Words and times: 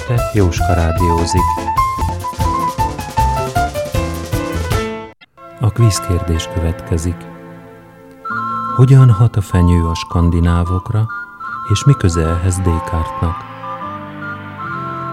este 0.00 0.30
Jóska 0.32 0.74
rádiózik. 0.74 1.42
A 5.60 5.70
kvízkérdés 5.70 6.48
következik. 6.54 7.16
Hogyan 8.76 9.10
hat 9.10 9.36
a 9.36 9.40
fenyő 9.40 9.86
a 9.86 9.94
skandinávokra, 9.94 11.06
és 11.72 11.84
mi 11.84 11.92
köze 11.98 12.26
ehhez 12.26 12.56
Descartesnak? 12.56 13.36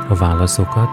A 0.10 0.16
válaszokat 0.16 0.90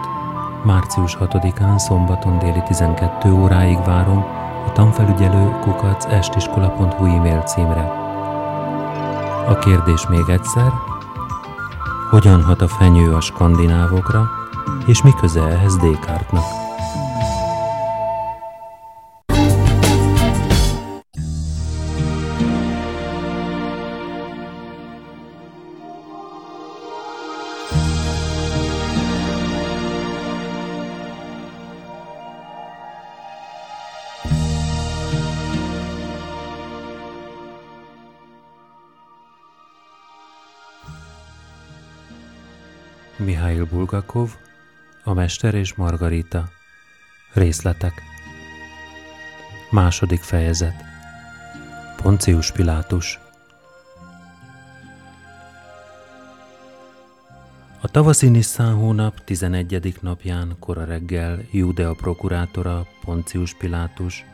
március 0.63 1.17
6-án 1.19 1.77
szombaton 1.77 2.39
déli 2.39 2.63
12 2.67 3.31
óráig 3.31 3.77
várom 3.85 4.25
a 4.67 4.71
tanfelügyelő 4.71 5.59
kukac 5.61 6.05
estiskola.hu 6.05 7.05
e-mail 7.05 7.41
címre. 7.41 8.03
A 9.47 9.59
kérdés 9.59 10.07
még 10.07 10.29
egyszer, 10.29 10.71
hogyan 12.15 12.43
hat 12.43 12.61
a 12.61 12.67
fenyő 12.67 13.13
a 13.13 13.21
skandinávokra, 13.21 14.29
és 14.85 15.01
mi 15.01 15.11
köze 15.19 15.41
ehhez 15.41 15.75
Descartesnak? 15.75 16.64
Bulgakov, 43.65 44.29
A 45.03 45.13
Mester 45.13 45.53
és 45.53 45.73
Margarita. 45.73 46.49
Részletek. 47.33 47.93
Második 49.71 50.21
fejezet. 50.21 50.83
Poncius 52.01 52.51
Pilátus. 52.51 53.19
A 57.81 57.87
tavaszi 57.87 58.29
Nisszán 58.29 58.73
hónap 58.73 59.23
11. 59.23 59.97
napján 60.01 60.55
kora 60.59 60.83
reggel 60.83 61.39
Judea 61.51 61.93
prokurátora 61.93 62.87
Poncius 63.01 63.53
Pilátus 63.53 64.25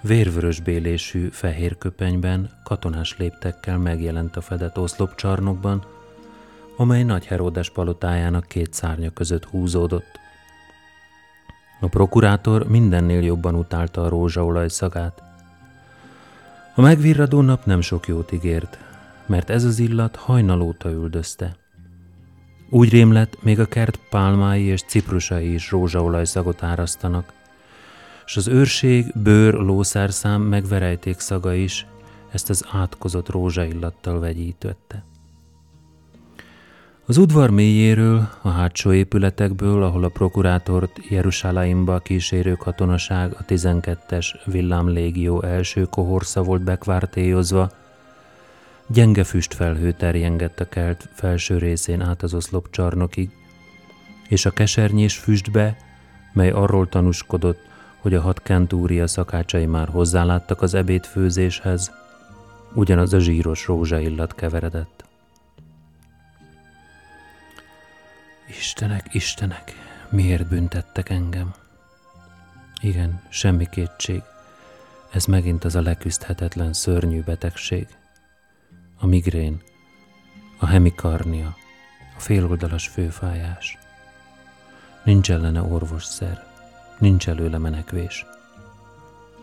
vérvörös 0.00 0.60
bélésű 0.60 1.28
fehér 1.28 1.78
köpenyben 1.78 2.50
katonás 2.64 3.16
léptekkel 3.18 3.78
megjelent 3.78 4.36
a 4.36 4.40
fedett 4.40 4.78
oszlopcsarnokban, 4.78 5.84
amely 6.80 7.02
Nagy 7.02 7.26
Heródes 7.26 7.70
palotájának 7.70 8.46
két 8.46 8.72
szárnya 8.72 9.10
között 9.10 9.44
húzódott. 9.44 10.20
A 11.80 11.88
prokurátor 11.88 12.68
mindennél 12.68 13.22
jobban 13.22 13.54
utálta 13.54 14.04
a 14.04 14.08
rózsaolaj 14.08 14.68
szagát. 14.68 15.22
A 16.74 16.80
megvirradó 16.80 17.40
nap 17.40 17.64
nem 17.64 17.80
sok 17.80 18.08
jót 18.08 18.32
ígért, 18.32 18.78
mert 19.26 19.50
ez 19.50 19.64
az 19.64 19.78
illat 19.78 20.16
hajnalóta 20.16 20.90
üldözte. 20.90 21.56
Úgy 22.70 22.90
rém 22.90 23.12
lett, 23.12 23.42
még 23.42 23.60
a 23.60 23.66
kert 23.66 23.98
pálmái 24.10 24.64
és 24.64 24.82
ciprusai 24.82 25.52
is 25.52 25.70
rózsaolaj 25.70 26.24
szagot 26.24 26.62
árasztanak, 26.62 27.32
és 28.26 28.36
az 28.36 28.48
őrség, 28.48 29.12
bőr, 29.22 29.54
lószárszám 29.54 30.42
meg 30.42 30.64
szaga 31.18 31.54
is 31.54 31.86
ezt 32.32 32.50
az 32.50 32.64
átkozott 32.70 33.28
rózsaillattal 33.28 34.20
vegyítette. 34.20 35.07
Az 37.08 37.16
udvar 37.16 37.50
mélyéről, 37.50 38.28
a 38.42 38.48
hátsó 38.48 38.92
épületekből, 38.92 39.82
ahol 39.82 40.04
a 40.04 40.08
prokurátort 40.08 41.00
Jeruzsálemba 41.08 41.98
kísérő 41.98 42.54
katonaság 42.54 43.32
a 43.38 43.44
12-es 43.44 44.26
villámlégió 44.44 45.42
első 45.42 45.84
kohorsza 45.84 46.42
volt 46.42 46.62
bekvártélyozva, 46.62 47.70
gyenge 48.86 49.24
füstfelhő 49.24 49.92
terjengett 49.92 50.60
a 50.60 50.68
kelt 50.68 51.08
felső 51.14 51.58
részén 51.58 52.00
át 52.00 52.22
az 52.22 52.34
oszlop 52.34 52.70
csarnokig, 52.70 53.30
és 54.28 54.46
a 54.46 54.50
kesernyés 54.50 55.16
füstbe, 55.16 55.76
mely 56.32 56.50
arról 56.50 56.88
tanúskodott, 56.88 57.60
hogy 58.00 58.14
a 58.14 58.20
hat 58.20 58.42
kentúria 58.42 59.06
szakácsai 59.06 59.66
már 59.66 59.88
hozzáláttak 59.88 60.62
az 60.62 60.74
ebédfőzéshez, 60.74 61.92
ugyanaz 62.74 63.12
a 63.12 63.18
zsíros 63.18 63.66
rózsaillat 63.66 64.34
keveredett. 64.34 65.07
Istenek, 68.48 69.14
Istenek, 69.14 69.72
miért 70.10 70.48
büntettek 70.48 71.08
engem? 71.08 71.54
Igen, 72.80 73.22
semmi 73.28 73.68
kétség. 73.70 74.22
Ez 75.12 75.24
megint 75.24 75.64
az 75.64 75.74
a 75.74 75.80
leküzdhetetlen 75.80 76.72
szörnyű 76.72 77.22
betegség. 77.22 77.86
A 78.98 79.06
migrén, 79.06 79.62
a 80.58 80.66
hemikarnia, 80.66 81.56
a 82.16 82.20
féloldalas 82.20 82.88
főfájás. 82.88 83.78
Nincs 85.04 85.30
ellene 85.30 85.62
orvosszer, 85.62 86.46
nincs 86.98 87.28
előle 87.28 87.58
menekvés. 87.58 88.26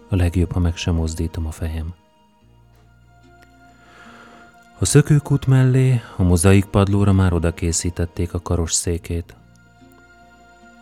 A 0.09 0.15
legjobb, 0.15 0.51
ha 0.51 0.59
meg 0.59 0.75
sem 0.75 0.95
mozdítom 0.95 1.45
a 1.45 1.51
fejem. 1.51 1.95
A 4.79 4.85
szökőkút 4.85 5.47
mellé, 5.47 6.01
a 6.17 6.23
mozaik 6.23 6.65
padlóra 6.65 7.13
már 7.13 7.33
oda 7.33 7.53
készítették 7.53 8.33
a 8.33 8.41
karos 8.41 8.73
székét. 8.73 9.35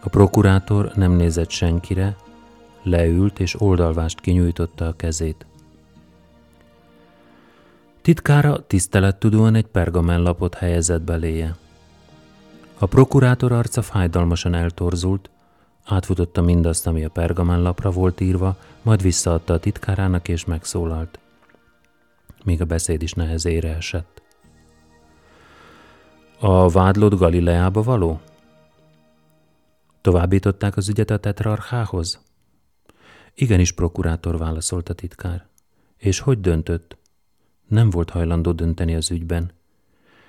A 0.01 0.09
prokurátor 0.09 0.91
nem 0.95 1.11
nézett 1.11 1.49
senkire, 1.49 2.15
leült 2.83 3.39
és 3.39 3.61
oldalvást 3.61 4.19
kinyújtotta 4.19 4.87
a 4.87 4.95
kezét. 4.95 5.45
Titkára 8.01 8.67
tisztelettudóan 8.67 9.55
egy 9.55 9.67
pergamenlapot 9.67 10.55
helyezett 10.55 11.01
beléje. 11.01 11.55
A 12.77 12.85
prokurátor 12.85 13.51
arca 13.51 13.81
fájdalmasan 13.81 14.53
eltorzult, 14.53 15.29
átfutotta 15.85 16.41
mindazt, 16.41 16.87
ami 16.87 17.03
a 17.03 17.09
pergamenlapra 17.09 17.91
volt 17.91 18.21
írva, 18.21 18.57
majd 18.81 19.01
visszaadta 19.01 19.53
a 19.53 19.59
titkárának 19.59 20.27
és 20.27 20.45
megszólalt 20.45 21.17
míg 22.43 22.61
a 22.61 22.65
beszéd 22.65 23.01
is 23.01 23.13
nehezére 23.13 23.75
esett. 23.75 24.21
A 26.39 26.69
vádlott 26.69 27.17
Galileába 27.17 27.83
való? 27.83 28.21
Továbbították 30.01 30.77
az 30.77 30.89
ügyet 30.89 31.09
a 31.09 31.17
tetrarchához? 31.17 32.21
Igenis, 33.35 33.71
prokurátor 33.71 34.37
válaszolt 34.37 34.89
a 34.89 34.93
titkár. 34.93 35.47
És 35.97 36.19
hogy 36.19 36.39
döntött? 36.39 36.97
Nem 37.67 37.89
volt 37.89 38.09
hajlandó 38.09 38.51
dönteni 38.51 38.95
az 38.95 39.11
ügyben, 39.11 39.51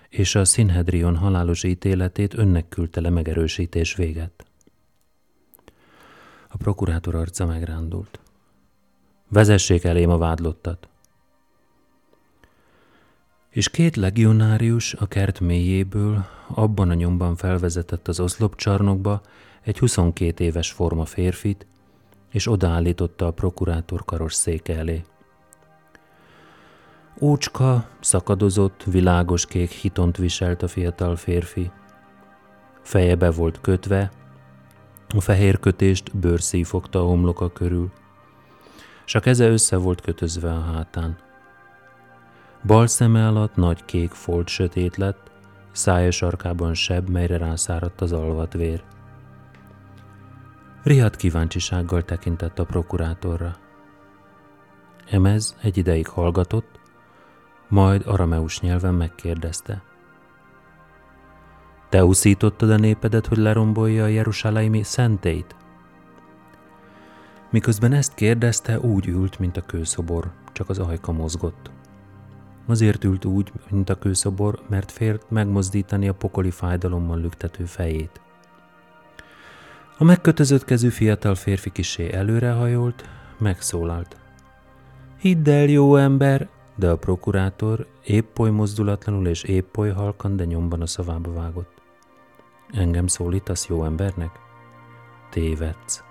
és 0.08 0.34
a 0.34 0.44
Sinhedrion 0.44 1.16
halálos 1.16 1.62
ítéletét 1.62 2.34
önnek 2.34 2.68
küldte 2.68 3.00
le 3.00 3.10
megerősítés 3.10 3.94
véget. 3.94 4.46
A 6.48 6.56
prokurátor 6.56 7.14
arca 7.14 7.46
megrándult. 7.46 8.20
Vezessék 9.28 9.84
elém 9.84 10.10
a 10.10 10.18
vádlottat 10.18 10.88
és 13.54 13.68
két 13.68 13.96
legionárius 13.96 14.94
a 14.94 15.06
kert 15.06 15.40
mélyéből 15.40 16.24
abban 16.48 16.90
a 16.90 16.94
nyomban 16.94 17.36
felvezetett 17.36 18.08
az 18.08 18.20
oszlopcsarnokba 18.20 19.20
egy 19.62 19.78
22 19.78 20.44
éves 20.44 20.70
forma 20.70 21.04
férfit, 21.04 21.66
és 22.30 22.50
odaállította 22.50 23.26
a 23.26 23.30
prokurátor 23.30 24.04
karos 24.04 24.34
széke 24.34 24.76
elé. 24.76 25.04
Ócska, 27.20 27.88
szakadozott, 28.00 28.84
világos 28.84 29.46
kék 29.46 29.70
hitont 29.70 30.16
viselt 30.16 30.62
a 30.62 30.68
fiatal 30.68 31.16
férfi. 31.16 31.70
Fejebe 32.82 33.30
volt 33.30 33.60
kötve, 33.60 34.10
a 35.08 35.20
fehér 35.20 35.60
kötést 35.60 36.16
bőrszíj 36.16 36.62
fogta 36.62 36.98
a 37.00 37.06
homloka 37.06 37.52
körül, 37.52 37.90
s 39.04 39.14
a 39.14 39.20
keze 39.20 39.48
össze 39.48 39.76
volt 39.76 40.00
kötözve 40.00 40.52
a 40.52 40.60
hátán. 40.60 41.23
Bal 42.66 42.86
szeme 42.86 43.26
alatt 43.26 43.56
nagy 43.56 43.84
kék 43.84 44.10
folt 44.10 44.48
sötét 44.48 44.96
lett, 44.96 45.30
szája 45.72 46.10
sarkában 46.10 46.74
seb, 46.74 47.08
melyre 47.08 47.36
rászáradt 47.36 48.00
az 48.00 48.12
alvat 48.12 48.52
vér. 48.52 48.82
Riad 50.82 51.16
kíváncsisággal 51.16 52.02
tekintett 52.02 52.58
a 52.58 52.64
prokurátorra. 52.64 53.56
Emez 55.10 55.56
egy 55.62 55.76
ideig 55.76 56.08
hallgatott, 56.08 56.80
majd 57.68 58.06
arameus 58.06 58.60
nyelven 58.60 58.94
megkérdezte. 58.94 59.82
Te 61.88 62.04
uszítottad 62.04 62.70
a 62.70 62.76
népedet, 62.76 63.26
hogy 63.26 63.38
lerombolja 63.38 64.04
a 64.04 64.08
Jeruzsálemi 64.08 64.82
szentét? 64.82 65.56
Miközben 67.50 67.92
ezt 67.92 68.14
kérdezte, 68.14 68.80
úgy 68.80 69.06
ült, 69.06 69.38
mint 69.38 69.56
a 69.56 69.60
kőszobor, 69.60 70.32
csak 70.52 70.68
az 70.68 70.78
ajka 70.78 71.12
mozgott. 71.12 71.73
Azért 72.66 73.04
ült 73.04 73.24
úgy, 73.24 73.52
mint 73.70 73.90
a 73.90 73.94
kőszobor, 73.94 74.62
mert 74.68 74.92
félt 74.92 75.30
megmozdítani 75.30 76.08
a 76.08 76.14
pokoli 76.14 76.50
fájdalommal 76.50 77.20
lüktető 77.20 77.64
fejét. 77.64 78.20
A 79.98 80.04
megkötözött 80.04 80.64
kezű 80.64 80.88
fiatal 80.88 81.34
férfi 81.34 81.70
kisé 81.70 82.12
előrehajolt, 82.12 83.08
megszólalt. 83.38 84.16
Hidd 85.18 85.48
el, 85.48 85.68
jó 85.68 85.96
ember, 85.96 86.48
de 86.76 86.90
a 86.90 86.96
prokurátor 86.96 87.86
épp 88.04 88.38
oly 88.38 88.50
mozdulatlanul 88.50 89.26
és 89.26 89.42
épp 89.42 89.76
oly 89.76 89.90
halkan, 89.90 90.36
de 90.36 90.44
nyomban 90.44 90.80
a 90.80 90.86
szavába 90.86 91.32
vágott. 91.32 91.82
Engem 92.72 93.06
szólítasz 93.06 93.66
jó 93.66 93.84
embernek? 93.84 94.30
Tévedsz. 95.30 96.02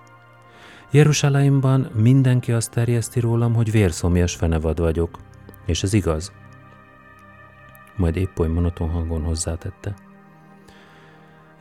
Jeruzsálemban 0.92 1.90
mindenki 1.94 2.52
azt 2.52 2.72
terjeszti 2.72 3.20
rólam, 3.20 3.54
hogy 3.54 3.72
vérszomjas 3.72 4.36
fenevad 4.36 4.80
vagyok. 4.80 5.20
És 5.66 5.84
ez 5.84 5.94
igaz. 5.94 6.32
Majd 7.95 8.16
épp 8.16 8.40
oly 8.40 8.48
monoton 8.48 8.90
hangon 8.90 9.24
hozzátette. 9.24 9.94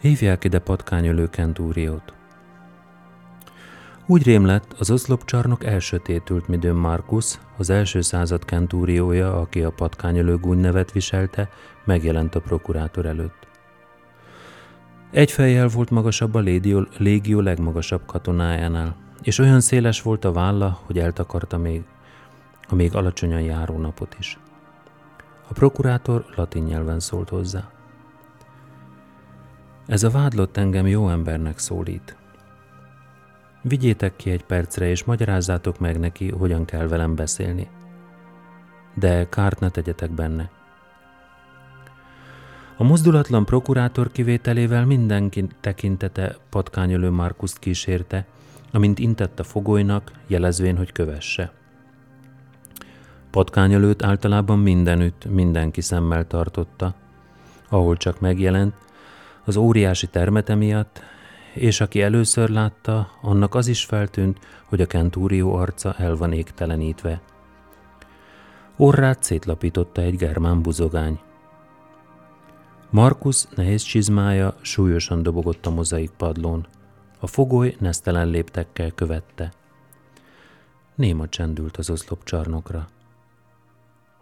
Hívják 0.00 0.44
ide 0.44 0.58
patkányölő 0.58 1.28
kentúriót. 1.28 2.14
Úgy 4.06 4.22
rém 4.24 4.46
lett, 4.46 4.74
az 4.78 4.90
oszlopcsarnok 4.90 5.64
elsötétült, 5.64 6.48
midőn 6.48 6.74
Markus, 6.74 7.38
az 7.56 7.70
első 7.70 8.00
század 8.00 8.44
kentúriója, 8.44 9.40
aki 9.40 9.62
a 9.62 9.70
patkányölő 9.70 10.36
gúny 10.36 10.58
nevet 10.58 10.92
viselte, 10.92 11.48
megjelent 11.84 12.34
a 12.34 12.40
prokurátor 12.40 13.06
előtt. 13.06 13.46
Egy 15.10 15.30
fejjel 15.30 15.68
volt 15.68 15.90
magasabb 15.90 16.34
a 16.34 16.38
légió, 16.38 16.86
légió 16.98 17.40
legmagasabb 17.40 18.06
katonájánál, 18.06 18.96
és 19.22 19.38
olyan 19.38 19.60
széles 19.60 20.02
volt 20.02 20.24
a 20.24 20.32
válla, 20.32 20.80
hogy 20.84 20.98
eltakarta 20.98 21.58
még 21.58 21.82
a 22.68 22.74
még 22.74 22.94
alacsonyan 22.94 23.40
járó 23.40 23.78
napot 23.78 24.16
is. 24.18 24.38
A 25.48 25.52
prokurátor 25.52 26.24
latin 26.36 26.62
nyelven 26.62 27.00
szólt 27.00 27.28
hozzá. 27.28 27.70
Ez 29.86 30.02
a 30.02 30.10
vádlott 30.10 30.56
engem 30.56 30.86
jó 30.86 31.08
embernek 31.08 31.58
szólít. 31.58 32.16
Vigyétek 33.62 34.16
ki 34.16 34.30
egy 34.30 34.44
percre, 34.44 34.86
és 34.86 35.04
magyarázzátok 35.04 35.78
meg 35.78 35.98
neki, 35.98 36.30
hogyan 36.30 36.64
kell 36.64 36.86
velem 36.86 37.14
beszélni. 37.14 37.68
De 38.94 39.28
kárt 39.28 39.60
ne 39.60 39.68
tegyetek 39.68 40.10
benne. 40.10 40.50
A 42.76 42.84
mozdulatlan 42.84 43.44
prokurátor 43.44 44.12
kivételével 44.12 44.86
mindenki 44.86 45.46
tekintete 45.60 46.36
patkányölő 46.50 47.10
Markuszt 47.10 47.58
kísérte, 47.58 48.26
amint 48.72 48.98
intett 48.98 49.40
a 49.40 49.44
fogolynak, 49.44 50.12
jelezvén, 50.26 50.76
hogy 50.76 50.92
kövesse. 50.92 51.52
Patkányölőt 53.32 54.02
általában 54.02 54.58
mindenütt, 54.58 55.24
mindenki 55.24 55.80
szemmel 55.80 56.26
tartotta, 56.26 56.94
ahol 57.68 57.96
csak 57.96 58.20
megjelent, 58.20 58.74
az 59.44 59.56
óriási 59.56 60.06
termete 60.06 60.54
miatt, 60.54 61.02
és 61.54 61.80
aki 61.80 62.02
először 62.02 62.48
látta, 62.48 63.10
annak 63.22 63.54
az 63.54 63.66
is 63.66 63.84
feltűnt, 63.84 64.38
hogy 64.64 64.80
a 64.80 64.86
kentúrió 64.86 65.54
arca 65.54 65.94
el 65.98 66.16
van 66.16 66.32
égtelenítve. 66.32 67.20
Orrát 68.76 69.22
szétlapította 69.22 70.00
egy 70.00 70.16
germán 70.16 70.62
buzogány. 70.62 71.18
Markus 72.90 73.44
nehéz 73.54 73.82
csizmája 73.82 74.54
súlyosan 74.60 75.22
dobogott 75.22 75.66
a 75.66 75.70
mozaik 75.70 76.10
padlón. 76.10 76.66
A 77.20 77.26
fogoly 77.26 77.76
nesztelen 77.78 78.28
léptekkel 78.28 78.90
követte. 78.90 79.52
Néma 80.94 81.28
csendült 81.28 81.76
az 81.76 81.90
oszlop 81.90 82.24
csarnokra. 82.24 82.88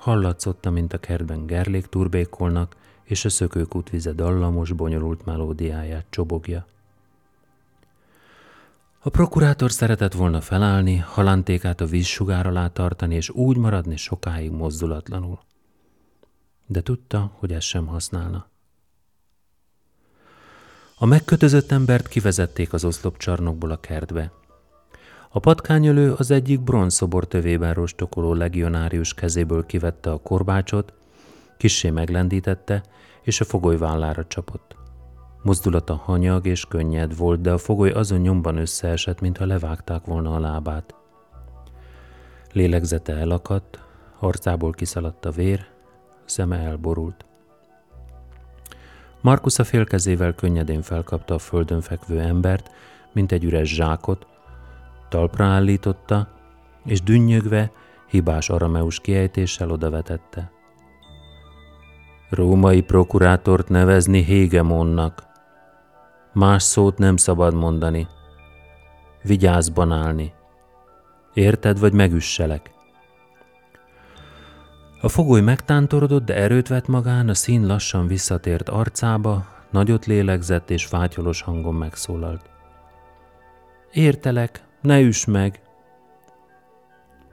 Hallatszott, 0.01 0.71
mint 0.71 0.93
a 0.93 0.99
kertben 0.99 1.47
gerlék 1.47 1.87
turbékolnak, 1.87 2.77
és 3.03 3.25
a 3.25 3.29
szökőkút 3.29 3.91
vize 3.91 4.13
dallamos, 4.13 4.73
bonyolult 4.73 5.25
melódiáját 5.25 6.07
csobogja. 6.11 6.67
A 8.99 9.09
prokurátor 9.09 9.71
szeretett 9.71 10.13
volna 10.13 10.41
felállni, 10.41 10.97
halántékát 10.97 11.81
a 11.81 11.87
vízsugár 11.87 12.47
alá 12.47 12.69
tartani, 12.69 13.15
és 13.15 13.31
úgy 13.31 13.57
maradni 13.57 13.97
sokáig 13.97 14.51
mozdulatlanul. 14.51 15.39
De 16.67 16.83
tudta, 16.83 17.33
hogy 17.35 17.53
ez 17.53 17.65
sem 17.65 17.87
használna. 17.87 18.47
A 20.99 21.07
megkötözött 21.07 21.71
embert 21.71 22.09
kivezették 22.09 22.73
az 22.73 22.85
oszlopcsarnokból 22.85 23.71
a 23.71 23.81
kertbe. 23.81 24.33
A 25.33 25.39
patkányölő 25.39 26.13
az 26.13 26.31
egyik 26.31 26.61
bronzszobor 26.61 27.27
tövében 27.27 27.75
rostokoló 27.75 28.33
legionárius 28.33 29.15
kezéből 29.15 29.67
kivette 29.67 30.11
a 30.11 30.19
korbácsot, 30.19 30.93
kissé 31.57 31.91
meglendítette, 31.91 32.83
és 33.23 33.41
a 33.41 33.45
fogoly 33.45 33.77
vállára 33.77 34.27
csapott. 34.27 34.77
Mozdulata 35.43 35.95
hanyag 35.95 36.47
és 36.47 36.65
könnyed 36.65 37.17
volt, 37.17 37.41
de 37.41 37.53
a 37.53 37.59
fogoly 37.59 37.91
azon 37.91 38.21
nyomban 38.21 38.57
összeesett, 38.57 39.21
mintha 39.21 39.47
levágták 39.47 40.05
volna 40.05 40.35
a 40.35 40.41
lábát. 40.41 40.95
Lélegzete 42.53 43.17
elakadt, 43.17 43.79
arcából 44.19 44.73
kiszaladt 44.73 45.25
a 45.25 45.31
vér, 45.31 45.67
szeme 46.25 46.59
elborult. 46.59 47.25
Markus 49.21 49.59
a 49.59 49.65
félkezével 49.65 50.35
könnyedén 50.35 50.83
felkapta 50.83 51.35
a 51.35 51.39
földön 51.39 51.81
fekvő 51.81 52.21
embert, 52.21 52.71
mint 53.13 53.33
egy 53.33 53.45
üres 53.45 53.75
zsákot, 53.75 54.27
talpra 55.11 55.45
állította, 55.45 56.29
és 56.85 57.03
dünnyögve, 57.03 57.73
hibás 58.09 58.51
arameus 58.51 59.01
kiejtéssel 59.01 59.71
odavetette. 59.71 60.51
Római 62.31 62.83
prokurátort 62.83 63.69
nevezni 63.69 64.23
Hégemonnak. 64.23 65.23
Más 66.33 66.63
szót 66.63 66.99
nem 66.99 67.17
szabad 67.17 67.55
mondani. 67.55 68.09
Vigyázban 69.23 69.93
állni. 69.93 70.33
Érted, 71.35 71.79
vagy 71.79 71.93
megüsselek? 71.93 72.71
A 75.01 75.09
fogoly 75.09 75.41
megtántorodott, 75.41 76.25
de 76.25 76.35
erőt 76.35 76.69
vett 76.69 76.87
magán, 76.87 77.29
a 77.29 77.35
szín 77.35 77.67
lassan 77.67 78.07
visszatért 78.07 78.69
arcába, 78.69 79.47
nagyot 79.71 80.07
lélegzett 80.07 80.71
és 80.71 80.87
fátyolos 80.87 81.43
hangon 81.43 81.75
megszólalt. 81.75 82.51
Értelek, 83.93 84.63
ne 84.81 85.01
üss 85.01 85.25
meg! 85.25 85.63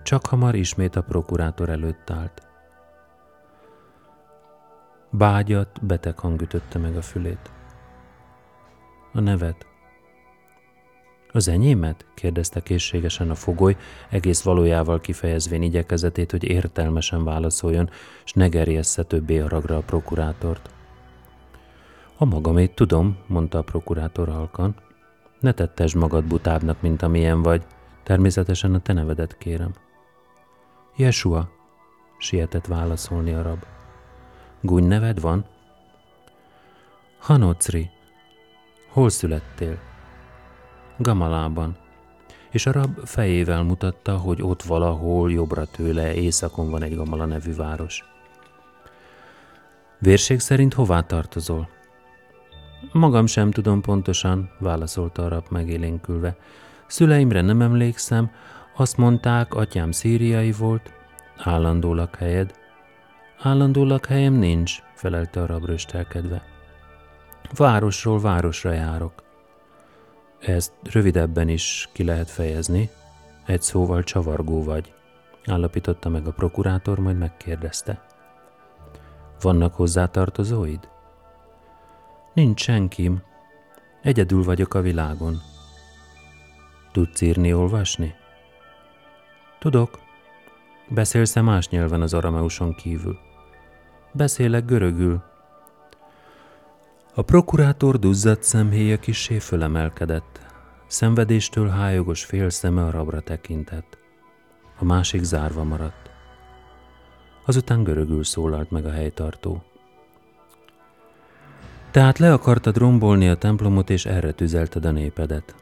Csak 0.04 0.26
hamar 0.26 0.56
ismét 0.56 0.96
a 0.96 1.02
prokurátor 1.02 1.70
előtt 1.70 2.10
állt. 2.10 2.48
Bágyat, 5.10 5.86
beteg 5.86 6.20
hang 6.20 6.42
ütötte 6.42 6.80
meg 6.80 6.96
a 6.96 7.02
fülét. 7.02 7.52
A 9.14 9.20
nevet. 9.20 9.66
Az 11.32 11.48
enyémet? 11.48 12.06
kérdezte 12.14 12.64
készségesen 12.64 13.30
a 13.30 13.36
fogoly, 13.36 13.78
egész 14.10 14.42
valójával 14.42 15.02
kifejezvén 15.02 15.62
igyekezetét, 15.62 16.32
hogy 16.32 16.44
értelmesen 16.44 17.24
válaszoljon, 17.24 17.90
s 18.24 18.34
ne 18.34 18.48
gerjessze 18.48 19.04
többé 19.04 19.40
ragra 19.40 19.78
a 19.78 19.82
prokurátort. 19.82 20.70
A 22.18 22.26
magamét 22.26 22.76
tudom, 22.76 23.18
mondta 23.28 23.58
a 23.58 23.64
prokurátor 23.64 24.28
halkan. 24.28 24.76
Ne 25.40 25.52
tettesd 25.52 25.96
magad 25.96 26.26
butábbnak, 26.26 26.82
mint 26.82 27.02
amilyen 27.02 27.42
vagy. 27.42 27.66
Természetesen 28.04 28.74
a 28.74 28.80
te 28.80 28.94
nevedet 28.94 29.38
kérem. 29.38 29.74
Jesua, 30.96 31.50
sietett 32.18 32.66
válaszolni 32.66 33.34
a 33.34 33.42
rab. 33.42 33.64
Gúny 34.62 34.84
neved 34.84 35.22
van? 35.22 35.46
Hanocri. 37.20 37.90
Hol 38.90 39.10
születtél? 39.10 39.80
Gamalában. 40.98 41.78
És 42.52 42.66
a 42.66 42.72
rab 42.72 43.06
fejével 43.06 43.64
mutatta, 43.64 44.18
hogy 44.18 44.42
ott 44.42 44.64
valahol 44.64 45.32
jobbra 45.32 45.66
tőle 45.66 46.14
északon 46.14 46.70
van 46.70 46.84
egy 46.84 46.96
Gamala 46.96 47.26
nevű 47.26 47.56
város. 47.56 48.04
Vérség 50.00 50.40
szerint 50.40 50.74
hová 50.74 51.02
tartozol? 51.02 51.70
Magam 52.92 53.26
sem 53.26 53.52
tudom 53.52 53.82
pontosan, 53.82 54.50
válaszolta 54.60 55.26
a 55.26 55.28
rab 55.28 55.46
megélénkülve. 55.50 56.36
Szüleimre 56.88 57.42
nem 57.42 57.62
emlékszem, 57.62 58.32
azt 58.76 58.98
mondták, 58.98 59.54
atyám 59.54 59.92
szíriai 59.92 60.52
volt, 60.52 60.94
állandó 61.38 61.94
lakhelyed. 61.94 62.54
Állandó 63.42 63.84
lakhelyem 63.84 64.34
nincs, 64.34 64.82
felelte 64.96 65.42
a 65.42 65.46
rab 65.46 65.66
röstelkedve. 65.66 66.44
Városról 67.56 68.20
városra 68.20 68.72
járok. 68.72 69.24
Ezt 70.40 70.74
rövidebben 70.92 71.50
is 71.50 71.90
ki 71.92 72.04
lehet 72.04 72.30
fejezni. 72.30 72.90
Egy 73.46 73.62
szóval 73.62 74.04
csavargó 74.04 74.64
vagy, 74.64 74.94
állapította 75.46 76.10
meg 76.10 76.28
a 76.28 76.32
prokurátor, 76.32 77.00
majd 77.00 77.18
megkérdezte. 77.18 78.06
Vannak 79.42 79.76
hozzátartozóid? 79.76 80.90
Nincs 82.38 82.62
senkim. 82.62 83.22
Egyedül 84.02 84.44
vagyok 84.44 84.74
a 84.74 84.82
világon. 84.82 85.38
Tudsz 86.92 87.22
írni, 87.22 87.54
olvasni? 87.54 88.14
Tudok. 89.60 90.00
Beszélsz-e 90.90 91.42
más 91.42 91.70
nyelven 91.70 92.02
az 92.02 92.14
arameuson 92.14 92.74
kívül? 92.74 93.20
Beszélek 94.12 94.66
görögül. 94.66 95.24
A 97.14 97.22
prokurátor 97.22 98.00
duzzadt 98.00 98.44
szemhéja 98.44 99.00
kisé 99.00 99.40
fölemelkedett. 99.40 100.40
Szenvedéstől 100.88 101.68
hájogos 101.68 102.26
fél 102.26 102.50
szeme 102.50 102.86
a 102.86 102.92
rabra 102.92 103.22
tekintett. 103.22 103.98
A 104.80 104.86
másik 104.86 105.24
zárva 105.24 105.64
maradt. 105.64 106.10
Azután 107.46 107.84
görögül 107.84 108.24
szólalt 108.24 108.72
meg 108.72 108.86
a 108.86 108.92
helytartó. 108.92 109.64
Tehát 111.98 112.18
le 112.18 112.34
akartad 112.34 112.78
rombolni 112.78 113.28
a 113.28 113.36
templomot, 113.36 113.90
és 113.90 114.06
erre 114.06 114.32
tüzelted 114.32 114.86
a 114.86 114.92
népedet. 114.92 115.56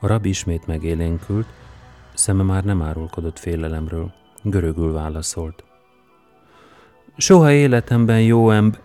A 0.00 0.06
rab 0.06 0.24
ismét 0.24 0.66
megélénkült, 0.66 1.46
szeme 2.14 2.42
már 2.42 2.64
nem 2.64 2.82
árulkodott 2.82 3.38
félelemről. 3.38 4.12
Görögül 4.42 4.92
válaszolt. 4.92 5.64
Soha 7.16 7.52
életemben 7.52 8.22
jó 8.22 8.50
ember... 8.50 8.80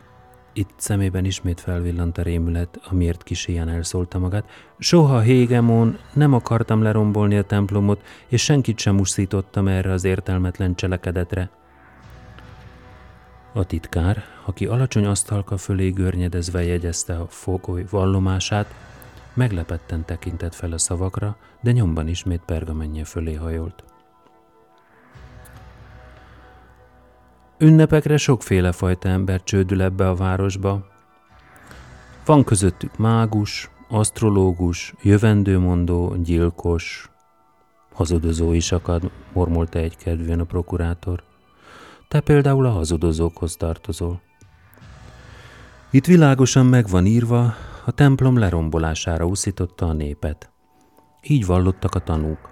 Itt 0.54 0.74
szemében 0.78 1.26
ismét 1.26 1.60
felvillant 1.60 2.18
a 2.18 2.22
rémület, 2.22 2.80
amiért 2.90 3.24
kis 3.24 3.48
ilyen 3.48 3.70
elszólta 3.70 4.20
magát. 4.20 4.50
Soha 4.78 5.20
Hégemon 5.20 5.98
nem 6.14 6.34
akartam 6.34 6.82
lerombolni 6.82 7.38
a 7.38 7.44
templomot, 7.44 8.02
és 8.28 8.44
senkit 8.44 8.80
sem 8.80 9.00
uszítottam 9.00 9.68
erre 9.68 9.92
az 9.92 10.04
értelmetlen 10.04 10.76
cselekedetre. 10.76 11.50
A 13.56 13.64
titkár, 13.64 14.24
aki 14.46 14.66
alacsony 14.66 15.06
asztalka 15.06 15.58
fölé 15.58 15.90
görnyedezve 15.90 16.64
jegyezte 16.64 17.16
a 17.16 17.28
fogoly 17.28 17.86
vallomását, 17.90 18.74
meglepetten 19.34 20.06
tekintett 20.06 20.56
fel 20.56 20.72
a 20.72 20.78
szavakra, 20.78 21.38
de 21.62 21.72
nyomban 21.72 22.08
ismét 22.08 22.42
pergamenje 22.46 23.04
fölé 23.04 23.34
hajolt. 23.34 23.84
Ünnepekre 27.58 28.18
sokféle 28.18 28.72
fajta 28.72 29.10
ember 29.10 29.44
csődül 29.44 29.82
ebbe 29.82 30.10
a 30.10 30.16
városba. 30.16 30.86
Van 32.26 32.44
közöttük 32.44 32.98
mágus, 32.98 33.70
asztrológus, 33.90 34.94
jövendőmondó, 35.02 36.16
gyilkos, 36.16 37.12
hazudozó 37.92 38.54
is 38.54 38.72
akad, 38.72 39.12
mormolta 39.34 39.80
egy 39.80 39.98
kedvűen 39.98 40.40
a 40.40 40.44
prokurátor. 40.44 41.24
Te 42.14 42.20
például 42.20 42.66
a 42.66 42.70
hazudozókhoz 42.70 43.56
tartozol. 43.56 44.22
Itt 45.92 46.06
világosan 46.06 46.66
meg 46.66 46.88
van 46.88 47.06
írva, 47.06 47.54
a 47.86 47.92
templom 47.92 48.38
lerombolására 48.38 49.26
úszította 49.26 49.86
a 49.86 49.94
népet. 49.94 50.52
Így 51.22 51.46
vallottak 51.46 51.96
a 51.96 52.00
tanúk. 52.00 52.50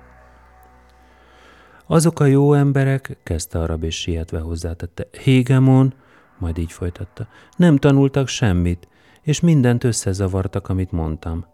Azok 1.87 2.19
a 2.19 2.25
jó 2.25 2.53
emberek, 2.53 3.17
kezdte 3.23 3.59
a 3.59 3.73
és 3.73 3.95
sietve 3.95 4.39
hozzátette, 4.39 5.07
Hégemon, 5.23 5.93
majd 6.37 6.57
így 6.57 6.71
folytatta, 6.71 7.27
nem 7.55 7.77
tanultak 7.77 8.27
semmit, 8.27 8.87
és 9.21 9.39
mindent 9.39 9.83
összezavartak, 9.83 10.69
amit 10.69 10.91
mondtam. 10.91 11.45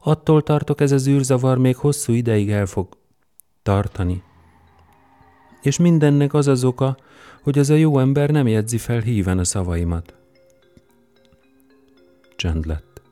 Attól 0.00 0.42
tartok, 0.42 0.80
ez 0.80 0.92
az 0.92 1.06
űrzavar 1.06 1.58
még 1.58 1.76
hosszú 1.76 2.12
ideig 2.12 2.50
el 2.50 2.66
fog 2.66 2.88
tartani. 3.62 4.22
És 5.62 5.78
mindennek 5.78 6.34
az 6.34 6.46
az 6.46 6.64
oka, 6.64 6.96
hogy 7.42 7.58
az 7.58 7.70
a 7.70 7.74
jó 7.74 7.98
ember 7.98 8.30
nem 8.30 8.46
jegyzi 8.46 8.78
fel 8.78 9.00
híven 9.00 9.38
a 9.38 9.44
szavaimat. 9.44 10.14
Csend 12.36 12.66
lett. 12.66 13.02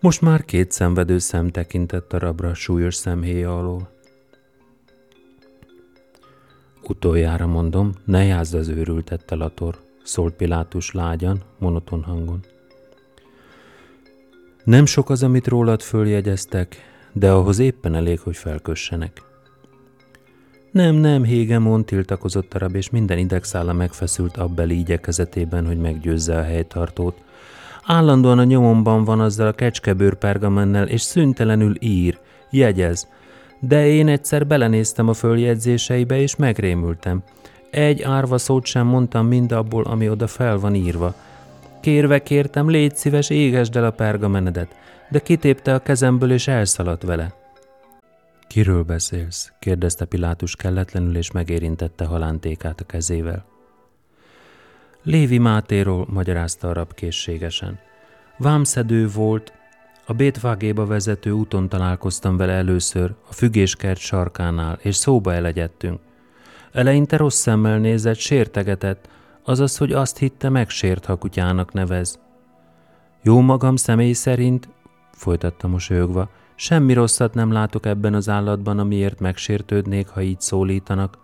Most 0.00 0.20
már 0.20 0.44
két 0.44 0.72
szenvedő 0.72 1.18
szem 1.18 1.50
tekintett 1.50 2.12
a 2.12 2.18
rabra 2.18 2.54
súlyos 2.54 2.94
szemhéja 2.94 3.58
alól. 3.58 3.90
Utoljára 6.88 7.46
mondom, 7.46 7.92
ne 8.04 8.24
jázd 8.24 8.54
az 8.54 8.68
őrültet, 8.68 9.30
Lator, 9.30 9.78
szólt 10.02 10.34
Pilátus 10.34 10.92
lágyan, 10.92 11.42
monoton 11.58 12.02
hangon. 12.02 12.40
Nem 14.64 14.86
sok 14.86 15.10
az, 15.10 15.22
amit 15.22 15.46
rólad 15.46 15.82
följegyeztek, 15.82 16.76
de 17.12 17.32
ahhoz 17.32 17.58
éppen 17.58 17.94
elég, 17.94 18.20
hogy 18.20 18.36
felkössenek. 18.36 19.29
Nem, 20.70 20.94
nem, 20.94 21.24
Hégemon 21.24 21.84
tiltakozott 21.84 22.54
a 22.54 22.58
rab, 22.58 22.74
és 22.74 22.90
minden 22.90 23.18
idegszála 23.18 23.72
megfeszült 23.72 24.36
abbeli 24.36 24.78
igyekezetében, 24.78 25.66
hogy 25.66 25.78
meggyőzze 25.78 26.36
a 26.36 26.42
helytartót. 26.42 27.16
Állandóan 27.84 28.38
a 28.38 28.44
nyomomban 28.44 29.04
van 29.04 29.20
azzal 29.20 29.46
a 29.46 29.52
kecskebőr 29.52 30.14
pergamennel, 30.14 30.88
és 30.88 31.00
szüntelenül 31.00 31.74
ír, 31.78 32.18
jegyez, 32.50 33.08
de 33.60 33.86
én 33.86 34.08
egyszer 34.08 34.46
belenéztem 34.46 35.08
a 35.08 35.12
följegyzéseibe, 35.12 36.20
és 36.20 36.36
megrémültem. 36.36 37.22
Egy 37.70 38.02
árva 38.02 38.38
szót 38.38 38.64
sem 38.64 38.86
mondtam 38.86 39.26
mindabból, 39.26 39.84
ami 39.84 40.08
oda 40.08 40.26
fel 40.26 40.58
van 40.58 40.74
írva. 40.74 41.14
Kérve 41.80 42.22
kértem, 42.22 42.70
légy 42.70 42.96
szíves, 42.96 43.30
égesd 43.30 43.76
el 43.76 43.84
a 43.84 43.90
pergamenedet, 43.90 44.74
de 45.08 45.18
kitépte 45.18 45.74
a 45.74 45.78
kezemből, 45.78 46.32
és 46.32 46.48
elszaladt 46.48 47.02
vele. 47.02 47.39
Kiről 48.50 48.82
beszélsz? 48.82 49.52
kérdezte 49.58 50.04
Pilátus 50.04 50.56
kelletlenül, 50.56 51.16
és 51.16 51.30
megérintette 51.30 52.04
halántékát 52.04 52.80
a 52.80 52.84
kezével. 52.84 53.44
Lévi 55.02 55.38
Mátéról, 55.38 56.06
magyarázta 56.08 56.68
a 56.68 56.72
rab 56.72 56.94
készségesen. 56.94 57.78
Vámszedő 58.38 59.08
volt, 59.08 59.52
a 60.06 60.12
Bétvágéba 60.12 60.86
vezető 60.86 61.30
úton 61.30 61.68
találkoztam 61.68 62.36
vele 62.36 62.52
először, 62.52 63.14
a 63.28 63.32
fügéskert 63.32 64.00
sarkánál, 64.00 64.78
és 64.82 64.96
szóba 64.96 65.32
elegyedtünk. 65.32 66.00
Eleinte 66.72 67.16
rossz 67.16 67.40
szemmel 67.40 67.78
nézett, 67.78 68.18
sértegetett, 68.18 69.08
azaz, 69.44 69.76
hogy 69.76 69.92
azt 69.92 70.18
hitte 70.18 70.48
megsért, 70.48 71.04
ha 71.04 71.16
kutyának 71.16 71.72
nevez. 71.72 72.20
Jó 73.22 73.40
magam 73.40 73.76
személy 73.76 74.12
szerint, 74.12 74.68
folytatta 75.12 75.68
mosolyogva, 75.68 76.30
semmi 76.60 76.92
rosszat 76.92 77.34
nem 77.34 77.52
látok 77.52 77.86
ebben 77.86 78.14
az 78.14 78.28
állatban, 78.28 78.78
amiért 78.78 79.20
megsértődnék, 79.20 80.08
ha 80.08 80.20
így 80.20 80.40
szólítanak. 80.40 81.18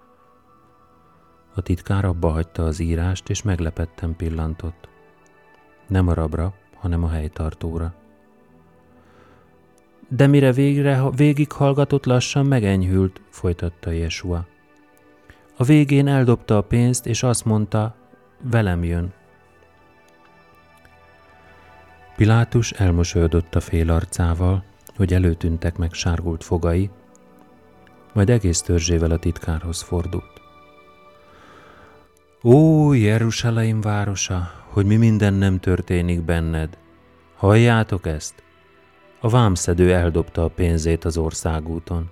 A 1.55 1.61
titkár 1.61 2.05
abba 2.05 2.29
hagyta 2.29 2.65
az 2.65 2.79
írást, 2.79 3.29
és 3.29 3.43
meglepetten 3.43 4.17
pillantott. 4.17 4.89
Nem 5.89 6.09
a 6.09 6.15
rabra, 6.15 6.55
hanem 6.75 7.05
a 7.05 7.09
helytartóra 7.09 7.95
de 10.09 10.27
mire 10.27 10.53
végre 10.53 11.11
végighallgatott, 11.11 12.05
lassan 12.05 12.47
megenyhült, 12.47 13.21
folytatta 13.31 13.91
Jesua. 13.91 14.47
A 15.57 15.65
végén 15.65 16.07
eldobta 16.07 16.57
a 16.57 16.61
pénzt, 16.61 17.07
és 17.07 17.23
azt 17.23 17.45
mondta, 17.45 17.95
velem 18.43 18.85
jön. 18.85 19.13
Pilátus 22.17 22.73
elmosolyodott 22.73 23.55
a 23.55 23.61
fél 23.61 23.91
arcával, 23.91 24.65
hogy 24.97 25.13
előtűntek 25.15 25.77
meg 25.77 25.93
sárgult 25.93 26.45
fogai, 26.45 26.91
majd 28.13 28.31
egész 28.31 28.61
törzsével 28.61 29.11
a 29.11 29.19
titkárhoz 29.19 29.83
fordult. 29.83 30.41
Ó, 32.43 32.93
Jeruzsálem 32.93 33.81
városa, 33.81 34.51
hogy 34.69 34.87
mi 34.87 34.97
minden 34.97 35.35
nem 35.35 35.61
történik 35.61 36.23
benned! 36.23 36.79
Halljátok 37.37 38.07
ezt? 38.07 38.43
A 39.21 39.29
vámszedő 39.29 39.95
eldobta 39.95 40.45
a 40.45 40.49
pénzét 40.49 41.05
az 41.05 41.17
országúton. 41.17 42.11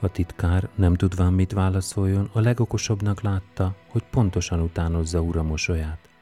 A 0.00 0.08
titkár, 0.08 0.68
nem 0.74 0.94
tudván 0.94 1.32
mit 1.32 1.52
válaszoljon, 1.52 2.30
a 2.32 2.40
legokosabbnak 2.40 3.20
látta, 3.20 3.74
hogy 3.88 4.02
pontosan 4.10 4.60
utánozza 4.60 5.20
ura 5.20 5.42
mosolyát. 5.42 6.13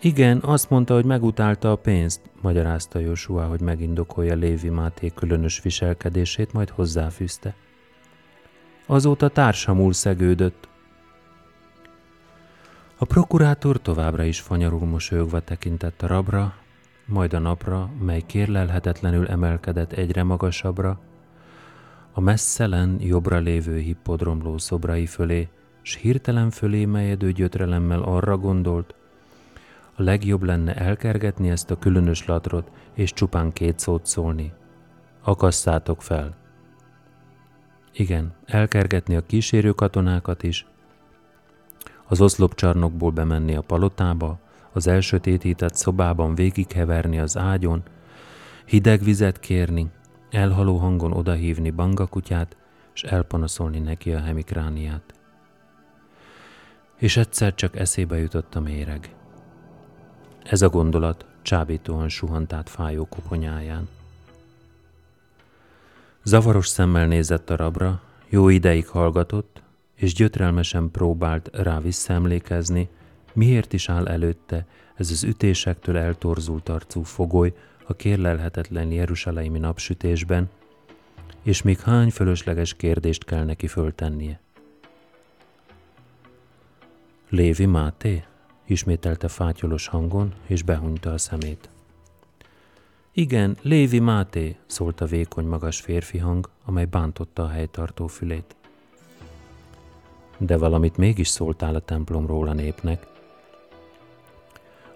Igen, 0.00 0.38
azt 0.42 0.70
mondta, 0.70 0.94
hogy 0.94 1.04
megutálta 1.04 1.70
a 1.70 1.76
pénzt, 1.76 2.20
magyarázta 2.40 2.98
Joshua, 2.98 3.46
hogy 3.46 3.60
megindokolja 3.60 4.34
Lévi 4.34 4.68
Máté 4.68 5.08
különös 5.14 5.62
viselkedését, 5.62 6.52
majd 6.52 6.70
hozzáfűzte. 6.70 7.54
Azóta 8.86 9.28
társamul 9.28 9.92
szegődött, 9.92 10.68
a 12.98 13.04
prokurátor 13.04 13.80
továbbra 13.80 14.24
is 14.24 14.40
fanyarul 14.40 14.86
mosolyogva 14.86 15.40
tekintett 15.40 16.02
a 16.02 16.06
rabra, 16.06 16.54
majd 17.06 17.32
a 17.32 17.38
napra, 17.38 17.90
mely 18.00 18.22
kérlelhetetlenül 18.26 19.28
emelkedett 19.28 19.92
egyre 19.92 20.22
magasabbra, 20.22 21.00
a 22.12 22.20
messzelen 22.20 22.96
jobbra 23.00 23.38
lévő 23.38 23.78
hippodromló 23.78 24.58
szobrai 24.58 25.06
fölé, 25.06 25.48
s 25.82 25.94
hirtelen 25.96 26.50
fölé 26.50 26.84
melyedő 26.84 27.32
gyötrelemmel 27.32 28.02
arra 28.02 28.36
gondolt, 28.36 28.94
a 29.96 30.02
legjobb 30.02 30.42
lenne 30.42 30.74
elkergetni 30.74 31.50
ezt 31.50 31.70
a 31.70 31.78
különös 31.78 32.26
latrot, 32.26 32.70
és 32.94 33.12
csupán 33.12 33.52
két 33.52 33.78
szót 33.78 34.06
szólni. 34.06 34.52
Akasszátok 35.22 36.02
fel! 36.02 36.36
Igen, 37.92 38.34
elkergetni 38.44 39.16
a 39.16 39.26
kísérő 39.26 39.72
katonákat 39.72 40.42
is, 40.42 40.66
az 42.08 42.20
oszlopcsarnokból 42.20 43.10
bemenni 43.10 43.54
a 43.54 43.60
palotába, 43.60 44.38
az 44.72 44.86
elsötétített 44.86 45.74
szobában 45.74 46.34
végigheverni 46.34 47.18
az 47.18 47.36
ágyon, 47.36 47.82
hideg 48.64 49.02
vizet 49.02 49.40
kérni, 49.40 49.90
elhaló 50.30 50.76
hangon 50.76 51.12
odahívni 51.12 51.70
Banga 51.70 52.06
kutyát, 52.06 52.56
és 52.94 53.02
elpanaszolni 53.02 53.78
neki 53.78 54.12
a 54.12 54.20
hemikrániát. 54.20 55.14
És 56.96 57.16
egyszer 57.16 57.54
csak 57.54 57.76
eszébe 57.76 58.18
jutott 58.18 58.54
a 58.54 58.60
méreg. 58.60 59.15
Ez 60.50 60.62
a 60.62 60.68
gondolat 60.68 61.26
csábítóan 61.42 62.08
suhant 62.08 62.52
át 62.52 62.68
fájó 62.68 63.06
koponyáján. 63.06 63.88
Zavaros 66.22 66.68
szemmel 66.68 67.06
nézett 67.06 67.50
a 67.50 67.56
rabra, 67.56 68.02
jó 68.28 68.48
ideig 68.48 68.88
hallgatott, 68.88 69.62
és 69.94 70.14
gyötrelmesen 70.14 70.90
próbált 70.90 71.50
rá 71.52 71.80
visszaemlékezni, 71.80 72.88
miért 73.32 73.72
is 73.72 73.88
áll 73.88 74.08
előtte 74.08 74.66
ez 74.94 75.10
az 75.10 75.24
ütésektől 75.24 75.96
eltorzult 75.96 76.68
arcú 76.68 77.02
fogoly 77.02 77.54
a 77.86 77.94
kérlelhetetlen 77.94 78.90
Jeruzsálemi 78.90 79.58
napsütésben, 79.58 80.50
és 81.42 81.62
még 81.62 81.80
hány 81.80 82.10
fölösleges 82.10 82.74
kérdést 82.74 83.24
kell 83.24 83.44
neki 83.44 83.66
föltennie. 83.66 84.40
Lévi 87.28 87.66
Máté? 87.66 88.24
Ismételte 88.66 89.28
fátyolos 89.28 89.86
hangon, 89.86 90.34
és 90.46 90.62
behunyta 90.62 91.12
a 91.12 91.18
szemét. 91.18 91.68
Igen, 93.12 93.56
Lévi 93.62 93.98
Máté, 93.98 94.56
szólt 94.66 95.00
a 95.00 95.06
vékony 95.06 95.46
magas 95.46 95.80
férfi 95.80 96.18
hang, 96.18 96.50
amely 96.64 96.84
bántotta 96.84 97.42
a 97.42 97.48
helytartó 97.48 98.06
fülét. 98.06 98.56
De 100.38 100.56
valamit 100.56 100.96
mégis 100.96 101.28
szóltál 101.28 101.74
a 101.74 101.80
templomról 101.80 102.48
a 102.48 102.52
népnek. 102.52 103.06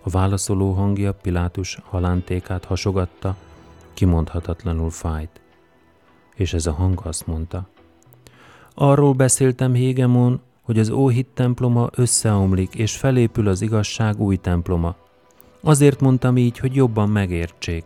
A 0.02 0.10
válaszoló 0.10 0.72
hangja 0.72 1.12
Pilátus 1.12 1.78
halántékát 1.84 2.64
hasogatta, 2.64 3.36
kimondhatatlanul 3.94 4.90
fájt. 4.90 5.40
És 6.34 6.52
ez 6.52 6.66
a 6.66 6.72
hang 6.72 7.00
azt 7.04 7.26
mondta. 7.26 7.68
Arról 8.74 9.12
beszéltem 9.12 9.74
Hégemon, 9.74 10.40
hogy 10.70 10.78
az 10.78 10.90
óhit 10.90 11.26
temploma 11.34 11.88
összeomlik, 11.94 12.74
és 12.74 12.96
felépül 12.96 13.48
az 13.48 13.60
igazság 13.60 14.20
új 14.20 14.36
temploma. 14.36 14.96
Azért 15.60 16.00
mondtam 16.00 16.36
így, 16.36 16.58
hogy 16.58 16.74
jobban 16.74 17.08
megértsék. 17.08 17.84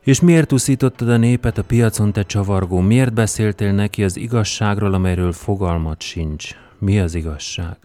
És 0.00 0.20
miért 0.20 0.52
uszítottad 0.52 1.08
a 1.08 1.16
népet 1.16 1.58
a 1.58 1.64
piacon, 1.64 2.12
te 2.12 2.22
csavargó? 2.22 2.80
Miért 2.80 3.12
beszéltél 3.12 3.72
neki 3.72 4.04
az 4.04 4.16
igazságról, 4.16 4.94
amelyről 4.94 5.32
fogalmat 5.32 6.00
sincs? 6.00 6.50
Mi 6.78 7.00
az 7.00 7.14
igazság? 7.14 7.76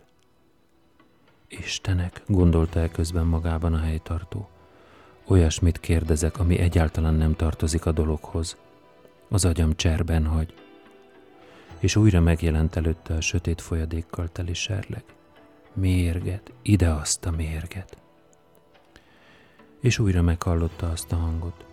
Istenek, 1.47 2.21
gondolta 2.25 2.79
el 2.79 2.89
közben 2.89 3.25
magában 3.25 3.73
a 3.73 3.79
helytartó. 3.79 4.49
Olyasmit 5.27 5.79
kérdezek, 5.79 6.39
ami 6.39 6.57
egyáltalán 6.57 7.13
nem 7.13 7.35
tartozik 7.35 7.85
a 7.85 7.91
dologhoz. 7.91 8.57
Az 9.29 9.45
agyam 9.45 9.75
cserben 9.75 10.25
hagy. 10.25 10.53
És 11.79 11.95
újra 11.95 12.19
megjelent 12.19 12.75
előtte 12.75 13.13
a 13.13 13.21
sötét 13.21 13.61
folyadékkal 13.61 14.27
teli 14.27 14.53
serleg. 14.53 15.03
Mérget, 15.73 16.51
ide 16.61 16.89
azt 16.89 17.25
a 17.25 17.31
mérget. 17.31 17.97
És 19.81 19.99
újra 19.99 20.21
meghallotta 20.21 20.89
azt 20.89 21.11
a 21.11 21.15
hangot. 21.15 21.65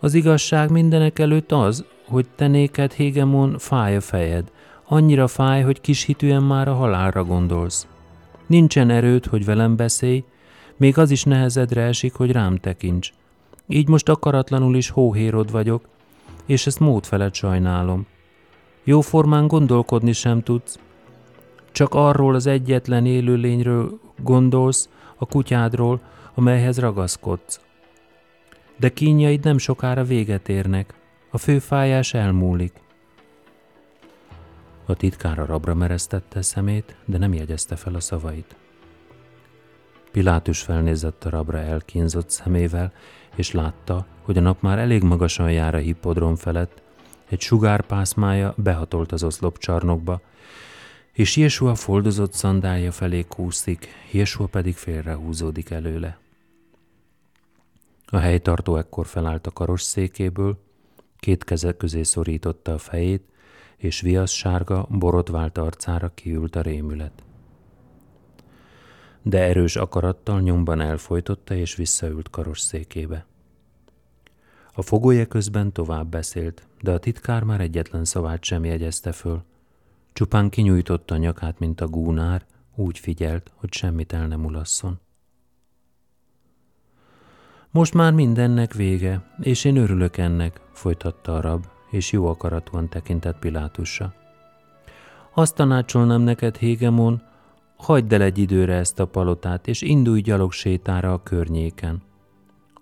Az 0.00 0.14
igazság 0.14 0.70
mindenek 0.70 1.18
előtt 1.18 1.52
az, 1.52 1.84
hogy 2.06 2.26
te 2.36 2.46
néked, 2.46 2.92
Hégemon, 2.92 3.58
fáj 3.58 3.96
a 3.96 4.00
fejed. 4.00 4.52
Annyira 4.84 5.28
fáj, 5.28 5.62
hogy 5.62 5.80
kis 5.80 6.02
hitűen 6.02 6.42
már 6.42 6.68
a 6.68 6.74
halálra 6.74 7.24
gondolsz. 7.24 7.86
Nincsen 8.46 8.90
erőd, 8.90 9.26
hogy 9.26 9.44
velem 9.44 9.76
beszélj, 9.76 10.24
még 10.76 10.98
az 10.98 11.10
is 11.10 11.24
nehezedre 11.24 11.82
esik, 11.82 12.14
hogy 12.14 12.32
rám 12.32 12.56
tekints. 12.56 13.12
Így 13.66 13.88
most 13.88 14.08
akaratlanul 14.08 14.76
is 14.76 14.88
hóhérod 14.88 15.50
vagyok, 15.50 15.88
és 16.46 16.66
ezt 16.66 16.80
mód 16.80 17.04
felett 17.04 17.34
sajnálom. 17.34 18.06
Jóformán 18.84 19.46
gondolkodni 19.46 20.12
sem 20.12 20.42
tudsz, 20.42 20.78
csak 21.72 21.94
arról 21.94 22.34
az 22.34 22.46
egyetlen 22.46 23.06
élőlényről 23.06 24.00
gondolsz, 24.22 24.88
a 25.16 25.26
kutyádról, 25.26 26.00
amelyhez 26.34 26.78
ragaszkodsz. 26.78 27.60
De 28.76 28.88
kínjaid 28.88 29.44
nem 29.44 29.58
sokára 29.58 30.04
véget 30.04 30.48
érnek, 30.48 30.94
a 31.30 31.38
főfájás 31.38 32.14
elmúlik. 32.14 32.72
A 34.86 34.94
titkár 34.94 35.38
a 35.38 35.46
rabra 35.46 35.74
mereztette 35.74 36.42
szemét, 36.42 36.96
de 37.04 37.18
nem 37.18 37.34
jegyezte 37.34 37.76
fel 37.76 37.94
a 37.94 38.00
szavait. 38.00 38.56
Pilátus 40.12 40.60
felnézett 40.62 41.24
a 41.24 41.30
rabra 41.30 41.58
elkínzott 41.58 42.30
szemével, 42.30 42.92
és 43.34 43.52
látta, 43.52 44.06
hogy 44.22 44.38
a 44.38 44.40
nap 44.40 44.62
már 44.62 44.78
elég 44.78 45.02
magasan 45.02 45.52
jár 45.52 45.74
a 45.74 45.78
hippodrom 45.78 46.36
felett, 46.36 46.82
egy 47.30 47.40
sugárpászmája 47.40 48.54
behatolt 48.56 49.12
az 49.12 49.22
oszlopcsarnokba, 49.22 50.20
és 51.12 51.36
Jésua 51.36 51.74
foldozott 51.74 52.32
szandálja 52.32 52.92
felé 52.92 53.24
kúszik, 53.28 53.88
Jésua 54.12 54.46
pedig 54.46 54.76
félrehúzódik 54.76 55.70
előle. 55.70 56.18
A 58.06 58.18
helytartó 58.18 58.76
ekkor 58.76 59.06
felállt 59.06 59.46
a 59.46 59.50
karosszékéből, 59.50 60.58
két 61.18 61.44
keze 61.44 61.76
közé 61.76 62.02
szorította 62.02 62.72
a 62.72 62.78
fejét, 62.78 63.22
és 63.76 64.00
viasz 64.00 64.30
sárga, 64.30 64.86
borotvált 64.90 65.58
arcára 65.58 66.08
kiült 66.14 66.56
a 66.56 66.60
rémület. 66.60 67.22
De 69.22 69.38
erős 69.38 69.76
akarattal 69.76 70.40
nyomban 70.40 70.80
elfolytotta 70.80 71.54
és 71.54 71.74
visszaült 71.74 72.30
karosszékébe. 72.30 73.26
A 74.72 74.82
fogolya 74.82 75.26
közben 75.26 75.72
tovább 75.72 76.10
beszélt, 76.10 76.66
de 76.80 76.92
a 76.92 76.98
titkár 76.98 77.42
már 77.42 77.60
egyetlen 77.60 78.04
szavát 78.04 78.44
sem 78.44 78.64
jegyezte 78.64 79.12
föl. 79.12 79.42
Csupán 80.12 80.48
kinyújtotta 80.48 81.14
a 81.14 81.18
nyakát, 81.18 81.58
mint 81.58 81.80
a 81.80 81.88
gúnár, 81.88 82.44
úgy 82.74 82.98
figyelt, 82.98 83.50
hogy 83.54 83.72
semmit 83.72 84.12
el 84.12 84.26
nem 84.26 84.44
ulasszon. 84.44 85.00
Most 87.70 87.94
már 87.94 88.12
mindennek 88.12 88.74
vége, 88.74 89.34
és 89.40 89.64
én 89.64 89.76
örülök 89.76 90.16
ennek, 90.16 90.60
folytatta 90.72 91.34
a 91.34 91.40
rab, 91.40 91.66
és 91.90 92.12
jó 92.12 92.26
akaratúan 92.26 92.88
tekintett 92.88 93.38
Pilátusra. 93.38 94.14
Azt 95.34 95.54
tanácsolnám 95.54 96.20
neked, 96.20 96.56
Hégemon, 96.56 97.22
hagyd 97.76 98.12
el 98.12 98.22
egy 98.22 98.38
időre 98.38 98.74
ezt 98.74 99.00
a 99.00 99.06
palotát, 99.06 99.68
és 99.68 99.82
indulj 99.82 100.20
gyalog 100.20 100.52
sétára 100.52 101.12
a 101.12 101.22
környéken. 101.22 102.02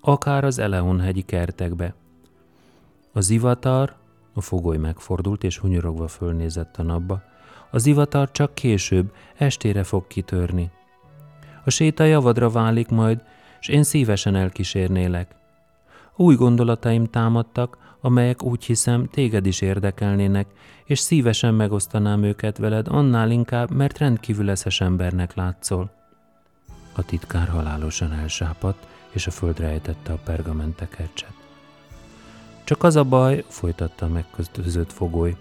Akár 0.01 0.45
az 0.45 0.59
Eleon 0.59 1.01
hegyi 1.01 1.23
kertekbe. 1.23 1.95
Az 3.13 3.25
zivatar, 3.25 3.97
a 4.35 4.41
fogoly 4.41 4.77
megfordult, 4.77 5.45
és 5.45 5.59
hunyorogva 5.59 6.09
fölnézett 6.09 6.77
a 6.77 6.83
napba, 6.83 7.23
az 7.71 7.83
zivatar 7.83 8.31
csak 8.31 8.55
később, 8.55 9.13
estére 9.37 9.83
fog 9.83 10.07
kitörni. 10.07 10.71
A 11.65 11.71
séta 11.71 12.05
javadra 12.05 12.51
válik 12.51 12.89
majd, 12.89 13.23
és 13.61 13.69
én 13.69 13.83
szívesen 13.83 14.35
elkísérnélek. 14.35 15.37
Új 16.17 16.35
gondolataim 16.35 17.05
támadtak, 17.05 17.79
amelyek 18.01 18.43
úgy 18.43 18.65
hiszem 18.65 19.07
téged 19.07 19.47
is 19.47 19.61
érdekelnének, 19.61 20.47
és 20.85 20.99
szívesen 20.99 21.55
megosztanám 21.55 22.23
őket 22.23 22.59
veled, 22.59 22.89
annál 22.89 23.31
inkább, 23.31 23.71
mert 23.71 23.99
rendkívül 23.99 24.51
eszes 24.51 24.81
embernek 24.81 25.35
látszol. 25.35 25.91
A 26.93 27.05
titkár 27.05 27.49
halálosan 27.49 28.13
elsápadt, 28.13 28.87
és 29.19 29.27
a 29.27 29.31
földre 29.31 29.67
ejtette 29.67 30.13
a 30.13 30.19
pergamentekercset. 30.25 31.33
Csak 32.65 32.83
az 32.83 32.97
a 32.97 33.05
baj, 33.05 33.45
folytatta 33.49 34.07
a 34.07 34.09
megközött 34.09 34.93
fogoly, 34.93 35.37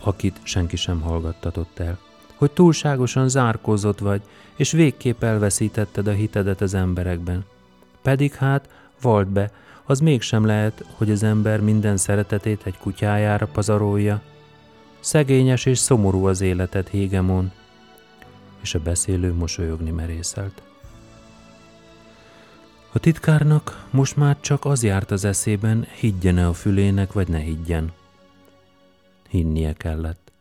akit 0.00 0.40
senki 0.42 0.76
sem 0.76 1.00
hallgattatott 1.00 1.78
el, 1.78 1.98
hogy 2.34 2.50
túlságosan 2.50 3.28
zárkózott 3.28 3.98
vagy, 3.98 4.22
és 4.56 4.72
végképp 4.72 5.22
elveszítetted 5.22 6.06
a 6.06 6.12
hitedet 6.12 6.60
az 6.60 6.74
emberekben. 6.74 7.44
Pedig 8.02 8.34
hát, 8.34 8.68
vald 9.00 9.28
be, 9.28 9.50
az 9.84 10.00
mégsem 10.00 10.46
lehet, 10.46 10.84
hogy 10.96 11.10
az 11.10 11.22
ember 11.22 11.60
minden 11.60 11.96
szeretetét 11.96 12.62
egy 12.64 12.78
kutyájára 12.78 13.46
pazarolja. 13.46 14.22
Szegényes 15.00 15.66
és 15.66 15.78
szomorú 15.78 16.26
az 16.26 16.40
életed, 16.40 16.88
Hégemon. 16.88 17.52
És 18.60 18.74
a 18.74 18.80
beszélő 18.80 19.32
mosolyogni 19.32 19.90
merészelt. 19.90 20.62
A 22.94 22.98
titkárnak 22.98 23.86
most 23.90 24.16
már 24.16 24.40
csak 24.40 24.64
az 24.64 24.82
járt 24.82 25.10
az 25.10 25.24
eszében, 25.24 25.86
higgyene 26.00 26.46
a 26.46 26.52
fülének, 26.52 27.12
vagy 27.12 27.28
ne 27.28 27.38
higgyen. 27.38 27.92
Hinnie 29.28 29.72
kellett. 29.72 30.32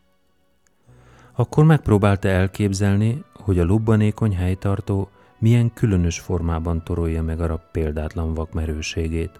Akkor 1.32 1.66
megpróbálta 1.66 2.28
elképzelni, 2.28 3.24
hogy 3.34 3.60
a 3.60 3.64
lubbanékony 3.64 4.36
helytartó 4.36 5.10
milyen 5.38 5.74
különös 5.74 6.20
formában 6.20 6.84
torolja 6.84 7.24
meg 7.24 7.42
a 7.42 7.46
rab 7.46 7.62
példátlan 7.72 8.34
vakmerőségét. 8.34 9.40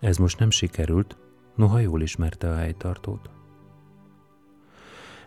Ez 0.00 0.16
most 0.16 0.38
nem 0.38 0.50
sikerült, 0.50 1.16
noha 1.54 1.78
jól 1.78 2.02
ismerte 2.02 2.50
a 2.50 2.56
helytartót. 2.56 3.30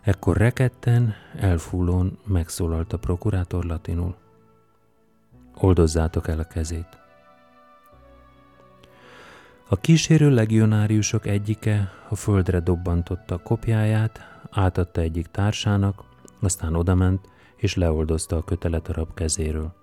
Ekkor 0.02 0.36
reketten, 0.36 1.14
elfúlón 1.36 2.18
megszólalt 2.26 2.92
a 2.92 2.98
prokurátor 2.98 3.64
latinul. 3.64 4.16
Oldozzátok 5.60 6.28
el 6.28 6.38
a 6.38 6.44
kezét. 6.44 6.98
A 9.68 9.76
kísérő 9.76 10.30
legionáriusok 10.30 11.26
egyike 11.26 11.92
a 12.08 12.16
földre 12.16 12.60
dobbantotta 12.60 13.34
a 13.34 13.38
kopjáját, 13.38 14.40
átadta 14.50 15.00
egyik 15.00 15.26
társának, 15.26 16.02
aztán 16.40 16.74
odament, 16.74 17.28
és 17.56 17.74
leoldozta 17.74 18.36
a 18.36 18.44
kötelet 18.44 18.88
a 18.88 18.92
rab 18.92 19.14
kezéről. 19.14 19.74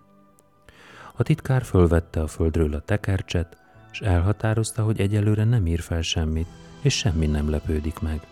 A 1.16 1.24
titkár 1.24 1.64
fölvette 1.64 2.22
a 2.22 2.28
földről 2.28 2.74
a 2.74 2.80
tekercset, 2.80 3.58
és 3.92 4.02
elhatározta, 4.02 4.84
hogy 4.84 5.00
egyelőre 5.00 5.44
nem 5.44 5.68
ír 5.68 5.80
fel 5.80 6.02
semmit, 6.02 6.48
és 6.82 6.98
semmi 6.98 7.26
nem 7.26 7.50
lepődik 7.50 8.00
meg. 8.00 8.28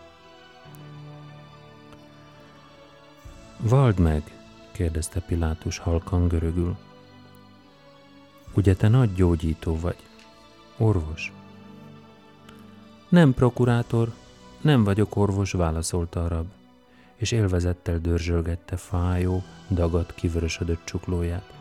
Vald 3.57 3.99
meg, 3.99 4.23
kérdezte 4.71 5.19
Pilátus 5.19 5.77
halkan 5.77 6.27
görögül. 6.27 6.77
Ugye 8.53 8.75
te 8.75 8.87
nagy 8.87 9.13
gyógyító 9.13 9.79
vagy? 9.79 9.97
Orvos? 10.77 11.31
Nem 13.09 13.33
prokurátor, 13.33 14.13
nem 14.61 14.83
vagyok 14.83 15.15
orvos, 15.15 15.51
válaszolta 15.51 16.23
a 16.23 16.27
rab, 16.27 16.45
és 17.15 17.31
élvezettel 17.31 17.99
dörzsölgette 17.99 18.77
fájó, 18.77 19.43
dagat, 19.69 20.13
kivörösödött 20.15 20.85
csuklóját. 20.85 21.53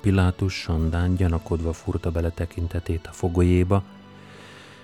Pilátus 0.00 0.54
sandán 0.54 1.14
gyanakodva 1.14 1.72
furta 1.72 2.10
bele 2.10 2.30
tekintetét 2.30 3.06
a 3.06 3.12
fogolyéba, 3.12 3.82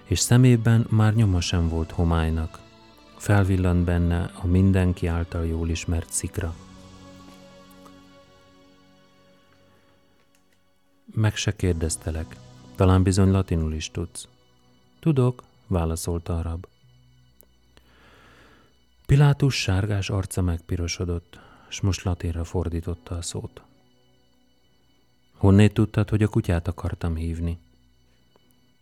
és 0.05 0.19
szemében 0.19 0.87
már 0.91 1.15
nyoma 1.15 1.41
sem 1.41 1.69
volt 1.69 1.91
homálynak. 1.91 2.59
Felvillant 3.17 3.85
benne 3.85 4.31
a 4.43 4.47
mindenki 4.47 5.07
által 5.07 5.47
jól 5.47 5.69
ismert 5.69 6.13
szikra. 6.13 6.55
Meg 11.17 11.37
se 11.37 11.57
kérdeztelek. 11.57 12.37
Talán 12.75 13.03
bizony 13.03 13.31
latinul 13.31 13.73
is 13.73 13.91
tudsz. 13.91 14.29
Tudok, 15.01 15.43
válaszolta 15.67 16.39
a 16.39 16.43
rab. 16.43 16.67
Pilátus 19.07 19.55
sárgás 19.55 20.11
arca 20.11 20.43
megpirosodott, 20.43 21.39
s 21.69 21.81
most 21.81 22.03
latinra 22.03 22.45
fordította 22.45 23.17
a 23.17 23.23
szót. 23.23 23.63
Honnét 25.37 25.75
tudtad, 25.75 26.09
hogy 26.09 26.23
a 26.23 26.29
kutyát 26.29 26.69
akartam 26.69 27.17
hívni? 27.17 27.59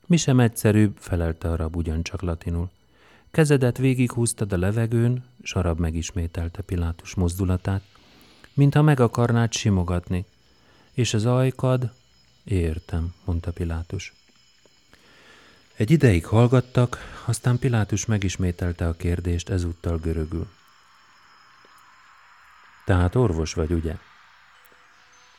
Mi 0.06 0.16
sem 0.16 0.40
egyszerűbb, 0.40 0.96
felelte 0.96 1.50
a 1.50 1.56
rab 1.56 1.76
ugyancsak 1.76 2.22
latinul. 2.22 2.70
Kezedet 3.30 3.78
végighúztad 3.78 4.52
a 4.52 4.58
levegőn, 4.58 5.24
s 5.42 5.54
a 5.54 5.60
rab 5.60 5.78
megismételte 5.78 6.62
Pilátus 6.62 7.14
mozdulatát, 7.14 7.82
mintha 8.54 8.82
meg 8.82 9.00
akarnád 9.00 9.52
simogatni. 9.52 10.24
És 10.92 11.14
az 11.14 11.26
ajkad? 11.26 11.92
Értem, 12.44 13.14
mondta 13.24 13.52
Pilátus. 13.52 14.12
Egy 15.76 15.90
ideig 15.90 16.26
hallgattak, 16.26 16.98
aztán 17.24 17.58
Pilátus 17.58 18.06
megismételte 18.06 18.88
a 18.88 18.96
kérdést 18.96 19.48
ezúttal 19.48 19.98
görögül. 19.98 20.48
Tehát 22.84 23.14
orvos 23.14 23.52
vagy, 23.52 23.72
ugye? 23.72 23.96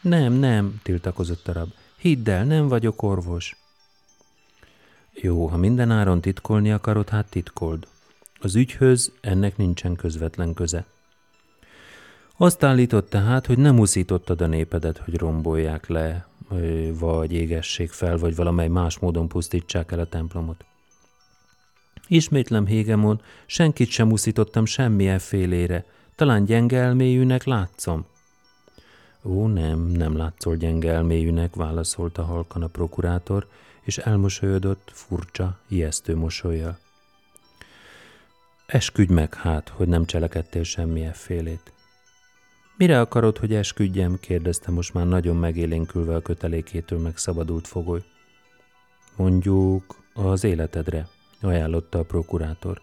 Nem, 0.01 0.33
nem, 0.33 0.79
tiltakozott 0.83 1.47
a 1.47 1.53
rab. 1.53 1.73
Hidd 1.97 2.29
el, 2.29 2.45
nem 2.45 2.67
vagyok 2.67 3.01
orvos. 3.01 3.55
Jó, 5.13 5.47
ha 5.47 5.57
minden 5.57 5.91
áron 5.91 6.21
titkolni 6.21 6.71
akarod, 6.71 7.09
hát 7.09 7.29
titkold. 7.29 7.87
Az 8.39 8.55
ügyhöz 8.55 9.11
ennek 9.21 9.57
nincsen 9.57 9.95
közvetlen 9.95 10.53
köze. 10.53 10.85
Azt 12.37 12.63
állított 12.63 13.09
tehát, 13.09 13.45
hogy 13.45 13.57
nem 13.57 13.79
uszítottad 13.79 14.41
a 14.41 14.47
népedet, 14.47 14.97
hogy 14.97 15.17
rombolják 15.17 15.87
le, 15.87 16.27
vagy 16.99 17.33
égessék 17.33 17.91
fel, 17.91 18.17
vagy 18.17 18.35
valamely 18.35 18.67
más 18.67 18.99
módon 18.99 19.27
pusztítsák 19.27 19.91
el 19.91 19.99
a 19.99 20.05
templomot. 20.05 20.65
Ismétlem, 22.07 22.65
Hégemon, 22.65 23.21
senkit 23.45 23.89
sem 23.89 24.11
uszítottam 24.11 24.65
semmilyen 24.65 25.19
félére, 25.19 25.85
talán 26.15 26.45
gyenge 26.45 26.77
elmélyűnek 26.77 27.43
látszom. 27.43 28.05
Ó, 29.23 29.47
nem, 29.47 29.79
nem 29.79 30.17
látszol 30.17 30.55
gyenge 30.55 30.91
elmélyűnek, 30.91 31.55
válaszolta 31.55 32.23
halkan 32.23 32.63
a 32.63 32.67
prokurátor, 32.67 33.47
és 33.81 33.97
elmosolyodott 33.97 34.91
furcsa, 34.93 35.57
ijesztő 35.67 36.15
mosolyjal. 36.15 36.77
Esküdj 38.65 39.13
meg 39.13 39.33
hát, 39.33 39.69
hogy 39.69 39.87
nem 39.87 40.05
cselekedtél 40.05 40.63
semmilyen 40.63 41.13
félét. 41.13 41.73
Mire 42.77 42.99
akarod, 42.99 43.37
hogy 43.37 43.53
esküdjem? 43.53 44.19
kérdezte 44.19 44.71
most 44.71 44.93
már 44.93 45.07
nagyon 45.07 45.35
megélénkülve 45.35 46.15
a 46.15 46.21
kötelékétől 46.21 46.99
megszabadult 46.99 47.67
fogoly. 47.67 48.03
Mondjuk 49.15 49.95
az 50.13 50.43
életedre, 50.43 51.07
ajánlotta 51.41 51.99
a 51.99 52.03
prokurátor. 52.03 52.81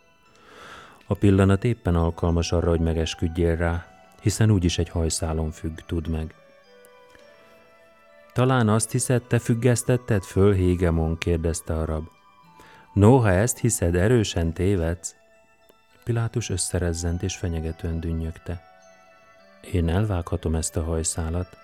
A 1.07 1.15
pillanat 1.15 1.65
éppen 1.65 1.95
alkalmas 1.95 2.53
arra, 2.53 2.69
hogy 2.69 2.81
megesküdjél 2.81 3.57
rá, 3.57 3.87
hiszen 4.21 4.51
úgyis 4.51 4.79
egy 4.79 4.89
hajszálon 4.89 5.51
függ, 5.51 5.79
tud 5.87 6.09
meg. 6.09 6.35
Talán 8.33 8.69
azt 8.69 8.91
hiszed, 8.91 9.23
te 9.23 9.39
függesztetted 9.39 10.23
föl, 10.23 10.53
Hégemon, 10.53 11.19
kérdezte 11.19 11.79
a 11.79 11.85
rab. 11.85 12.09
No, 12.93 13.19
ha 13.19 13.31
ezt 13.31 13.59
hiszed, 13.59 13.95
erősen 13.95 14.53
tévedsz. 14.53 15.15
Pilátus 16.05 16.51
összerezzent 16.51 17.23
és 17.23 17.37
fenyegetően 17.37 18.01
dünnyögte. 18.01 18.72
Én 19.71 19.89
elvághatom 19.89 20.55
ezt 20.55 20.77
a 20.77 20.83
hajszálat. 20.83 21.57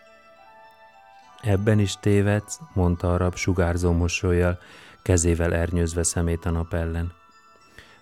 Ebben 1.43 1.79
is 1.79 1.97
tévedsz, 2.01 2.61
mondta 2.75 3.13
a 3.13 3.17
rab 3.17 3.35
sugárzó 3.35 3.93
mosolyjal, 3.93 4.59
kezével 5.03 5.55
ernyőzve 5.55 6.03
szemét 6.03 6.45
a 6.45 6.51
nap 6.51 6.75
ellen. 6.75 7.13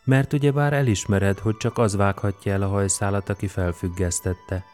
Mert 0.04 0.32
ugyebár 0.32 0.72
elismered, 0.72 1.38
hogy 1.38 1.56
csak 1.56 1.78
az 1.78 1.96
vághatja 1.96 2.52
el 2.52 2.62
a 2.62 2.68
hajszálat, 2.68 3.28
aki 3.28 3.46
felfüggesztette. 3.46 4.64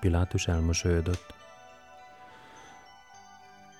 Pilátus 0.00 0.46
elmosolyodott. 0.46 1.34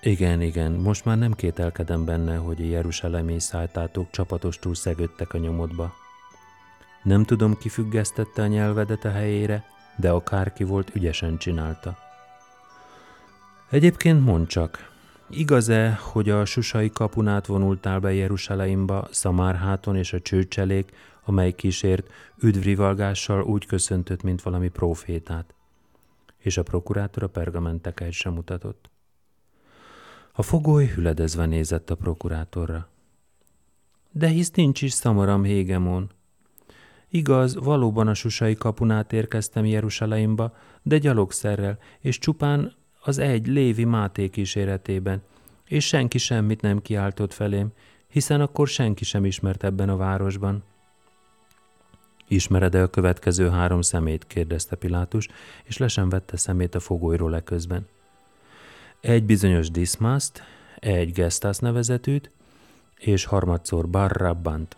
Igen, 0.01 0.41
igen, 0.41 0.71
most 0.71 1.05
már 1.05 1.17
nem 1.17 1.33
kételkedem 1.33 2.05
benne, 2.05 2.35
hogy 2.35 2.61
a 2.61 2.65
Jeruzsálemi 2.65 3.39
szájtátók 3.39 4.09
csapatostul 4.11 4.75
szegődtek 4.75 5.33
a 5.33 5.37
nyomodba. 5.37 5.93
Nem 7.03 7.23
tudom, 7.23 7.57
ki 7.57 7.69
függesztette 7.69 8.41
a 8.41 8.47
nyelvedet 8.47 9.05
a 9.05 9.11
helyére, 9.11 9.63
de 9.95 10.09
akárki 10.09 10.63
volt, 10.63 10.95
ügyesen 10.95 11.37
csinálta. 11.37 11.97
Egyébként 13.69 14.25
mond 14.25 14.47
csak, 14.47 14.91
igaz-e, 15.29 15.99
hogy 16.01 16.29
a 16.29 16.45
susai 16.45 16.89
kapun 16.89 17.27
átvonultál 17.27 17.99
be 17.99 18.13
Jeruzsálemba 18.13 19.07
Szamárháton 19.11 19.95
és 19.95 20.13
a 20.13 20.21
csőcselék, 20.21 20.91
amely 21.23 21.51
kísért 21.51 22.11
üdvrivalgással 22.39 23.43
úgy 23.43 23.65
köszöntött, 23.65 24.23
mint 24.23 24.41
valami 24.41 24.69
profétát? 24.69 25.53
És 26.37 26.57
a 26.57 26.63
prokurátor 26.63 27.23
a 27.23 27.27
pergamenteket 27.27 28.11
sem 28.11 28.33
mutatott. 28.33 28.89
A 30.31 30.41
fogoly 30.41 30.85
hüledezve 30.85 31.45
nézett 31.45 31.89
a 31.89 31.95
prokurátorra. 31.95 32.87
De 34.11 34.27
hisz 34.27 34.51
nincs 34.51 34.81
is 34.81 34.93
szamaram 34.93 35.43
Hégemon, 35.43 36.11
Igaz, 37.09 37.55
valóban 37.55 38.07
a 38.07 38.13
susai 38.13 38.55
kapunát 38.55 39.13
érkeztem 39.13 39.65
Jeruzsálemba, 39.65 40.55
de 40.81 40.97
gyalogszerrel, 40.97 41.77
és 41.99 42.17
csupán 42.17 42.73
az 43.01 43.17
egy 43.17 43.47
Lévi 43.47 43.83
Máté 43.83 44.29
kíséretében, 44.29 45.21
és 45.65 45.87
senki 45.87 46.17
semmit 46.17 46.61
nem 46.61 46.81
kiáltott 46.81 47.33
felém, 47.33 47.71
hiszen 48.07 48.41
akkor 48.41 48.67
senki 48.67 49.03
sem 49.03 49.25
ismert 49.25 49.63
ebben 49.63 49.89
a 49.89 49.97
városban. 49.97 50.63
Ismered-e 52.27 52.81
a 52.81 52.87
következő 52.87 53.49
három 53.49 53.81
szemét? 53.81 54.27
kérdezte 54.27 54.75
Pilátus, 54.75 55.27
és 55.63 55.77
le 55.77 55.87
sem 55.87 56.09
vette 56.09 56.37
szemét 56.37 56.75
a 56.75 56.79
fogolyról 56.79 57.35
eközben. 57.35 57.87
Egy 59.01 59.23
bizonyos 59.23 59.71
Dismaszt, 59.71 60.43
egy 60.75 61.11
Gestas 61.11 61.57
nevezetűt, 61.57 62.31
és 62.97 63.25
harmadszor 63.25 63.89
Barrabbant. 63.89 64.77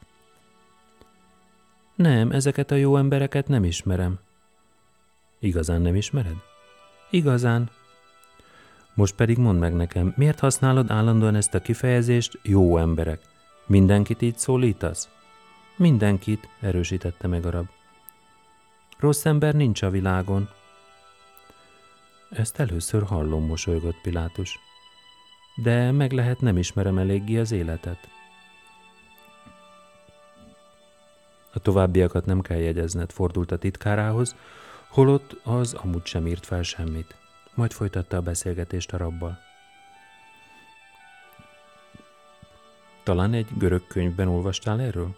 Nem, 1.98 2.32
ezeket 2.32 2.72
a 2.72 2.76
jó 2.76 2.98
embereket 2.98 3.48
nem 3.48 3.64
ismerem. 3.64 4.20
Igazán 5.40 5.82
nem 5.82 5.96
ismered? 5.96 6.36
Igazán. 7.10 7.70
Most 8.94 9.16
pedig 9.16 9.38
mondd 9.38 9.60
meg 9.60 9.74
nekem, 9.74 10.14
miért 10.16 10.40
használod 10.40 10.92
állandóan 10.92 11.36
ezt 11.36 11.54
a 11.54 11.60
kifejezést 11.60 12.40
jó 12.44 12.78
emberek? 12.78 13.22
Mindenkit 13.66 14.22
így 14.22 14.38
szólítasz? 14.38 15.10
Mindenkit, 15.78 16.50
erősítette 16.62 17.28
meg 17.28 17.46
a 17.46 17.50
rab. 17.50 17.68
Rossz 19.00 19.26
ember 19.26 19.56
nincs 19.56 19.82
a 19.82 19.90
világon. 19.90 20.50
Ezt 22.30 22.60
először 22.60 23.04
hallom, 23.04 23.46
mosolygott 23.46 24.02
Pilátus. 24.02 24.60
De 25.56 25.92
meg 25.92 26.12
lehet 26.12 26.42
nem 26.42 26.58
ismerem 26.58 26.98
eléggé 26.98 27.38
az 27.38 27.52
életet. 27.52 28.17
A 31.58 31.60
továbbiakat 31.60 32.26
nem 32.26 32.42
kell 32.42 32.58
jegyezned, 32.58 33.12
fordult 33.12 33.52
a 33.52 33.58
titkárához, 33.58 34.36
holott 34.90 35.40
az 35.44 35.74
amúgy 35.74 36.06
sem 36.06 36.28
írt 36.28 36.46
fel 36.46 36.64
semmit. 36.64 37.16
Majd 37.54 37.72
folytatta 37.72 38.18
a 38.18 38.22
beszélgetést 38.22 38.94
a 38.94 38.98
rabbal. 38.98 39.40
Talán 43.04 43.34
egy 43.34 43.48
görög 43.58 43.88
könyvben 43.88 44.28
olvastál 44.28 44.82
erről? 44.82 45.16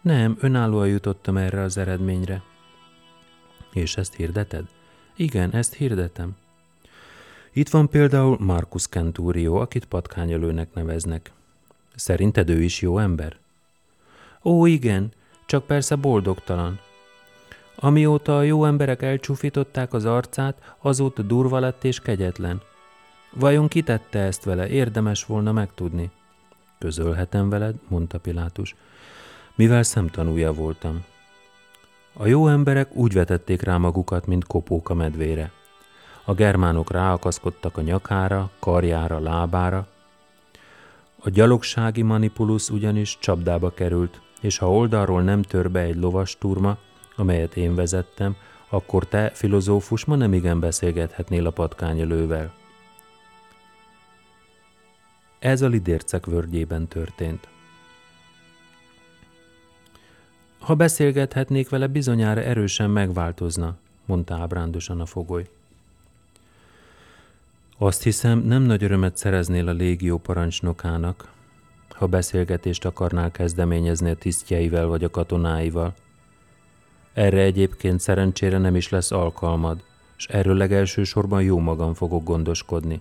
Nem, 0.00 0.36
önállóan 0.40 0.88
jutottam 0.88 1.36
erre 1.36 1.62
az 1.62 1.76
eredményre. 1.76 2.42
És 3.72 3.96
ezt 3.96 4.14
hirdeted? 4.14 4.64
Igen, 5.16 5.52
ezt 5.52 5.74
hirdetem. 5.74 6.36
Itt 7.52 7.68
van 7.68 7.88
például 7.88 8.36
Marcus 8.40 8.86
Centurio, 8.86 9.54
akit 9.54 9.84
patkányölőnek 9.84 10.74
neveznek. 10.74 11.32
Szerinted 11.94 12.48
ő 12.48 12.62
is 12.62 12.80
jó 12.80 12.98
ember? 12.98 13.36
Ó, 14.42 14.66
igen, 14.66 15.12
csak 15.50 15.66
persze 15.66 15.94
boldogtalan. 15.94 16.78
Amióta 17.76 18.36
a 18.36 18.42
jó 18.42 18.64
emberek 18.64 19.02
elcsúfították 19.02 19.92
az 19.92 20.04
arcát, 20.04 20.74
azóta 20.78 21.22
durva 21.22 21.58
lett 21.58 21.84
és 21.84 22.00
kegyetlen. 22.00 22.60
Vajon 23.32 23.68
kitette 23.68 24.18
ezt 24.18 24.44
vele? 24.44 24.68
Érdemes 24.68 25.24
volna 25.24 25.52
megtudni. 25.52 26.10
Közölhetem 26.78 27.48
veled, 27.48 27.74
mondta 27.88 28.18
Pilátus, 28.18 28.74
mivel 29.54 29.82
szemtanúja 29.82 30.52
voltam. 30.52 31.04
A 32.12 32.26
jó 32.26 32.48
emberek 32.48 32.94
úgy 32.94 33.12
vetették 33.12 33.62
rá 33.62 33.76
magukat, 33.76 34.26
mint 34.26 34.46
kopók 34.46 34.90
a 34.90 34.94
medvére. 34.94 35.50
A 36.24 36.34
germánok 36.34 36.90
ráakaszkodtak 36.90 37.76
a 37.76 37.80
nyakára, 37.80 38.50
karjára, 38.58 39.18
lábára. 39.18 39.86
A 41.18 41.30
gyalogsági 41.30 42.02
manipulus 42.02 42.68
ugyanis 42.68 43.18
csapdába 43.20 43.70
került, 43.70 44.20
és 44.40 44.58
ha 44.58 44.72
oldalról 44.72 45.22
nem 45.22 45.42
tör 45.42 45.70
be 45.70 45.80
egy 45.80 45.96
lovas 45.96 46.38
turma, 46.38 46.78
amelyet 47.16 47.56
én 47.56 47.74
vezettem, 47.74 48.36
akkor 48.68 49.06
te, 49.06 49.30
filozófus, 49.30 50.04
ma 50.04 50.16
nem 50.16 50.32
igen 50.32 50.60
beszélgethetnél 50.60 51.46
a 51.46 51.50
patkányelővel. 51.50 52.52
Ez 55.38 55.62
a 55.62 55.68
lidércek 55.68 56.26
vörgyében 56.26 56.86
történt. 56.88 57.48
Ha 60.58 60.74
beszélgethetnék 60.74 61.68
vele, 61.68 61.86
bizonyára 61.86 62.40
erősen 62.40 62.90
megváltozna, 62.90 63.76
mondta 64.04 64.34
ábrándosan 64.34 65.00
a 65.00 65.06
fogoly. 65.06 65.48
Azt 67.78 68.02
hiszem, 68.02 68.38
nem 68.38 68.62
nagy 68.62 68.82
örömet 68.82 69.16
szereznél 69.16 69.68
a 69.68 69.72
légió 69.72 70.18
parancsnokának, 70.18 71.32
ha 72.00 72.06
beszélgetést 72.06 72.84
akarnál 72.84 73.30
kezdeményezni 73.30 74.10
a 74.10 74.14
tisztjeivel 74.14 74.86
vagy 74.86 75.04
a 75.04 75.10
katonáival. 75.10 75.94
Erre 77.12 77.40
egyébként 77.40 78.00
szerencsére 78.00 78.58
nem 78.58 78.76
is 78.76 78.88
lesz 78.88 79.10
alkalmad, 79.10 79.82
és 80.16 80.26
erről 80.26 80.56
legelsősorban 80.56 81.42
jó 81.42 81.58
magam 81.58 81.94
fogok 81.94 82.24
gondoskodni. 82.24 83.00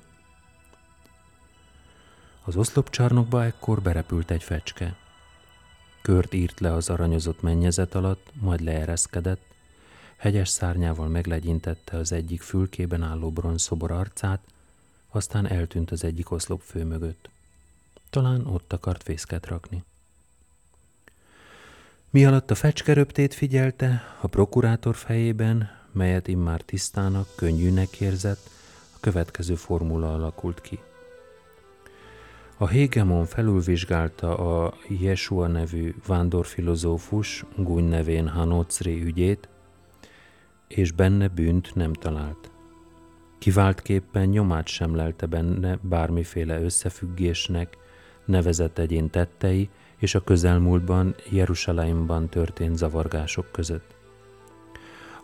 Az 2.43 2.55
oszlopcsarnokba 2.55 3.43
ekkor 3.43 3.81
berepült 3.81 4.31
egy 4.31 4.43
fecske. 4.43 4.95
Kört 6.01 6.33
írt 6.33 6.59
le 6.59 6.73
az 6.73 6.89
aranyozott 6.89 7.41
mennyezet 7.41 7.95
alatt, 7.95 8.31
majd 8.41 8.61
leereszkedett, 8.61 9.41
hegyes 10.17 10.49
szárnyával 10.49 11.07
meglegyintette 11.07 11.97
az 11.97 12.11
egyik 12.11 12.41
fülkében 12.41 13.03
álló 13.03 13.31
bronzszobor 13.31 13.91
arcát, 13.91 14.39
aztán 15.09 15.47
eltűnt 15.47 15.91
az 15.91 16.03
egyik 16.03 16.31
oszlop 16.31 16.61
fő 16.61 16.83
mögött. 16.83 17.29
Talán 18.09 18.45
ott 18.45 18.73
akart 18.73 19.03
fészket 19.03 19.47
rakni. 19.47 19.83
Mi 22.09 22.25
alatt 22.25 22.51
a 22.51 22.55
fecskeröptét 22.55 23.33
figyelte, 23.33 24.03
a 24.21 24.27
prokurátor 24.27 24.95
fejében, 24.95 25.69
melyet 25.91 26.27
immár 26.27 26.61
tisztának, 26.61 27.27
könnyűnek 27.35 27.99
érzett, 27.99 28.49
a 28.95 28.97
következő 28.99 29.55
formula 29.55 30.13
alakult 30.13 30.61
ki. 30.61 30.79
A 32.57 32.67
Hegemon 32.67 33.25
felülvizsgálta 33.25 34.37
a 34.37 34.73
Yeshua 34.87 35.47
nevű 35.47 35.95
vándorfilozófus, 36.07 37.45
gúny 37.55 37.83
nevén 37.83 38.27
Hanocri 38.27 39.03
ügyét, 39.03 39.49
és 40.67 40.91
benne 40.91 41.27
bűnt 41.27 41.75
nem 41.75 41.93
talált. 41.93 42.51
Kiváltképpen 43.37 44.27
nyomát 44.27 44.67
sem 44.67 44.95
lelte 44.95 45.25
benne 45.25 45.77
bármiféle 45.81 46.61
összefüggésnek, 46.61 47.77
nevezett 48.29 48.77
egyén 48.77 49.09
tettei 49.09 49.69
és 49.97 50.15
a 50.15 50.23
közelmúltban 50.23 51.15
Jeruzsálemban 51.29 52.29
történt 52.29 52.77
zavargások 52.77 53.51
között. 53.51 53.95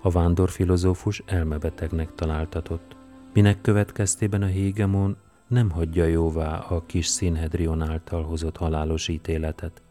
A 0.01 0.09
vándorfilozófus 0.09 1.23
elmebetegnek 1.25 2.15
találtatott, 2.15 2.95
minek 3.33 3.61
következtében 3.61 4.41
a 4.41 4.45
Hégemon 4.45 5.17
nem 5.47 5.69
hagyja 5.69 6.05
jóvá 6.05 6.57
a 6.57 6.85
kis 6.85 7.07
színhedrion 7.07 7.81
által 7.81 8.23
hozott 8.23 8.57
halálos 8.57 9.07
ítéletet. 9.07 9.81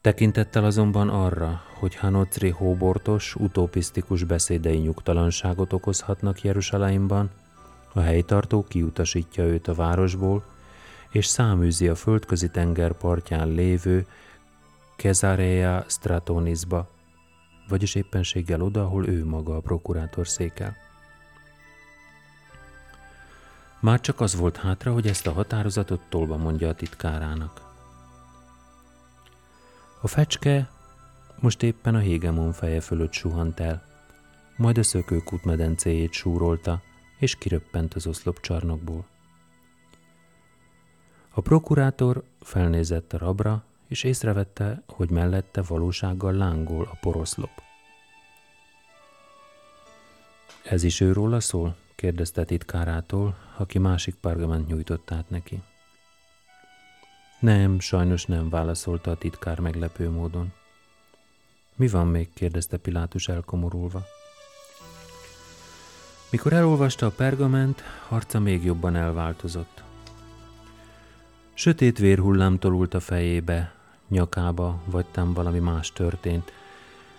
Tekintettel 0.00 0.64
azonban 0.64 1.08
arra, 1.08 1.62
hogy 1.78 1.94
Hanocri 1.94 2.48
hóbortos, 2.48 3.34
utopisztikus 3.34 4.24
beszédei 4.24 4.78
nyugtalanságot 4.78 5.72
okozhatnak 5.72 6.42
Jeruzsálemban, 6.42 7.30
a 7.92 8.00
helytartó 8.00 8.64
kiutasítja 8.68 9.44
őt 9.44 9.68
a 9.68 9.74
városból, 9.74 10.44
és 11.14 11.26
száműzi 11.26 11.88
a 11.88 11.94
földközi 11.94 12.50
tenger 12.50 12.92
partján 12.92 13.48
lévő 13.48 14.06
Kezarea 14.96 15.84
Stratonisba, 15.88 16.90
vagyis 17.68 17.94
éppenséggel 17.94 18.62
oda, 18.62 18.82
ahol 18.84 19.08
ő 19.08 19.24
maga 19.24 19.56
a 19.56 19.60
prokurátor 19.60 20.28
székel. 20.28 20.76
Már 23.80 24.00
csak 24.00 24.20
az 24.20 24.34
volt 24.36 24.56
hátra, 24.56 24.92
hogy 24.92 25.06
ezt 25.06 25.26
a 25.26 25.32
határozatot 25.32 26.00
tolba 26.08 26.36
mondja 26.36 26.68
a 26.68 26.74
titkárának. 26.74 27.62
A 30.00 30.06
fecske 30.06 30.70
most 31.40 31.62
éppen 31.62 31.94
a 31.94 31.98
hégemon 31.98 32.52
feje 32.52 32.80
fölött 32.80 33.12
suhant 33.12 33.60
el, 33.60 33.82
majd 34.56 34.78
a 34.78 34.82
szökőkút 34.82 35.44
medencéjét 35.44 36.12
súrolta, 36.12 36.82
és 37.18 37.36
kiröppent 37.36 37.94
az 37.94 38.06
oszlopcsarnokból. 38.06 39.12
A 41.36 41.40
prokurátor 41.40 42.24
felnézett 42.40 43.12
a 43.12 43.18
rabra, 43.18 43.64
és 43.86 44.02
észrevette, 44.02 44.82
hogy 44.86 45.10
mellette 45.10 45.62
valósággal 45.62 46.32
lángol 46.32 46.88
a 46.92 46.96
poroszlop. 47.00 47.50
Ez 50.62 50.82
is 50.82 51.00
őróla 51.00 51.40
szól? 51.40 51.76
kérdezte 51.94 52.44
titkárától, 52.44 53.36
aki 53.56 53.78
másik 53.78 54.14
pergament 54.14 54.66
nyújtott 54.66 55.10
át 55.10 55.30
neki. 55.30 55.62
Nem, 57.40 57.80
sajnos 57.80 58.26
nem, 58.26 58.48
válaszolta 58.48 59.10
a 59.10 59.16
titkár 59.16 59.60
meglepő 59.60 60.10
módon. 60.10 60.52
Mi 61.76 61.88
van 61.88 62.06
még? 62.06 62.32
kérdezte 62.32 62.76
Pilátus 62.76 63.28
elkomorulva. 63.28 64.02
Mikor 66.30 66.52
elolvasta 66.52 67.06
a 67.06 67.10
pergament, 67.10 67.82
arca 68.08 68.40
még 68.40 68.64
jobban 68.64 68.96
elváltozott. 68.96 69.82
Sötét 71.56 71.98
vérhullám 71.98 72.58
tolult 72.58 72.94
a 72.94 73.00
fejébe, 73.00 73.74
nyakába, 74.08 74.82
vagy 74.84 75.06
tám 75.06 75.32
valami 75.32 75.58
más 75.58 75.92
történt. 75.92 76.52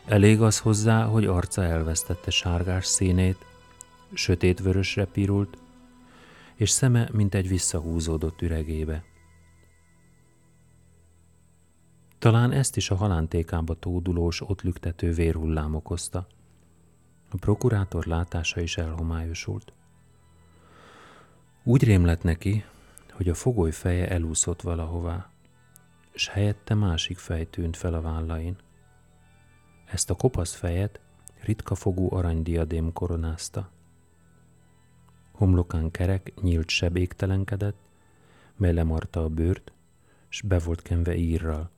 Elég 0.05 0.41
az 0.41 0.59
hozzá, 0.59 1.05
hogy 1.05 1.25
arca 1.25 1.63
elvesztette 1.63 2.31
sárgás 2.31 2.85
színét, 2.85 3.45
sötét 4.13 4.59
vörösre 4.59 5.05
pirult, 5.05 5.57
és 6.55 6.69
szeme 6.69 7.09
mint 7.11 7.35
egy 7.35 7.47
visszahúzódott 7.47 8.41
üregébe. 8.41 9.03
Talán 12.19 12.51
ezt 12.51 12.77
is 12.77 12.89
a 12.89 12.95
halántékába 12.95 13.73
tódulós, 13.73 14.41
ott 14.41 14.61
lüktető 14.61 15.11
vérhullám 15.11 15.75
okozta. 15.75 16.27
A 17.29 17.37
prokurátor 17.37 18.05
látása 18.05 18.61
is 18.61 18.77
elhomályosult. 18.77 19.73
Úgy 21.63 21.83
rémlett 21.83 22.23
neki, 22.23 22.63
hogy 23.15 23.29
a 23.29 23.33
fogoly 23.33 23.71
feje 23.71 24.09
elúszott 24.09 24.61
valahová, 24.61 25.29
és 26.11 26.27
helyette 26.27 26.73
másik 26.73 27.17
fej 27.17 27.45
tűnt 27.45 27.77
fel 27.77 27.93
a 27.93 28.01
vállain. 28.01 28.55
Ezt 29.85 30.09
a 30.09 30.15
kopasz 30.15 30.53
fejet 30.55 30.99
ritka 31.43 31.75
fogú 31.75 32.13
aranydiadém 32.13 32.93
koronázta. 32.93 33.69
Homlokán 35.31 35.91
kerek, 35.91 36.33
nyílt 36.41 36.69
seb 36.69 36.95
égtelenkedett, 36.95 37.77
mely 38.55 38.73
lemarta 38.73 39.23
a 39.23 39.29
bőrt, 39.29 39.71
s 40.29 40.41
be 40.41 40.59
volt 40.59 40.81
kenve 40.81 41.15
írral. 41.15 41.69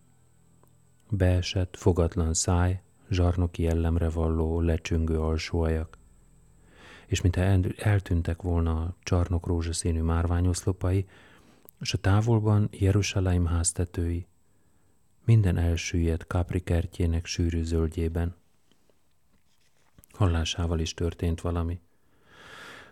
Beesett, 1.10 1.76
fogatlan 1.76 2.34
száj, 2.34 2.82
zsarnoki 3.10 3.64
jellemre 3.64 4.10
valló, 4.10 4.62
lecsüngő 4.62 5.20
alsóajak. 5.20 5.98
És 7.06 7.22
mintha 7.22 7.42
eltűntek 7.78 8.42
volna 8.42 8.82
a 8.82 8.96
csarnok 9.04 9.46
rózsaszínű 9.46 10.02
márványoszlopai, 10.02 11.06
és 11.80 11.94
a 11.94 11.98
távolban 11.98 12.70
Jeruzsálem 12.72 13.46
háztetői, 13.46 14.28
minden 15.26 15.58
elsüllyedt 15.58 16.24
Capri 16.28 16.60
kertjének 16.60 17.26
sűrű 17.26 17.64
zöldjében. 17.64 18.36
Hallásával 20.12 20.80
is 20.80 20.94
történt 20.94 21.42
valami. 21.42 21.80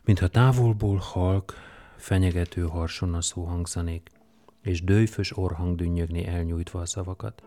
Mintha 0.03 0.27
távolból 0.27 0.97
halk, 0.97 1.53
fenyegető 1.95 2.61
harsonna 2.61 3.21
szó 3.21 3.43
hangzanék, 3.43 4.11
és 4.61 4.83
dőjfös 4.83 5.37
orhang 5.37 5.75
dünnyögni 5.75 6.25
elnyújtva 6.25 6.81
a 6.81 6.85
szavakat. 6.85 7.43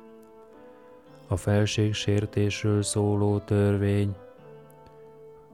A 1.27 1.37
felség 1.37 1.95
sértésről 1.95 2.83
szóló 2.83 3.39
törvény, 3.39 4.17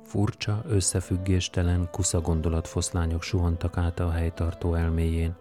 Furcsa, 0.04 0.62
összefüggéstelen, 0.66 1.88
kusza 1.90 2.20
gondolatfoszlányok 2.20 3.22
suhantak 3.22 3.76
át 3.76 4.00
a 4.00 4.10
helytartó 4.10 4.74
elméjén. 4.74 5.34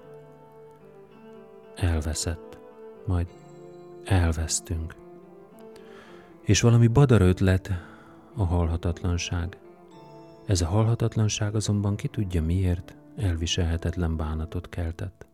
Elveszett, 1.75 2.57
majd 3.05 3.27
elvesztünk. 4.03 4.95
És 6.41 6.61
valami 6.61 6.87
badar 6.87 7.21
ötlet 7.21 7.71
a 8.35 8.43
halhatatlanság. 8.43 9.57
Ez 10.45 10.61
a 10.61 10.65
halhatatlanság 10.65 11.55
azonban 11.55 11.95
ki 11.95 12.07
tudja 12.07 12.43
miért 12.43 12.95
elviselhetetlen 13.17 14.17
bánatot 14.17 14.69
keltett. 14.69 15.25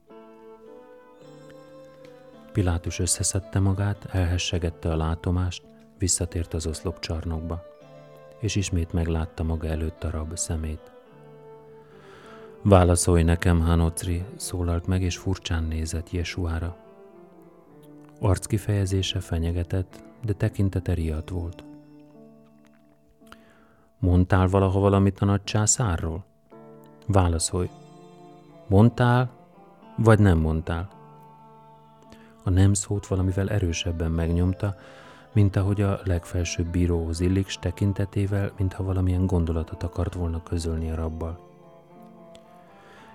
Pilátus 2.52 3.00
összeszedte 3.00 3.60
magát, 3.60 4.06
elhessegette 4.12 4.92
a 4.92 4.98
látomást, 4.98 5.64
visszatért 5.98 6.54
az 6.54 6.68
oszlop 6.68 7.00
csarnokba, 7.00 7.64
és 8.40 8.56
ismét 8.56 8.94
meglátta 8.94 9.44
maga 9.44 9.68
előtt 9.68 10.04
a 10.04 10.10
rab 10.10 10.38
szemét. 10.38 10.92
Válaszolj 12.62 13.24
nekem, 13.24 13.62
Hanocri, 13.62 14.26
szólalt 14.36 14.88
meg, 14.88 15.02
és 15.02 15.18
furcsán 15.18 15.64
nézett 15.64 16.12
Jesuára. 16.12 16.76
Arc 18.20 18.46
kifejezése 18.46 19.20
fenyegetett, 19.20 20.04
de 20.22 20.34
tekintete 20.34 20.94
riadt 20.94 21.30
volt. 21.30 21.64
Mondtál 24.00 24.48
valaha 24.48 24.80
valamit 24.80 25.20
a 25.20 25.26
nagy 25.26 25.44
császárról? 25.44 26.26
Válaszolj. 27.08 27.70
Mondtál, 28.68 29.30
vagy 29.98 30.20
nem 30.20 30.38
mondtál? 30.38 30.90
A 32.44 32.50
nem 32.50 32.74
szót 32.74 33.08
valamivel 33.08 33.50
erősebben 33.50 34.12
megnyomta, 34.12 34.76
mint 35.32 35.56
ahogy 35.56 35.82
a 35.82 36.00
legfelsőbb 36.04 36.68
bíróhoz 36.68 37.20
illik, 37.20 37.48
tekintetével, 37.48 38.52
mintha 38.58 38.84
valamilyen 38.84 39.26
gondolatot 39.26 39.84
akart 39.84 40.14
volna 40.14 40.44
közölni 40.44 40.92
a 40.92 40.96
rabbal. 40.96 41.49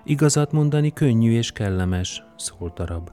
Igazat 0.06 0.52
mondani 0.52 0.92
könnyű 0.92 1.32
és 1.32 1.52
kellemes, 1.52 2.22
szólt 2.36 2.78
a 2.78 2.86
rab. 2.86 3.10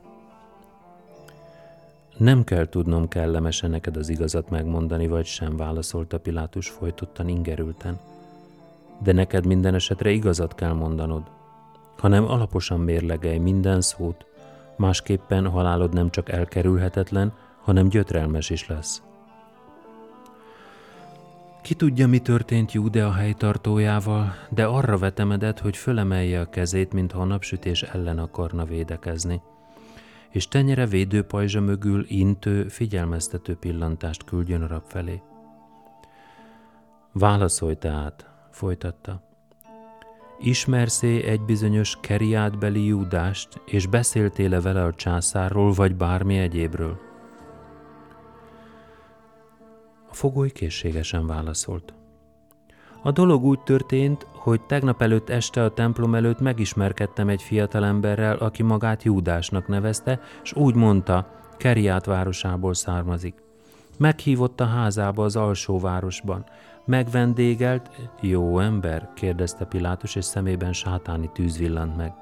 Nem 2.17 2.43
kell 2.43 2.69
tudnom 2.69 3.08
kellemesen 3.08 3.69
neked 3.69 3.97
az 3.97 4.10
igazat 4.10 4.49
megmondani, 4.49 5.08
vagy 5.08 5.25
sem, 5.25 5.58
válaszolta 5.58 6.19
Pilátus 6.19 6.69
folytottan 6.69 7.27
ingerülten. 7.27 7.99
De 9.04 9.12
neked 9.12 9.45
minden 9.45 9.73
esetre 9.73 10.10
igazat 10.10 10.56
kell 10.56 10.73
mondanod, 10.73 11.23
hanem 11.97 12.25
alaposan 12.25 12.80
mérlegelj 12.80 13.38
minden 13.38 13.82
szót, 13.82 14.25
másképpen 14.77 15.49
halálod 15.49 15.93
nem 15.93 16.10
csak 16.10 16.30
elkerülhetetlen, 16.30 17.34
hanem 17.62 17.89
gyötrelmes 17.89 18.49
is 18.49 18.67
lesz. 18.67 19.01
Ki 21.62 21.74
tudja, 21.74 22.08
mi 22.08 22.19
történt 22.19 22.71
Júdea 22.71 23.12
helytartójával, 23.12 24.34
de 24.50 24.65
arra 24.65 24.97
vetemedett, 24.97 25.60
hogy 25.60 25.78
fölemelje 25.78 26.39
a 26.39 26.50
kezét, 26.50 26.93
mintha 26.93 27.21
a 27.21 27.26
napsütés 27.26 27.82
ellen 27.82 28.19
akarna 28.19 28.65
védekezni 28.65 29.41
és 30.32 30.47
tenyere 30.47 30.86
védőpajzsa 30.86 31.62
mögül 31.62 32.06
intő, 32.08 32.67
figyelmeztető 32.67 33.56
pillantást 33.56 34.24
küldjön 34.24 34.62
a 34.62 34.67
rab 34.67 34.84
felé. 34.86 35.21
Válaszolj 37.12 37.76
tehát, 37.76 38.30
folytatta. 38.52 39.30
Ismerszé 40.39 41.24
egy 41.24 41.41
bizonyos 41.41 41.97
keriátbeli 42.02 42.86
Júdást, 42.86 43.62
és 43.65 43.88
beszéltél-e 43.88 44.62
vele 44.62 44.84
a 44.84 44.93
császárról, 44.93 45.71
vagy 45.71 45.95
bármi 45.95 46.38
egyébről? 46.38 47.11
A 50.12 50.13
fogoly 50.13 50.50
készségesen 50.50 51.28
válaszolt. 51.28 51.93
A 53.04 53.12
dolog 53.12 53.43
úgy 53.43 53.60
történt, 53.60 54.28
hogy 54.32 54.62
tegnap 54.62 55.02
előtt 55.02 55.30
este 55.30 55.63
a 55.63 55.74
templom 55.74 56.15
előtt 56.15 56.39
megismerkedtem 56.39 57.30
egy 57.30 57.41
fiatalemberrel, 57.41 58.38
aki 58.38 58.63
magát 58.63 59.04
Júdásnak 59.04 59.67
nevezte, 59.67 60.19
és 60.43 60.54
úgy 60.54 60.76
mondta, 60.76 61.39
Keriát 61.58 62.06
városából 62.06 62.74
származik. 62.74 63.36
Meghívott 63.97 64.60
a 64.60 64.65
házába 64.65 65.24
az 65.24 65.36
alsóvárosban. 65.36 66.45
Megvendégelt, 66.86 67.89
jó 68.21 68.60
ember? 68.60 69.10
kérdezte 69.15 69.65
Pilátus, 69.65 70.15
és 70.15 70.26
szemében 70.26 70.74
sátáni 70.74 71.30
tűz 71.34 71.58
villant 71.58 71.97
meg. 71.97 72.13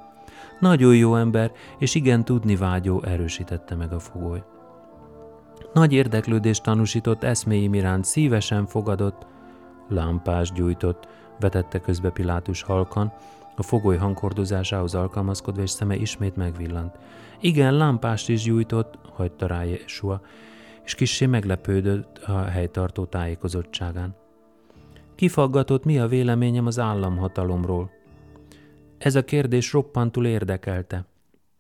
Nagyon 0.60 0.96
jó 0.96 1.16
ember, 1.16 1.52
és 1.78 1.96
igen 1.96 2.26
tudni 2.26 2.56
vágyó, 2.56 3.04
erősítette 3.04 3.76
meg 3.76 3.94
a 3.94 4.00
fogoly. 4.00 4.44
Nagy 5.74 5.94
érdeklődést 5.94 6.64
tanúsított 6.64 7.24
eszméim 7.24 7.74
iránt, 7.74 8.06
szívesen 8.06 8.66
fogadott, 8.66 9.28
lámpás 9.88 10.52
gyújtott, 10.52 11.08
vetette 11.40 11.80
közbe 11.80 12.10
Pilátus 12.10 12.62
halkan, 12.62 13.14
a 13.56 13.64
fogoly 13.64 13.98
hangkordozásához 13.98 14.96
alkalmazkodva, 14.96 15.62
és 15.62 15.70
szeme 15.70 15.96
ismét 15.96 16.36
megvillant. 16.36 16.98
Igen, 17.40 17.74
lámpást 17.74 18.30
is 18.30 18.44
gyújtott, 18.44 19.00
hagyta 19.14 19.48
rá 19.48 19.64
Jesua, 19.64 20.22
és 20.84 20.96
kissé 20.96 21.26
meglepődött 21.26 22.18
a 22.18 22.42
helytartó 22.42 23.06
tájékozottságán. 23.06 24.16
Kifaggatott, 25.16 25.84
mi 25.84 26.00
a 26.00 26.08
véleményem 26.08 26.66
az 26.66 26.80
államhatalomról. 26.80 27.92
Ez 28.98 29.16
a 29.16 29.24
kérdés 29.24 29.74
roppantul 29.74 30.26
érdekelte. 30.26 31.06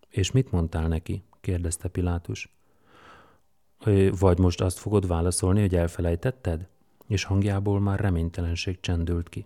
És 0.09 0.31
mit 0.31 0.51
mondtál 0.51 0.88
neki? 0.88 1.23
kérdezte 1.41 1.88
Pilátus. 1.88 2.59
Vagy 4.20 4.39
most 4.39 4.62
azt 4.62 4.78
fogod 4.78 5.08
válaszolni, 5.08 5.60
hogy 5.60 5.76
elfelejtetted? 5.76 6.68
és 7.10 7.24
hangjából 7.24 7.80
már 7.80 8.00
reménytelenség 8.00 8.80
csendült 8.80 9.30
ki. 9.30 9.46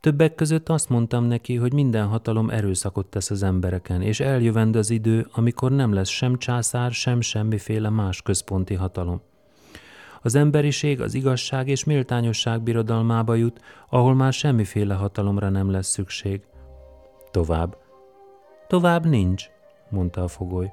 Többek 0.00 0.34
között 0.34 0.68
azt 0.68 0.88
mondtam 0.88 1.24
neki, 1.24 1.56
hogy 1.56 1.72
minden 1.72 2.06
hatalom 2.06 2.50
erőszakot 2.50 3.06
tesz 3.06 3.30
az 3.30 3.42
embereken, 3.42 4.02
és 4.02 4.20
eljövend 4.20 4.76
az 4.76 4.90
idő, 4.90 5.26
amikor 5.32 5.72
nem 5.72 5.92
lesz 5.92 6.08
sem 6.08 6.38
császár, 6.38 6.92
sem 6.92 7.20
semmiféle 7.20 7.88
más 7.88 8.22
központi 8.22 8.74
hatalom. 8.74 9.20
Az 10.22 10.34
emberiség 10.34 11.00
az 11.00 11.14
igazság 11.14 11.68
és 11.68 11.84
méltányosság 11.84 12.62
birodalmába 12.62 13.34
jut, 13.34 13.60
ahol 13.88 14.14
már 14.14 14.32
semmiféle 14.32 14.94
hatalomra 14.94 15.48
nem 15.48 15.70
lesz 15.70 15.88
szükség. 15.88 16.40
Tovább. 17.30 17.76
Tovább 18.68 19.06
nincs, 19.06 19.44
mondta 19.88 20.22
a 20.22 20.28
fogoly. 20.28 20.72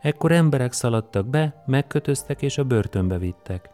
Ekkor 0.00 0.32
emberek 0.32 0.72
szaladtak 0.72 1.26
be, 1.26 1.62
megkötöztek 1.66 2.42
és 2.42 2.58
a 2.58 2.64
börtönbe 2.64 3.18
vittek. 3.18 3.70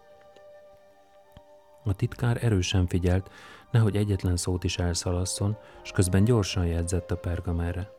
A 1.85 1.95
titkár 1.95 2.45
erősen 2.45 2.87
figyelt, 2.87 3.31
nehogy 3.71 3.97
egyetlen 3.97 4.37
szót 4.37 4.65
is 4.65 4.79
elszalasszon, 4.79 5.57
és 5.83 5.91
közben 5.91 6.25
gyorsan 6.25 6.67
jegyzett 6.67 7.11
a 7.11 7.17
pergamerre. 7.17 7.91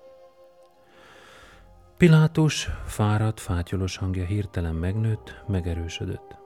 Pilátus 1.97 2.69
fáradt, 2.85 3.39
fátyolos 3.39 3.97
hangja 3.97 4.25
hirtelen 4.25 4.75
megnőtt, 4.75 5.43
megerősödött. 5.47 6.37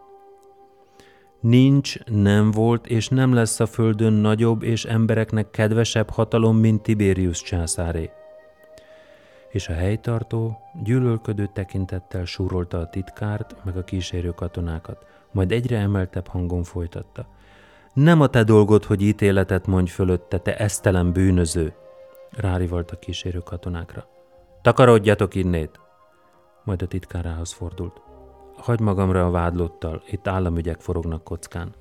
Nincs, 1.40 2.04
nem 2.06 2.52
volt 2.52 2.88
és 2.88 3.08
nem 3.08 3.34
lesz 3.34 3.60
a 3.60 3.66
földön 3.66 4.14
nagyobb 4.14 4.64
és 4.64 4.86
embereknek 4.86 5.52
kedvesebb 5.52 6.10
hatalom, 6.10 6.58
mint 6.58 6.82
Tiberius 6.82 7.42
császáré. 7.42 8.12
És 9.50 9.68
a 9.68 9.74
helytartó 9.74 10.60
gyűlölködő 10.84 11.50
tekintettel 11.54 12.26
súrolta 12.26 12.78
a 12.78 12.90
titkárt, 12.90 13.56
meg 13.64 13.78
a 13.78 13.84
kísérő 13.84 14.30
katonákat 14.30 15.08
majd 15.32 15.52
egyre 15.52 15.78
emeltebb 15.78 16.28
hangon 16.28 16.64
folytatta. 16.64 17.28
Nem 17.94 18.22
a 18.22 18.28
te 18.28 18.44
dolgod, 18.44 18.84
hogy 18.84 19.02
ítéletet 19.02 19.68
mondj 19.68 19.92
fölötte, 19.92 20.38
te 20.38 20.58
esztelen 20.58 21.12
bűnöző, 21.12 21.74
rárivalt 22.30 22.92
a 22.92 23.00
kísérő 23.00 23.40
katonákra. 23.40 24.08
Takarodjatok 24.62 25.36
innét! 25.36 25.80
Majd 26.64 26.82
a 26.82 26.88
titkárához 26.88 27.52
fordult. 27.52 28.02
Hagy 28.58 28.80
magamra 28.80 29.26
a 29.26 29.30
vádlottal, 29.30 30.04
itt 30.10 30.28
államügyek 30.28 30.80
forognak 30.80 31.24
kockán. 31.24 31.76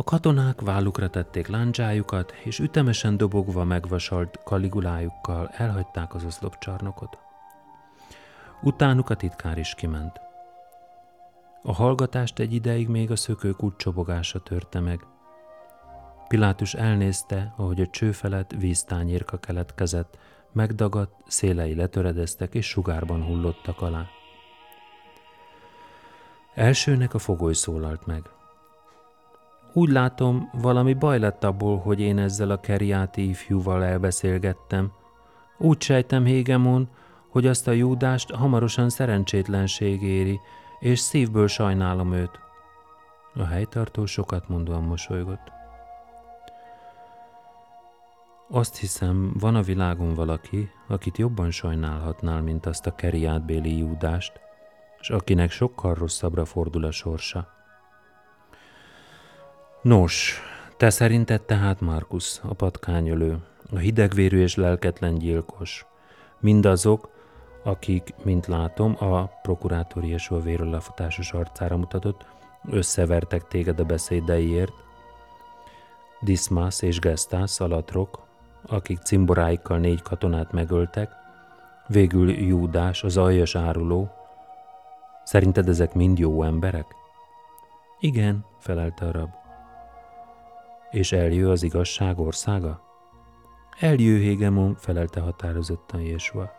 A 0.00 0.04
katonák 0.04 0.60
vállukra 0.60 1.10
tették 1.10 1.46
láncsájukat, 1.46 2.32
és 2.44 2.58
ütemesen 2.58 3.16
dobogva 3.16 3.64
megvasalt 3.64 4.38
kaligulájukkal 4.44 5.48
elhagyták 5.48 6.14
az 6.14 6.24
oszlopcsarnokot. 6.24 7.18
Utánuk 8.62 9.10
a 9.10 9.14
titkár 9.14 9.58
is 9.58 9.74
kiment. 9.74 10.20
A 11.62 11.72
hallgatást 11.72 12.38
egy 12.38 12.52
ideig 12.52 12.88
még 12.88 13.10
a 13.10 13.16
szökőkút 13.16 13.76
csobogása 13.76 14.42
törte 14.42 14.80
meg. 14.80 15.06
Pilátus 16.28 16.74
elnézte, 16.74 17.54
ahogy 17.56 17.80
a 17.80 17.86
cső 17.86 18.12
felett 18.12 18.52
víztányérka 18.58 19.38
keletkezett, 19.38 20.18
megdagadt, 20.52 21.14
szélei 21.26 21.74
letöredeztek 21.74 22.54
és 22.54 22.66
sugárban 22.66 23.24
hullottak 23.24 23.80
alá. 23.80 24.06
Elsőnek 26.54 27.14
a 27.14 27.18
fogoly 27.18 27.54
szólalt 27.54 28.06
meg. 28.06 28.36
Úgy 29.78 29.90
látom, 29.90 30.50
valami 30.52 30.94
baj 30.94 31.18
lett 31.18 31.44
abból, 31.44 31.78
hogy 31.78 32.00
én 32.00 32.18
ezzel 32.18 32.50
a 32.50 32.60
keriáti 32.60 33.28
ifjúval 33.28 33.84
elbeszélgettem. 33.84 34.92
Úgy 35.58 35.80
sejtem, 35.82 36.24
Hégemon, 36.24 36.88
hogy 37.28 37.46
azt 37.46 37.68
a 37.68 37.72
Júdást 37.72 38.30
hamarosan 38.30 38.88
szerencsétlenség 38.88 40.02
éri, 40.02 40.40
és 40.78 40.98
szívből 40.98 41.46
sajnálom 41.46 42.12
őt. 42.12 42.30
A 43.34 43.44
helytartó 43.44 44.06
sokat 44.06 44.48
mondóan 44.48 44.82
mosolygott. 44.82 45.52
Azt 48.50 48.76
hiszem, 48.76 49.32
van 49.40 49.54
a 49.54 49.62
világon 49.62 50.14
valaki, 50.14 50.70
akit 50.88 51.18
jobban 51.18 51.50
sajnálhatnál, 51.50 52.42
mint 52.42 52.66
azt 52.66 52.86
a 52.86 52.94
keriátbéli 52.94 53.78
júdást, 53.78 54.40
és 55.00 55.10
akinek 55.10 55.50
sokkal 55.50 55.94
rosszabbra 55.94 56.44
fordul 56.44 56.84
a 56.84 56.90
sorsa. 56.90 57.57
Nos, 59.82 60.40
te 60.76 60.90
szerinted 60.90 61.42
tehát 61.42 61.80
Markus, 61.80 62.40
a 62.42 62.54
patkányölő, 62.54 63.38
a 63.72 63.76
hidegvérű 63.76 64.40
és 64.40 64.54
lelketlen 64.54 65.18
gyilkos, 65.18 65.86
mindazok, 66.40 67.08
akik, 67.64 68.14
mint 68.22 68.46
látom, 68.46 68.96
a 68.98 69.26
prokurátor 69.42 70.04
Jesua 70.04 70.40
vérölafatásos 70.40 71.32
arcára 71.32 71.76
mutatott, 71.76 72.26
összevertek 72.70 73.48
téged 73.48 73.80
a 73.80 73.84
beszédeiért, 73.84 74.72
Dismas 76.20 76.82
és 76.82 76.98
Gestas, 76.98 77.60
alatrok, 77.60 78.26
akik 78.66 78.98
cimboráikkal 78.98 79.78
négy 79.78 80.02
katonát 80.02 80.52
megöltek, 80.52 81.10
végül 81.86 82.30
Júdás, 82.30 83.02
az 83.04 83.16
aljas 83.16 83.54
áruló. 83.54 84.10
Szerinted 85.24 85.68
ezek 85.68 85.94
mind 85.94 86.18
jó 86.18 86.42
emberek? 86.42 86.86
Igen, 88.00 88.44
felelte 88.58 89.06
a 89.06 89.12
rab. 89.12 89.37
És 90.90 91.12
eljő 91.12 91.50
az 91.50 91.62
igazság 91.62 92.18
országa? 92.18 92.82
Eljő, 93.78 94.18
Hégemon, 94.18 94.74
felelte 94.74 95.20
határozottan 95.20 96.00
Jesua. 96.00 96.50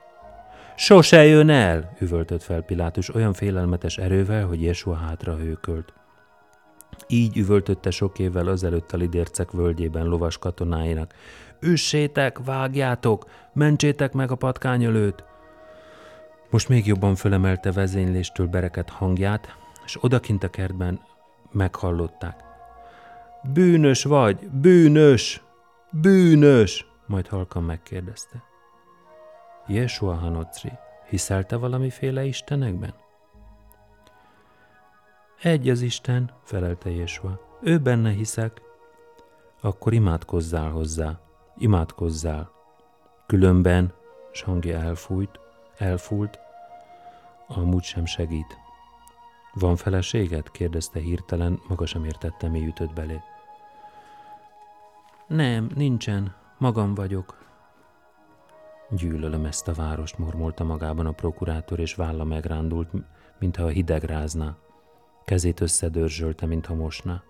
Sose 0.75 1.25
jön 1.25 1.49
el, 1.49 1.95
üvöltött 1.99 2.43
fel 2.43 2.61
Pilátus 2.61 3.13
olyan 3.15 3.33
félelmetes 3.33 3.97
erővel, 3.97 4.47
hogy 4.47 4.61
Jesua 4.61 4.95
hátra 4.95 5.35
hőkölt. 5.35 5.93
Így 7.07 7.37
üvöltötte 7.37 7.91
sok 7.91 8.19
évvel 8.19 8.47
azelőtt 8.47 8.91
a 8.91 8.97
lidércek 8.97 9.51
völgyében 9.51 10.05
lovas 10.05 10.37
katonáinak. 10.37 11.13
Üssétek, 11.59 12.39
vágjátok, 12.45 13.25
mentsétek 13.53 14.13
meg 14.13 14.31
a 14.31 14.35
patkányölőt! 14.35 15.23
Most 16.49 16.69
még 16.69 16.87
jobban 16.87 17.15
fölemelte 17.15 17.71
vezényléstől 17.71 18.47
bereket 18.47 18.89
hangját, 18.89 19.55
és 19.85 19.97
odakint 20.03 20.43
a 20.43 20.49
kertben 20.49 20.99
meghallották. 21.51 22.48
Bűnös 23.43 24.03
vagy, 24.03 24.49
bűnös, 24.49 25.43
bűnös, 25.91 26.85
majd 27.07 27.27
halkan 27.27 27.63
megkérdezte. 27.63 28.43
Jesua 29.67 30.13
Hanocri, 30.13 30.71
hiszelte 31.09 31.55
valamiféle 31.55 32.23
istenekben? 32.23 32.93
Egy 35.41 35.69
az 35.69 35.81
Isten, 35.81 36.31
felelte 36.43 36.89
Jesua. 36.89 37.57
Ő 37.61 37.77
benne 37.77 38.11
hiszek. 38.11 38.61
Akkor 39.61 39.93
imádkozzál 39.93 40.69
hozzá, 40.69 41.19
imádkozzál. 41.57 42.51
Különben, 43.25 43.93
s 44.31 44.41
hangja 44.41 44.79
elfújt, 44.79 45.39
elfúlt, 45.77 46.39
amúgy 47.47 47.83
sem 47.83 48.05
segít. 48.05 48.57
Van 49.53 49.75
feleséged? 49.75 50.51
kérdezte 50.51 50.99
hirtelen, 50.99 51.59
maga 51.67 51.85
sem 51.85 52.03
értette, 52.03 52.47
mi 52.47 52.67
ütött 52.67 52.93
belé. 52.93 53.21
Nem, 55.27 55.69
nincsen, 55.75 56.35
magam 56.57 56.93
vagyok. 56.93 57.37
Gyűlölöm 58.89 59.45
ezt 59.45 59.67
a 59.67 59.73
várost, 59.73 60.17
mormolta 60.17 60.63
magában 60.63 61.05
a 61.05 61.11
prokurátor, 61.11 61.79
és 61.79 61.95
válla 61.95 62.23
megrándult, 62.23 62.89
mintha 63.39 63.63
a 63.63 63.67
hideg 63.67 64.03
rázná. 64.03 64.57
Kezét 65.25 65.61
összedörzsölte, 65.61 66.45
mintha 66.45 66.73
mosna. 66.73 67.23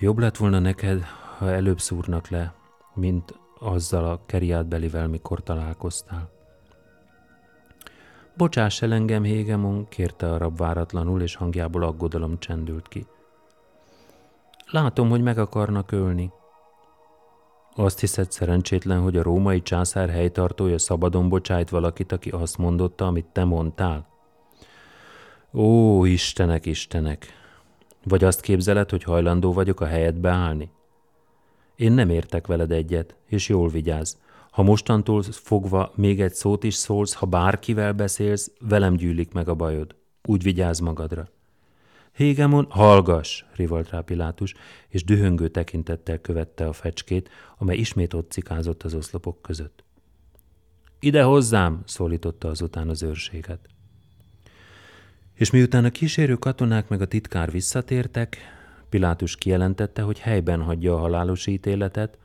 Jobb 0.00 0.18
lett 0.18 0.36
volna 0.36 0.58
neked, 0.58 1.02
ha 1.38 1.50
előbb 1.50 1.80
szúrnak 1.80 2.28
le, 2.28 2.54
mint 2.94 3.38
azzal 3.58 4.04
a 4.04 4.20
keriátbelivel, 4.26 5.08
mikor 5.08 5.42
találkoztál. 5.42 6.35
Bocsáss 8.36 8.82
el 8.82 8.92
engem, 8.92 9.22
Hégemon, 9.22 9.88
kérte 9.88 10.32
a 10.32 10.38
rab 10.38 10.56
váratlanul, 10.56 11.22
és 11.22 11.34
hangjából 11.34 11.82
aggodalom 11.82 12.38
csendült 12.38 12.88
ki. 12.88 13.06
Látom, 14.70 15.08
hogy 15.08 15.22
meg 15.22 15.38
akarnak 15.38 15.92
ölni. 15.92 16.32
Azt 17.74 18.00
hiszed 18.00 18.32
szerencsétlen, 18.32 19.00
hogy 19.00 19.16
a 19.16 19.22
római 19.22 19.62
császár 19.62 20.08
helytartója 20.08 20.78
szabadon 20.78 21.28
bocsájt 21.28 21.70
valakit, 21.70 22.12
aki 22.12 22.30
azt 22.30 22.58
mondotta, 22.58 23.06
amit 23.06 23.26
te 23.26 23.44
mondtál? 23.44 24.06
Ó, 25.52 26.04
Istenek, 26.04 26.66
Istenek! 26.66 27.26
Vagy 28.04 28.24
azt 28.24 28.40
képzeled, 28.40 28.90
hogy 28.90 29.02
hajlandó 29.02 29.52
vagyok 29.52 29.80
a 29.80 29.86
helyedbe 29.86 30.30
állni? 30.30 30.70
Én 31.76 31.92
nem 31.92 32.10
értek 32.10 32.46
veled 32.46 32.72
egyet, 32.72 33.16
és 33.26 33.48
jól 33.48 33.68
vigyázz. 33.68 34.14
Ha 34.56 34.62
mostantól 34.62 35.22
fogva 35.22 35.92
még 35.94 36.20
egy 36.20 36.34
szót 36.34 36.64
is 36.64 36.74
szólsz, 36.74 37.12
ha 37.12 37.26
bárkivel 37.26 37.92
beszélsz, 37.92 38.52
velem 38.60 38.96
gyűlik 38.96 39.32
meg 39.32 39.48
a 39.48 39.54
bajod. 39.54 39.94
Úgy 40.24 40.42
vigyázz 40.42 40.80
magadra. 40.80 41.28
Hégemon, 42.12 42.66
hallgass, 42.68 43.44
rivalt 43.54 43.90
rá 43.90 44.00
Pilátus, 44.00 44.54
és 44.88 45.04
dühöngő 45.04 45.48
tekintettel 45.48 46.20
követte 46.20 46.66
a 46.66 46.72
fecskét, 46.72 47.30
amely 47.58 47.76
ismét 47.76 48.14
ott 48.14 48.30
cikázott 48.30 48.82
az 48.82 48.94
oszlopok 48.94 49.42
között. 49.42 49.84
Ide 50.98 51.22
hozzám, 51.22 51.82
szólította 51.84 52.48
azután 52.48 52.88
az 52.88 53.02
őrséget. 53.02 53.68
És 55.34 55.50
miután 55.50 55.84
a 55.84 55.90
kísérő 55.90 56.34
katonák 56.34 56.88
meg 56.88 57.00
a 57.00 57.06
titkár 57.06 57.50
visszatértek, 57.50 58.36
Pilátus 58.88 59.36
kijelentette, 59.36 60.02
hogy 60.02 60.18
helyben 60.18 60.62
hagyja 60.62 60.94
a 60.94 60.98
halálos 60.98 61.46
ítéletet, 61.46 62.18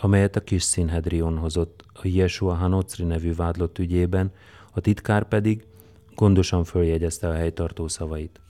amelyet 0.00 0.36
a 0.36 0.40
kis 0.40 0.62
Színhedrion 0.62 1.38
hozott 1.38 1.84
a 1.92 2.00
Yeshua 2.02 2.54
Hanocri 2.54 3.04
nevű 3.04 3.34
vádlott 3.34 3.78
ügyében, 3.78 4.32
a 4.72 4.80
titkár 4.80 5.24
pedig 5.24 5.66
gondosan 6.14 6.64
följegyezte 6.64 7.28
a 7.28 7.34
helytartó 7.34 7.88
szavait. 7.88 8.40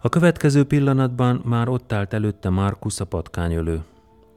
A 0.00 0.08
következő 0.08 0.64
pillanatban 0.64 1.42
már 1.44 1.68
ott 1.68 1.92
állt 1.92 2.12
előtte 2.12 2.48
Markus 2.48 3.00
a 3.00 3.04
patkányölő. 3.04 3.82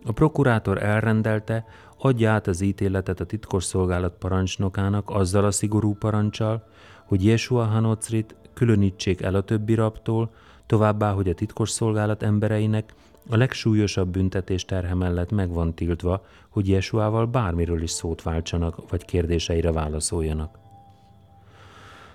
A 0.05 0.11
prokurátor 0.11 0.83
elrendelte, 0.83 1.65
adja 1.97 2.31
át 2.31 2.47
az 2.47 2.61
ítéletet 2.61 3.19
a 3.19 3.25
titkos 3.25 3.63
szolgálat 3.63 4.13
parancsnokának 4.19 5.09
azzal 5.09 5.45
a 5.45 5.51
szigorú 5.51 5.93
parancsal, 5.93 6.67
hogy 7.05 7.25
Jesua 7.25 7.63
Hanocrit 7.63 8.35
különítsék 8.53 9.21
el 9.21 9.35
a 9.35 9.41
többi 9.41 9.73
rabtól, 9.73 10.29
továbbá, 10.65 11.11
hogy 11.11 11.29
a 11.29 11.33
titkos 11.33 11.69
szolgálat 11.69 12.23
embereinek 12.23 12.93
a 13.29 13.35
legsúlyosabb 13.35 14.09
büntetés 14.09 14.65
terhe 14.65 14.93
mellett 14.93 15.31
meg 15.31 15.49
van 15.49 15.73
tiltva, 15.73 16.25
hogy 16.49 16.69
Jesuával 16.69 17.25
bármiről 17.25 17.81
is 17.81 17.91
szót 17.91 18.21
váltsanak, 18.21 18.89
vagy 18.89 19.05
kérdéseire 19.05 19.71
válaszoljanak. 19.71 20.57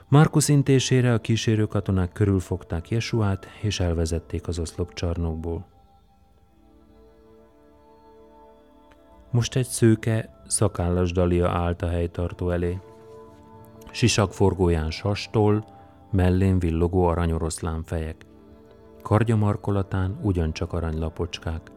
Markus 0.09 0.49
intésére 0.49 1.13
a 1.13 1.19
kísérő 1.19 1.67
katonák 1.67 2.13
körülfogták 2.13 2.89
Jesuát, 2.89 3.47
és 3.61 3.81
elvezették 3.81 4.49
az 4.49 4.59
oszlopcsarnokból. 4.59 5.67
Most 9.31 9.57
egy 9.57 9.67
szőke, 9.67 10.43
szakállas 10.47 11.13
dalia 11.13 11.49
állt 11.51 11.83
a 11.83 11.89
helytartó 11.89 12.51
elé. 12.51 12.79
Sisak 13.91 14.33
forgóján 14.33 14.91
sastól, 14.91 15.65
mellén 16.11 16.59
villogó 16.59 17.05
aranyoroszlán 17.05 17.83
fejek. 17.83 18.32
Kardja 19.03 19.37
markolatán 19.37 20.19
ugyancsak 20.23 20.73
aranylapocskák. 20.73 21.71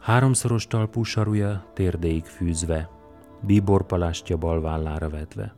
Háromszoros 0.00 0.66
talpú 0.66 1.02
saruja 1.02 1.64
térdéig 1.74 2.24
fűzve, 2.24 2.90
bíborpalástja 3.40 4.36
bal 4.36 4.60
vállára 4.60 5.08
vetve. 5.08 5.54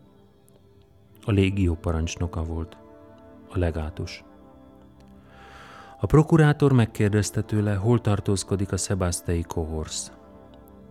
A 1.25 1.31
légió 1.31 1.75
parancsnoka 1.75 2.43
volt, 2.43 2.77
a 3.51 3.59
legátus. 3.59 4.25
A 6.01 6.07
prokurátor 6.07 6.73
megkérdezte 6.73 7.43
tőle, 7.43 7.75
hol 7.75 8.01
tartózkodik 8.01 8.73
a 8.73 8.77
szebásztei 8.77 9.43
kohorsz. 9.43 10.13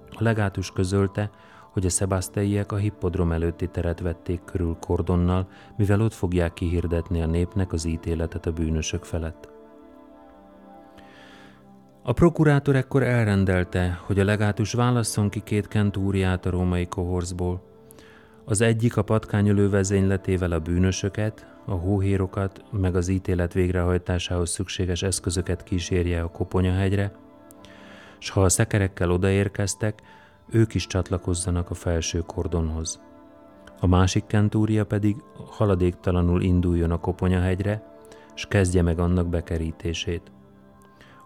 A 0.09 0.23
legátus 0.23 0.71
közölte, 0.71 1.29
hogy 1.77 1.85
a 1.85 1.89
szebászteiek 1.89 2.71
a 2.71 2.75
hippodrom 2.75 3.31
előtti 3.31 3.67
teret 3.67 3.99
vették 3.99 4.41
körül 4.45 4.77
kordonnal, 4.79 5.47
mivel 5.75 6.01
ott 6.01 6.13
fogják 6.13 6.53
kihirdetni 6.53 7.21
a 7.21 7.25
népnek 7.25 7.73
az 7.73 7.85
ítéletet 7.85 8.45
a 8.45 8.51
bűnösök 8.51 9.03
felett. 9.03 9.49
A 12.03 12.13
prokurátor 12.13 12.75
ekkor 12.75 13.03
elrendelte, 13.03 13.99
hogy 14.05 14.19
a 14.19 14.23
legátus 14.23 14.73
válasszon 14.73 15.29
ki 15.29 15.41
két 15.43 15.67
kentúriát 15.67 16.45
a 16.45 16.49
római 16.49 16.87
kohorszból. 16.87 17.63
Az 18.45 18.61
egyik 18.61 18.97
a 18.97 19.01
patkányölő 19.01 19.69
vezényletével 19.69 20.51
a 20.51 20.59
bűnösöket, 20.59 21.47
a 21.65 21.73
hóhérokat, 21.73 22.63
meg 22.71 22.95
az 22.95 23.07
ítélet 23.07 23.53
végrehajtásához 23.53 24.49
szükséges 24.49 25.03
eszközöket 25.03 25.63
kísérje 25.63 26.21
a 26.21 26.31
Koponyahegyre, 26.31 27.11
s 28.19 28.29
ha 28.29 28.43
a 28.43 28.49
szekerekkel 28.49 29.11
odaérkeztek, 29.11 30.01
ők 30.49 30.73
is 30.73 30.87
csatlakozzanak 30.87 31.69
a 31.69 31.73
felső 31.73 32.19
kordonhoz. 32.19 32.99
A 33.79 33.87
másik 33.87 34.25
kentúria 34.25 34.85
pedig 34.85 35.15
haladéktalanul 35.49 36.41
induljon 36.41 36.91
a 36.91 36.97
Koponyahegyre, 36.99 37.83
s 38.33 38.45
kezdje 38.45 38.81
meg 38.81 38.99
annak 38.99 39.27
bekerítését. 39.27 40.31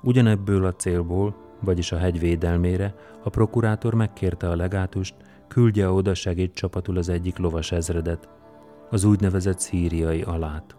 Ugyanebből 0.01 0.65
a 0.65 0.73
célból, 0.73 1.35
vagyis 1.59 1.91
a 1.91 1.97
hegy 1.97 2.19
védelmére, 2.19 2.95
a 3.23 3.29
prokurátor 3.29 3.93
megkérte 3.93 4.49
a 4.49 4.55
legátust, 4.55 5.15
küldje 5.47 5.89
oda 5.89 6.13
segédcsapatul 6.13 6.97
az 6.97 7.09
egyik 7.09 7.37
lovas 7.37 7.71
ezredet, 7.71 8.29
az 8.89 9.03
úgynevezett 9.03 9.59
szíriai 9.59 10.21
alát. 10.21 10.75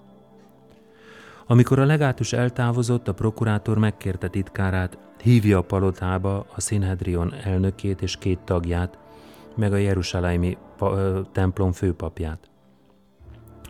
Amikor 1.47 1.79
a 1.79 1.85
legátus 1.85 2.33
eltávozott, 2.33 3.09
a 3.09 3.15
prokurátor 3.15 3.79
megkérte 3.79 4.29
titkárát, 4.29 4.99
hívja 5.23 5.59
a 5.59 5.63
palotába 5.63 6.47
a 6.55 6.61
Sinhedrion 6.61 7.35
elnökét 7.35 8.03
és 8.03 8.17
két 8.17 8.39
tagját, 8.39 8.99
meg 9.57 9.73
a 9.73 9.77
Jeruzsálemi 9.77 10.57
templom 11.33 11.73
főpapját. 11.73 12.51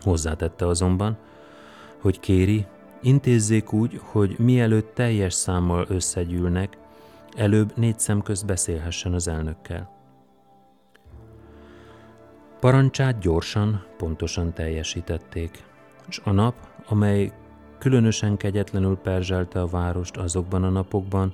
Hozzátette 0.01 0.67
azonban, 0.67 1.17
hogy 2.01 2.19
kéri, 2.19 2.65
intézzék 3.01 3.73
úgy, 3.73 3.99
hogy 4.03 4.35
mielőtt 4.39 4.93
teljes 4.93 5.33
számmal 5.33 5.85
összegyűlnek, 5.89 6.77
előbb 7.35 7.71
négy 7.75 7.99
szem 7.99 8.21
közt 8.21 8.45
beszélhessen 8.45 9.13
az 9.13 9.27
elnökkel. 9.27 9.91
Parancsát 12.59 13.19
gyorsan, 13.19 13.83
pontosan 13.97 14.53
teljesítették, 14.53 15.63
és 16.07 16.21
a 16.23 16.31
nap, 16.31 16.55
amely 16.87 17.31
különösen 17.77 18.37
kegyetlenül 18.37 18.97
perzselte 18.97 19.61
a 19.61 19.67
várost 19.67 20.17
azokban 20.17 20.63
a 20.63 20.69
napokban, 20.69 21.33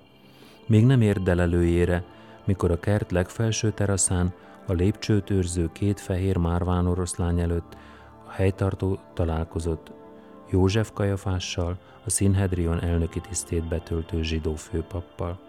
még 0.70 0.86
nem 0.86 1.02
ért 1.02 1.24
delelőjére, 1.24 2.04
mikor 2.46 2.72
a 2.72 2.80
kert 2.80 3.12
legfelső 3.12 3.72
teraszán 3.72 4.34
a 4.68 4.74
lépcsőt 4.74 5.30
őrző 5.30 5.70
két 5.72 6.00
fehér 6.00 6.38
márván 6.38 6.88
oroszlány 6.88 7.40
előtt 7.40 7.78
a 8.28 8.32
helytartó 8.32 9.00
találkozott 9.14 9.92
József 10.50 10.92
Kajafással, 10.94 11.78
a 12.06 12.10
Színhedrion 12.10 12.82
elnöki 12.82 13.20
tisztét 13.20 13.68
betöltő 13.68 14.24
zsidó 14.24 14.56
főpappal. 14.56 15.40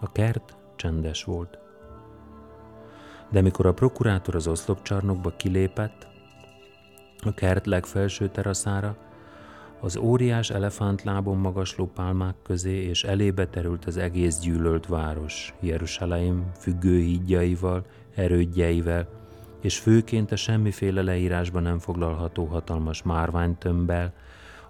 A 0.00 0.12
kert 0.12 0.56
csendes 0.76 1.24
volt. 1.24 1.58
De 3.30 3.40
mikor 3.40 3.66
a 3.66 3.74
prokurátor 3.74 4.34
az 4.34 4.46
oszlopcsarnokba 4.46 5.30
kilépett, 5.36 6.06
a 7.24 7.34
kert 7.34 7.66
legfelső 7.66 8.28
teraszára, 8.28 8.96
az 9.80 9.96
óriás 9.96 10.50
elefántlábon 10.50 11.36
magasló 11.36 11.86
pálmák 11.86 12.34
közé, 12.42 12.82
és 12.82 13.04
elébe 13.04 13.46
terült 13.46 13.84
az 13.84 13.96
egész 13.96 14.38
gyűlölt 14.38 14.86
város, 14.86 15.54
Jeruzsálem 15.60 16.50
függő 16.58 17.00
hídjaival, 17.00 17.86
erődjeivel, 18.14 19.08
és 19.60 19.78
főként 19.78 20.32
a 20.32 20.36
semmiféle 20.36 21.02
leírásban 21.02 21.62
nem 21.62 21.78
foglalható 21.78 22.44
hatalmas 22.44 23.02
márványtömbbel, 23.02 24.12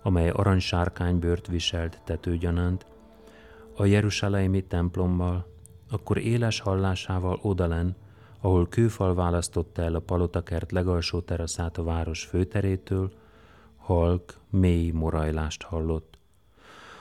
amely 0.02 0.28
aranysárkánybört 0.28 1.46
viselt 1.46 2.00
tetőgyanánt, 2.04 2.86
a 3.76 3.84
Jeruzsálemi 3.84 4.62
templommal, 4.62 5.46
akkor 5.90 6.18
éles 6.18 6.60
hallásával 6.60 7.38
odalen, 7.42 7.96
ahol 8.40 8.68
kőfal 8.68 9.14
választotta 9.14 9.82
el 9.82 9.94
a 9.94 10.00
palotakert 10.00 10.72
legalsó 10.72 11.20
teraszát 11.20 11.78
a 11.78 11.82
város 11.82 12.24
főterétől, 12.24 13.12
halk, 13.86 14.40
mély 14.50 14.90
morajlást 14.90 15.62
hallott, 15.62 16.18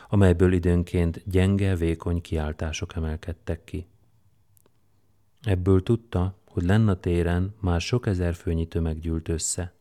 amelyből 0.10 0.54
időnként 0.54 1.30
gyenge, 1.30 1.76
vékony 1.76 2.22
kiáltások 2.22 2.96
emelkedtek 2.96 3.64
ki. 3.64 3.88
Ebből 5.42 5.84
tudta, 5.84 6.38
hogy 6.48 6.64
lenn 6.64 6.92
téren 7.00 7.56
már 7.60 7.82
sok 7.82 8.08
ezer 8.08 8.34
főnyi 8.34 8.68
tömeg 8.68 9.00
gyűlt 9.00 9.30
össze. 9.30 9.74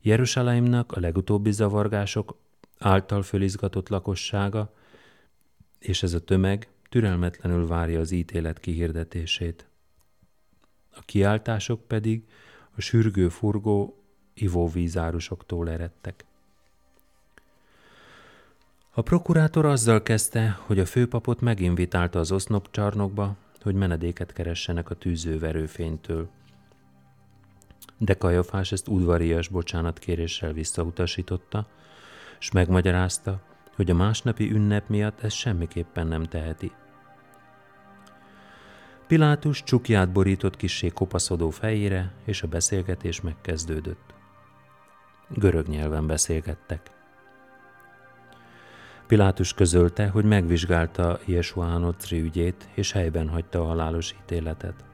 Jeruzsálemnak 0.00 0.92
a 0.92 1.00
legutóbbi 1.00 1.52
zavargások 1.52 2.38
által 2.78 3.22
fölizgatott 3.22 3.88
lakossága, 3.88 4.74
és 5.78 6.02
ez 6.02 6.14
a 6.14 6.24
tömeg 6.24 6.68
türelmetlenül 6.88 7.66
várja 7.66 8.00
az 8.00 8.10
ítélet 8.10 8.60
kihirdetését. 8.60 9.68
A 10.90 11.00
kiáltások 11.00 11.86
pedig 11.86 12.28
a 12.76 12.80
sürgő 12.80 13.28
furgó 13.28 14.05
ivóvízárusoktól 14.36 15.70
eredtek. 15.70 16.24
A 18.90 19.02
prokurátor 19.02 19.64
azzal 19.64 20.02
kezdte, 20.02 20.58
hogy 20.60 20.78
a 20.78 20.86
főpapot 20.86 21.40
meginvitálta 21.40 22.18
az 22.18 22.32
osznopcsarnokba, 22.32 23.36
hogy 23.62 23.74
menedéket 23.74 24.32
keressenek 24.32 24.90
a 24.90 24.94
tűzőverőfénytől. 24.94 26.28
De 27.98 28.14
Kajafás 28.14 28.72
ezt 28.72 28.88
udvarias 28.88 29.48
bocsánatkéréssel 29.48 30.52
visszautasította, 30.52 31.66
és 32.40 32.50
megmagyarázta, 32.50 33.40
hogy 33.74 33.90
a 33.90 33.94
másnapi 33.94 34.50
ünnep 34.50 34.88
miatt 34.88 35.20
ez 35.20 35.32
semmiképpen 35.32 36.06
nem 36.06 36.22
teheti. 36.22 36.72
Pilátus 39.06 39.62
csukját 39.62 40.12
borított 40.12 40.56
kissé 40.56 40.88
kopaszodó 40.88 41.50
fejére, 41.50 42.12
és 42.24 42.42
a 42.42 42.48
beszélgetés 42.48 43.20
megkezdődött. 43.20 44.05
Görög 45.28 45.66
nyelven 45.66 46.06
beszélgettek. 46.06 46.90
Pilátus 49.06 49.54
közölte, 49.54 50.08
hogy 50.08 50.24
megvizsgálta 50.24 51.18
Jesua 51.24 51.64
Hanocri 51.64 52.20
ügyét, 52.20 52.68
és 52.74 52.92
helyben 52.92 53.28
hagyta 53.28 53.60
a 53.60 53.64
halálos 53.64 54.14
ítéletet. 54.22 54.84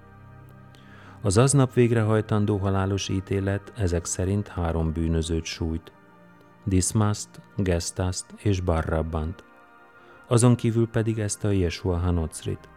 Az 1.23 1.39
aznap 1.39 1.75
végrehajtandó 1.75 2.57
halálos 2.57 3.09
ítélet 3.09 3.73
ezek 3.77 4.05
szerint 4.05 4.49
három 4.49 4.93
bűnözőt 4.93 5.45
sújt. 5.45 5.93
Diszmászt, 6.65 7.41
Gesztászt 7.57 8.27
és 8.37 8.61
Barrabbant. 8.61 9.45
Azon 10.27 10.55
kívül 10.55 10.89
pedig 10.89 11.19
ezt 11.19 11.45
a 11.45 11.51
Jesua 11.51 11.97
Hanocrit. 11.97 12.69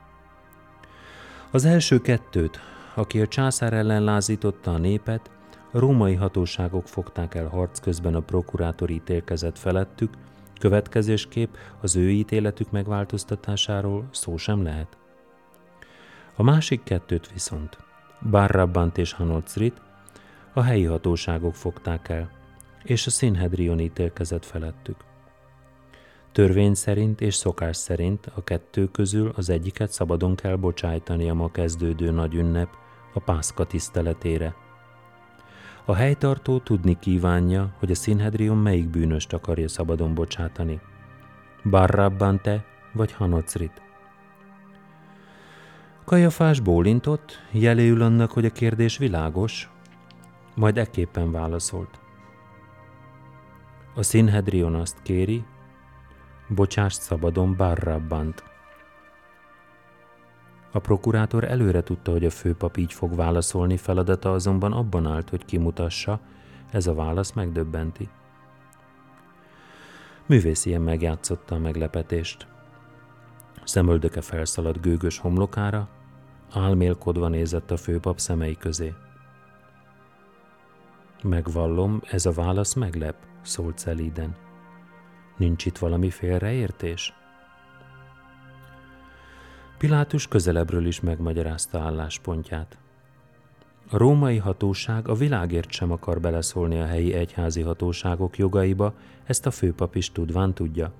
Az 1.51 1.65
első 1.65 2.01
kettőt, 2.01 2.59
aki 2.95 3.21
a 3.21 3.27
császár 3.27 3.73
ellen 3.73 4.03
lázította 4.03 4.73
a 4.73 4.77
népet, 4.77 5.31
római 5.79 6.13
hatóságok 6.13 6.87
fogták 6.87 7.35
el 7.35 7.47
harc 7.47 7.79
közben 7.79 8.15
a 8.15 8.19
prokurátor 8.19 8.89
ítélkezett 8.89 9.57
felettük, 9.57 10.13
következésképp 10.59 11.53
az 11.81 11.95
ő 11.95 12.09
ítéletük 12.09 12.71
megváltoztatásáról 12.71 14.07
szó 14.11 14.37
sem 14.37 14.63
lehet. 14.63 14.97
A 16.35 16.43
másik 16.43 16.83
kettőt 16.83 17.31
viszont, 17.31 17.77
Barrabbant 18.29 18.97
és 18.97 19.13
Hanocrit, 19.13 19.81
a 20.53 20.61
helyi 20.61 20.83
hatóságok 20.83 21.55
fogták 21.55 22.09
el, 22.09 22.29
és 22.83 23.07
a 23.07 23.09
Színhedrion 23.09 23.79
ítélkezett 23.79 24.45
felettük. 24.45 24.97
Törvény 26.31 26.73
szerint 26.73 27.21
és 27.21 27.35
szokás 27.35 27.77
szerint 27.77 28.31
a 28.35 28.43
kettő 28.43 28.91
közül 28.91 29.31
az 29.35 29.49
egyiket 29.49 29.91
szabadon 29.91 30.35
kell 30.35 30.55
bocsájtani 30.55 31.29
a 31.29 31.33
ma 31.33 31.51
kezdődő 31.51 32.11
nagy 32.11 32.33
ünnep, 32.33 32.69
a 33.13 33.19
Pászka 33.19 33.65
tiszteletére– 33.65 34.55
a 35.85 35.93
helytartó 35.95 36.59
tudni 36.59 36.99
kívánja, 36.99 37.73
hogy 37.79 37.91
a 37.91 37.95
Színhedrium 37.95 38.59
melyik 38.59 38.89
bűnöst 38.89 39.33
akarja 39.33 39.67
szabadon 39.67 40.13
bocsátani. 40.13 40.79
Barrabbante 41.69 42.65
vagy 42.93 43.11
Hanocrit. 43.11 43.81
Kajafás 46.05 46.59
bólintott, 46.59 47.41
jeléül 47.51 48.01
annak, 48.01 48.31
hogy 48.31 48.45
a 48.45 48.49
kérdés 48.49 48.97
világos, 48.97 49.69
majd 50.55 50.77
ekképpen 50.77 51.31
válaszolt. 51.31 51.99
A 53.95 54.03
Színhedrion 54.03 54.75
azt 54.75 55.01
kéri, 55.01 55.43
bocsást 56.47 57.01
szabadon 57.01 57.55
Barrabbant. 57.55 58.43
A 60.75 60.79
prokurátor 60.79 61.43
előre 61.43 61.83
tudta, 61.83 62.11
hogy 62.11 62.25
a 62.25 62.29
főpap 62.29 62.77
így 62.77 62.93
fog 62.93 63.15
válaszolni, 63.15 63.77
feladata 63.77 64.31
azonban 64.31 64.73
abban 64.73 65.07
állt, 65.07 65.29
hogy 65.29 65.45
kimutassa, 65.45 66.19
ez 66.71 66.87
a 66.87 66.93
válasz 66.93 67.31
megdöbbenti. 67.31 68.09
Művész 70.25 70.65
ilyen 70.65 70.81
megjátszotta 70.81 71.55
a 71.55 71.59
meglepetést. 71.59 72.47
Szemöldöke 73.63 74.21
felszaladt 74.21 74.81
gőgös 74.81 75.17
homlokára, 75.17 75.89
álmélkodva 76.53 77.27
nézett 77.27 77.71
a 77.71 77.77
főpap 77.77 78.19
szemei 78.19 78.57
közé. 78.57 78.93
Megvallom, 81.23 82.01
ez 82.11 82.25
a 82.25 82.31
válasz 82.31 82.73
meglep, 82.73 83.15
szólt 83.41 83.77
szelíden. 83.77 84.35
Nincs 85.37 85.65
itt 85.65 85.77
valami 85.77 86.09
félreértés? 86.09 87.13
Pilátus 89.85 90.27
közelebbről 90.27 90.85
is 90.85 90.99
megmagyarázta 90.99 91.79
álláspontját. 91.79 92.77
A 93.89 93.97
római 93.97 94.37
hatóság 94.37 95.07
a 95.07 95.13
világért 95.13 95.71
sem 95.71 95.91
akar 95.91 96.19
beleszólni 96.19 96.79
a 96.79 96.85
helyi 96.85 97.13
egyházi 97.13 97.61
hatóságok 97.61 98.37
jogaiba, 98.37 98.93
ezt 99.23 99.45
a 99.45 99.51
főpap 99.51 99.95
is 99.95 100.11
tudván 100.11 100.53
tudja. 100.53 100.91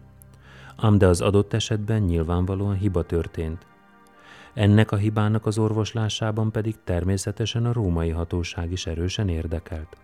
Ám 0.76 0.98
de 0.98 1.08
az 1.08 1.22
adott 1.22 1.54
esetben 1.54 2.02
nyilvánvalóan 2.02 2.76
hiba 2.76 3.04
történt. 3.04 3.66
Ennek 4.54 4.92
a 4.92 4.96
hibának 4.96 5.46
az 5.46 5.58
orvoslásában 5.58 6.52
pedig 6.52 6.76
természetesen 6.84 7.66
a 7.66 7.74
római 7.74 8.10
hatóság 8.10 8.72
is 8.72 8.86
erősen 8.86 9.30
érdekelt. 9.30 9.98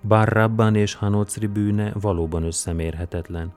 bár 0.00 0.28
Rabban 0.28 0.74
és 0.74 0.94
Hanocri 0.94 1.46
bűne 1.46 1.92
valóban 1.94 2.42
összemérhetetlen. 2.42 3.52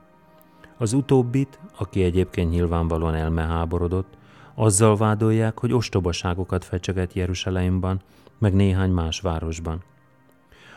Az 0.82 0.92
utóbbit, 0.92 1.58
aki 1.76 2.02
egyébként 2.02 2.50
nyilvánvalóan 2.50 3.14
elmeháborodott, 3.14 4.16
azzal 4.54 4.96
vádolják, 4.96 5.58
hogy 5.58 5.72
ostobaságokat 5.72 6.64
fecseget 6.64 7.12
Jeruzsálemban, 7.12 8.00
meg 8.38 8.54
néhány 8.54 8.90
más 8.90 9.20
városban. 9.20 9.82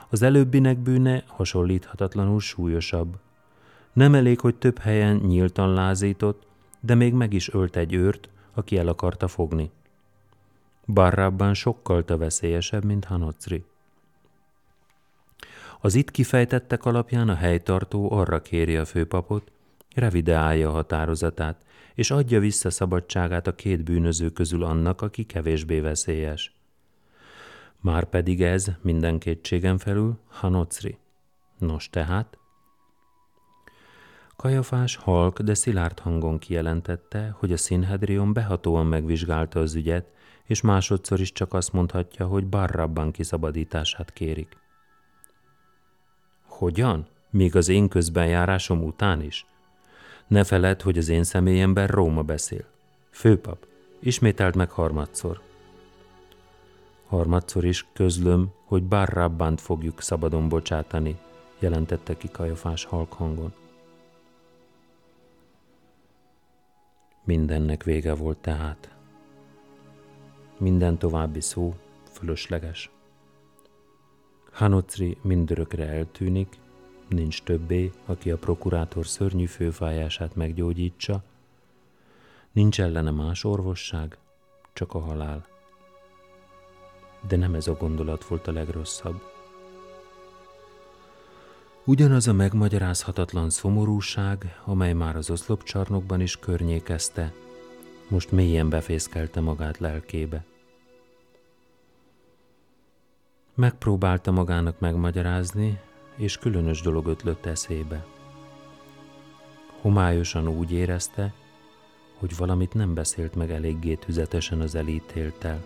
Az 0.09 0.21
előbbinek 0.21 0.77
bűne 0.77 1.23
hasonlíthatatlanul 1.27 2.39
súlyosabb. 2.39 3.17
Nem 3.93 4.15
elég, 4.15 4.39
hogy 4.39 4.55
több 4.55 4.77
helyen 4.77 5.15
nyíltan 5.15 5.73
lázított, 5.73 6.47
de 6.79 6.95
még 6.95 7.13
meg 7.13 7.33
is 7.33 7.53
ölt 7.53 7.75
egy 7.75 7.93
őrt, 7.93 8.29
aki 8.53 8.77
el 8.77 8.87
akarta 8.87 9.27
fogni. 9.27 9.71
Barrabban 10.87 11.53
sokkal 11.53 12.03
veszélyesebb, 12.07 12.83
mint 12.83 13.05
Hanocri. 13.05 13.63
Az 15.81 15.95
itt 15.95 16.11
kifejtettek 16.11 16.85
alapján 16.85 17.29
a 17.29 17.35
helytartó 17.35 18.11
arra 18.11 18.41
kéri 18.41 18.75
a 18.75 18.85
főpapot, 18.85 19.53
revideálja 19.95 20.69
határozatát, 20.69 21.63
és 21.95 22.11
adja 22.11 22.39
vissza 22.39 22.69
szabadságát 22.69 23.47
a 23.47 23.55
két 23.55 23.83
bűnöző 23.83 24.29
közül 24.29 24.63
annak, 24.63 25.01
aki 25.01 25.23
kevésbé 25.23 25.79
veszélyes. 25.79 26.53
Márpedig 27.81 28.43
ez 28.43 28.71
minden 28.81 29.19
kétségen 29.19 29.77
felül 29.77 30.19
Hanocri. 30.27 30.97
Nos 31.57 31.89
tehát, 31.89 32.37
Kajafás 34.35 34.95
halk, 34.95 35.39
de 35.39 35.53
szilárd 35.53 35.99
hangon 35.99 36.37
kijelentette, 36.37 37.35
hogy 37.39 37.51
a 37.51 37.57
Színhedrion 37.57 38.33
behatóan 38.33 38.85
megvizsgálta 38.85 39.59
az 39.59 39.75
ügyet, 39.75 40.05
és 40.45 40.61
másodszor 40.61 41.19
is 41.19 41.31
csak 41.31 41.53
azt 41.53 41.73
mondhatja, 41.73 42.25
hogy 42.25 42.47
Barrabban 42.47 43.11
kiszabadítását 43.11 44.13
kérik. 44.13 44.57
Hogyan? 46.47 47.07
Még 47.29 47.55
az 47.55 47.67
én 47.67 47.87
közbenjárásom 47.87 48.83
után 48.83 49.21
is? 49.21 49.45
Ne 50.27 50.43
feled, 50.43 50.81
hogy 50.81 50.97
az 50.97 51.09
én 51.09 51.23
személyemben 51.23 51.87
Róma 51.87 52.21
beszél. 52.21 52.65
Főpap, 53.09 53.67
ismételt 53.99 54.55
meg 54.55 54.69
harmadszor. 54.69 55.41
Harmadszor 57.07 57.65
is 57.65 57.87
közlöm, 57.93 58.53
hogy 58.65 58.83
Barrabbant 58.83 59.61
fogjuk 59.61 60.01
szabadon 60.01 60.49
bocsátani, 60.49 61.17
jelentette 61.59 62.17
ki 62.17 62.29
Kajafás 62.31 62.85
halk 62.85 63.13
hangon. 63.13 63.53
Mindennek 67.23 67.83
vége 67.83 68.13
volt 68.13 68.37
tehát. 68.37 68.95
Minden 70.57 70.97
további 70.97 71.41
szó 71.41 71.75
fölösleges. 72.11 72.89
Hanocri 74.51 75.17
mindörökre 75.21 75.87
eltűnik, 75.87 76.57
nincs 77.07 77.43
többé, 77.43 77.91
aki 78.05 78.31
a 78.31 78.37
prokurátor 78.37 79.07
szörnyű 79.07 79.45
főfájását 79.45 80.35
meggyógyítsa, 80.35 81.23
nincs 82.51 82.81
ellene 82.81 83.11
más 83.11 83.43
orvosság, 83.43 84.17
csak 84.73 84.93
a 84.93 84.99
halál. 84.99 85.45
De 87.27 87.35
nem 87.35 87.53
ez 87.53 87.67
a 87.67 87.73
gondolat 87.73 88.25
volt 88.25 88.47
a 88.47 88.51
legrosszabb. 88.51 89.21
Ugyanaz 91.83 92.27
a 92.27 92.33
megmagyarázhatatlan 92.33 93.49
szomorúság, 93.49 94.61
amely 94.63 94.93
már 94.93 95.15
az 95.15 95.29
oszlopcsarnokban 95.29 96.21
is 96.21 96.39
környékezte, 96.39 97.33
most 98.07 98.31
mélyen 98.31 98.69
befészkelte 98.69 99.39
magát 99.39 99.77
lelkébe. 99.77 100.45
Megpróbálta 103.53 104.31
magának 104.31 104.79
megmagyarázni, 104.79 105.79
és 106.15 106.37
különös 106.37 106.81
dolog 106.81 107.07
ötlött 107.07 107.45
eszébe. 107.45 108.05
Homályosan 109.81 110.47
úgy 110.47 110.71
érezte, 110.71 111.33
hogy 112.17 112.37
valamit 112.37 112.73
nem 112.73 112.93
beszélt 112.93 113.35
meg 113.35 113.51
eléggé 113.51 113.95
tüzetesen 113.95 114.61
az 114.61 114.75
elítéltel. 114.75 115.63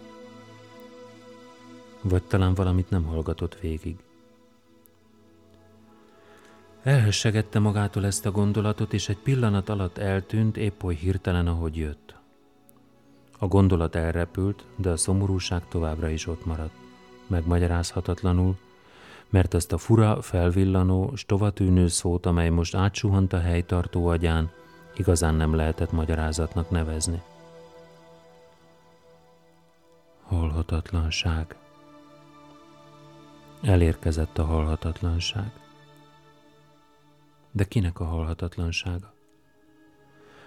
Vagy 2.02 2.24
talán 2.24 2.54
valamit 2.54 2.89
nem 2.89 3.04
hallgatott 3.04 3.60
végig. 3.60 3.95
Elhessegette 6.84 7.60
magától 7.60 8.06
ezt 8.06 8.26
a 8.26 8.32
gondolatot, 8.32 8.93
és 8.93 9.10
egy 9.10 9.18
pillanat 9.18 9.70
alatt 9.70 9.97
eltűnt, 9.97 10.58
épp 10.58 10.84
oly 10.84 10.95
hirtelen, 10.95 11.47
ahogy 11.47 11.78
jött. 11.78 12.16
A 13.38 13.47
gondolat 13.47 13.95
elrepült, 13.95 14.66
de 14.76 14.89
a 14.89 14.97
szomorúság 14.97 15.68
továbbra 15.68 16.10
is 16.10 16.28
ott 16.28 16.45
maradt. 16.45 16.74
Megmagyarázhatatlanul, 17.28 18.58
mert 19.30 19.53
azt 19.53 19.71
a 19.71 19.77
fura, 19.77 20.21
felvillanó, 20.21 21.15
stovatűnő 21.15 21.88
szót, 21.88 22.25
amely 22.25 22.49
most 22.49 22.75
átsuhant 22.75 23.34
a 23.34 23.39
helytartó 23.39 24.07
agyán, 24.07 24.51
igazán 24.95 25.36
nem 25.36 25.55
lehetett 25.55 25.91
magyarázatnak 25.91 26.69
nevezni. 26.69 27.21
Halhatatlanság. 30.23 31.55
Elérkezett 33.61 34.38
a 34.38 34.45
halhatatlanság. 34.45 35.51
De 37.51 37.63
kinek 37.63 37.99
a 37.99 38.05
halhatatlansága? 38.05 39.13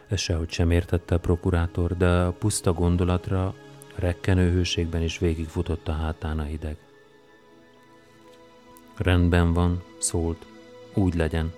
Ez 0.08 0.20
sehogy 0.20 0.50
sem 0.50 0.70
értette 0.70 1.14
a 1.14 1.18
prokurátor, 1.18 1.96
de 1.96 2.08
a 2.08 2.32
puszta 2.32 2.72
gondolatra 2.72 3.54
rekkenő 3.94 4.50
hőségben 4.50 5.02
is 5.02 5.18
végigfutott 5.18 5.88
a 5.88 5.92
hátán 5.92 6.38
a 6.38 6.42
hideg. 6.42 6.91
Rendben 9.03 9.53
van, 9.53 9.82
szólt, 9.98 10.46
úgy 10.94 11.14
legyen. 11.14 11.53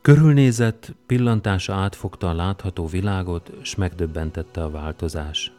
Körülnézett, 0.00 0.94
pillantása 1.06 1.74
átfogta 1.74 2.28
a 2.28 2.34
látható 2.34 2.86
világot, 2.86 3.52
s 3.62 3.74
megdöbbentette 3.74 4.62
a 4.62 4.70
változás. 4.70 5.52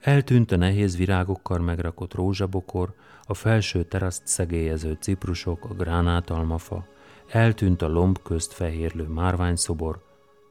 Eltűnt 0.00 0.52
a 0.52 0.56
nehéz 0.56 0.96
virágokkal 0.96 1.58
megrakott 1.58 2.14
rózsabokor, 2.14 2.94
a 3.24 3.34
felső 3.34 3.84
teraszt 3.84 4.26
szegélyező 4.26 4.96
ciprusok, 5.00 5.64
a 5.64 5.74
gránátalmafa, 5.74 6.86
eltűnt 7.28 7.82
a 7.82 7.88
lomb 7.88 8.22
közt 8.22 8.52
fehérlő 8.52 9.04
márványszobor, 9.04 10.04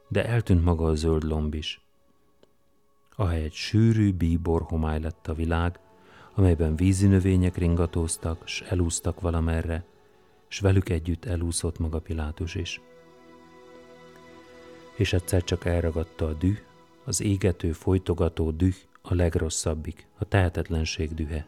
de 0.08 0.26
eltűnt 0.26 0.64
maga 0.64 0.86
a 0.86 0.96
zöld 0.96 1.24
lomb 1.24 1.54
is. 1.54 1.82
Ahelyett 3.16 3.54
sűrű 3.54 4.14
bíbor 4.14 4.62
homály 4.62 5.00
lett 5.00 5.28
a 5.28 5.34
világ, 5.34 5.80
amelyben 6.36 6.76
vízi 6.76 7.08
növények 7.08 7.58
ringatóztak, 7.58 8.48
s 8.48 8.62
elúztak 8.62 9.22
valamerre, 9.22 9.84
s 10.48 10.60
velük 10.60 10.90
együtt 10.90 11.26
elúszott 11.26 11.80
maga 11.80 12.00
Pilátus 12.00 12.56
is. 12.56 12.82
És 14.96 15.14
egyszer 15.14 15.44
csak 15.44 15.66
elragadta 15.66 16.28
a 16.28 16.34
düh, 16.34 16.58
az 17.04 17.22
égető, 17.22 17.72
folytogató 17.72 18.52
düh, 18.52 18.76
a 19.02 19.14
legrosszabbik, 19.14 20.08
a 20.18 20.26
tehetetlenség 20.26 21.14
dühe. 21.14 21.46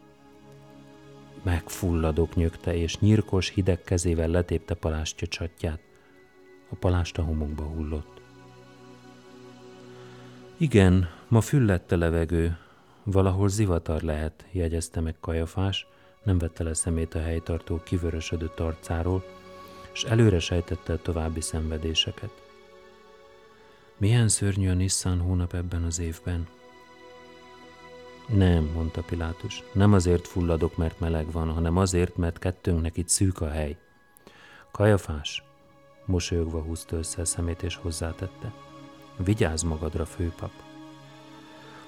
Megfulladok 1.44 2.36
nyögte, 2.36 2.76
és 2.76 3.00
nyírkos, 3.00 3.50
hideg 3.50 3.82
kezével 3.82 4.28
letépte 4.28 4.74
palástja 4.74 5.28
csatját. 5.28 5.80
A 6.70 6.76
palást 6.76 7.18
a 7.18 7.24
homokba 7.24 7.64
hullott. 7.64 8.22
Igen, 10.58 11.10
ma 11.28 11.42
füllett 11.42 11.92
a 11.92 11.98
levegő, 11.98 12.58
valahol 13.12 13.48
zivatar 13.50 14.02
lehet, 14.02 14.46
jegyezte 14.52 15.02
meg 15.02 15.16
Kajafás, 15.20 15.88
nem 16.24 16.38
vette 16.38 16.64
le 16.64 16.74
szemét 16.74 17.16
a 17.16 17.22
helytartó 17.22 17.82
kivörösödött 17.84 18.60
arcáról, 18.60 19.24
és 19.94 20.04
előre 20.04 20.40
sejtette 20.40 20.94
a 20.94 21.02
további 21.02 21.42
szenvedéseket. 21.42 22.32
Milyen 23.98 24.28
szörnyű 24.28 24.70
a 24.70 24.74
Nissan 24.74 25.20
hónap 25.20 25.54
ebben 25.54 25.84
az 25.84 26.00
évben, 26.00 26.48
nem, 28.28 28.64
mondta 28.64 29.02
Pilátus, 29.02 29.64
nem 29.72 29.94
azért 29.94 30.28
fulladok, 30.28 30.78
mert 30.78 31.00
meleg 31.00 31.32
van, 31.32 31.50
hanem 31.50 31.78
azért, 31.78 32.18
mert 32.18 32.40
kettőnknek 32.40 32.98
itt 32.98 33.10
szűk 33.10 33.42
a 33.42 33.50
hely. 33.50 33.78
Kajafás, 34.72 35.44
mosolyogva 36.06 36.62
húzta 36.62 36.98
össze 36.98 37.22
a 37.22 37.26
szemét 37.26 37.64
és 37.64 37.76
hozzátette. 37.76 38.54
Vigyázz 39.18 39.64
magadra, 39.64 40.06
főpap. 40.06 40.67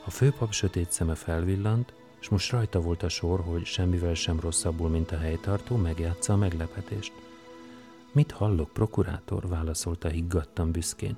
A 0.05 0.09
főpap 0.09 0.51
sötét 0.51 0.91
szeme 0.91 1.15
felvillant, 1.15 1.93
és 2.21 2.29
most 2.29 2.51
rajta 2.51 2.81
volt 2.81 3.03
a 3.03 3.09
sor, 3.09 3.39
hogy 3.39 3.65
semmivel 3.65 4.13
sem 4.13 4.39
rosszabbul, 4.39 4.89
mint 4.89 5.11
a 5.11 5.17
helytartó, 5.17 5.75
megjátsza 5.75 6.33
a 6.33 6.37
meglepetést. 6.37 7.13
Mit 8.11 8.31
hallok, 8.31 8.69
prokurátor? 8.73 9.47
válaszolta 9.47 10.07
higgadtan 10.07 10.71
büszkén. 10.71 11.17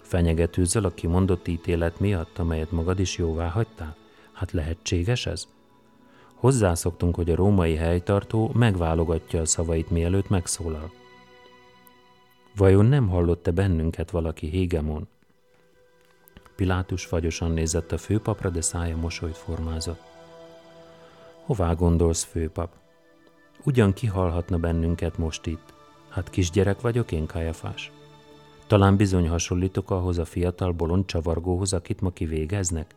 Fenyegetőzöl 0.00 0.84
a 0.84 0.94
kimondott 0.94 1.48
ítélet 1.48 2.00
miatt, 2.00 2.38
amelyet 2.38 2.70
magad 2.70 2.98
is 2.98 3.16
jóvá 3.16 3.48
hagytál? 3.48 3.96
Hát 4.32 4.52
lehetséges 4.52 5.26
ez? 5.26 5.46
Hozzászoktunk, 6.34 7.14
hogy 7.14 7.30
a 7.30 7.34
római 7.34 7.74
helytartó 7.74 8.50
megválogatja 8.54 9.40
a 9.40 9.46
szavait, 9.46 9.90
mielőtt 9.90 10.28
megszólal. 10.28 10.92
Vajon 12.56 12.84
nem 12.84 13.08
hallott-e 13.08 13.50
bennünket 13.50 14.10
valaki 14.10 14.48
Hégemon? 14.48 15.08
Pilátus 16.56 17.04
fagyosan 17.04 17.50
nézett 17.50 17.92
a 17.92 17.98
főpapra, 17.98 18.50
de 18.50 18.60
szája 18.60 18.96
mosolyt 18.96 19.36
formázott. 19.36 20.00
Hová 21.44 21.72
gondolsz, 21.72 22.22
főpap? 22.22 22.70
Ugyan 23.64 23.92
kihalhatna 23.92 24.58
bennünket 24.58 25.18
most 25.18 25.46
itt. 25.46 25.72
Hát 26.08 26.30
kisgyerek 26.30 26.80
vagyok 26.80 27.12
én, 27.12 27.26
Kajafás. 27.26 27.92
Talán 28.66 28.96
bizony 28.96 29.28
hasonlítok 29.28 29.90
ahhoz 29.90 30.18
a 30.18 30.24
fiatal 30.24 30.72
bolond 30.72 31.06
csavargóhoz, 31.06 31.72
akit 31.72 32.00
ma 32.00 32.10
kivégeznek? 32.10 32.94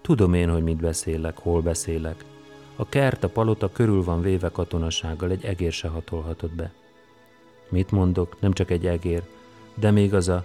Tudom 0.00 0.34
én, 0.34 0.50
hogy 0.50 0.62
mit 0.62 0.80
beszélek, 0.80 1.38
hol 1.38 1.60
beszélek. 1.60 2.24
A 2.76 2.88
kert, 2.88 3.24
a 3.24 3.28
palota 3.28 3.72
körül 3.72 4.04
van 4.04 4.20
véve 4.20 4.48
katonasággal, 4.48 5.30
egy 5.30 5.44
egér 5.44 5.72
se 5.72 5.88
hatolhatott 5.88 6.54
be. 6.54 6.72
Mit 7.68 7.90
mondok, 7.90 8.40
nem 8.40 8.52
csak 8.52 8.70
egy 8.70 8.86
egér, 8.86 9.22
de 9.74 9.90
még 9.90 10.14
az 10.14 10.28
a... 10.28 10.44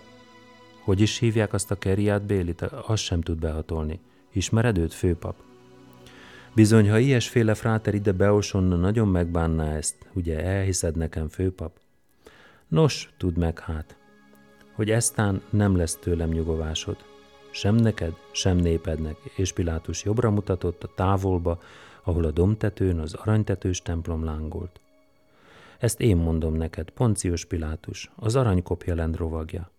Hogy 0.86 1.02
is 1.02 1.18
hívják 1.18 1.54
azt 1.54 1.72
a 1.72 1.76
keriát 1.76 2.26
Bélit, 2.26 2.62
azt 2.62 3.04
sem 3.04 3.22
tud 3.22 3.40
behatolni. 3.40 4.00
Ismered 4.34 4.78
őt, 4.78 4.94
főpap? 4.94 5.36
Bizony, 6.54 6.90
ha 6.90 6.98
ilyesféle 6.98 7.54
fráter 7.54 7.94
ide 7.94 8.12
beosonna, 8.12 8.76
nagyon 8.76 9.08
megbánná 9.08 9.76
ezt, 9.76 9.96
ugye 10.14 10.44
elhiszed 10.44 10.96
nekem, 10.96 11.28
főpap? 11.28 11.80
Nos, 12.68 13.14
tudd 13.18 13.40
meg 13.40 13.60
hát, 13.60 13.98
hogy 14.74 14.90
eztán 14.90 15.42
nem 15.50 15.76
lesz 15.76 15.96
tőlem 15.96 16.30
nyugovásod. 16.30 16.98
Sem 17.52 17.76
neked, 17.76 18.14
sem 18.32 18.58
népednek, 18.58 19.18
és 19.36 19.54
Pilátus 19.54 20.04
jobbra 20.04 20.30
mutatott 20.30 20.84
a 20.84 20.92
távolba, 20.96 21.60
ahol 22.04 22.26
a 22.26 22.32
domtetőn 22.32 23.00
az 23.00 23.14
aranytetős 23.14 23.82
templom 23.82 24.24
lángolt. 24.24 24.80
Ezt 25.80 26.02
én 26.02 26.18
mondom 26.18 26.54
neked, 26.54 26.90
Poncius 26.90 27.46
Pilátus, 27.46 28.12
az 28.16 28.36
aranykopja 28.36 28.96
lendrovagja. 28.96 29.74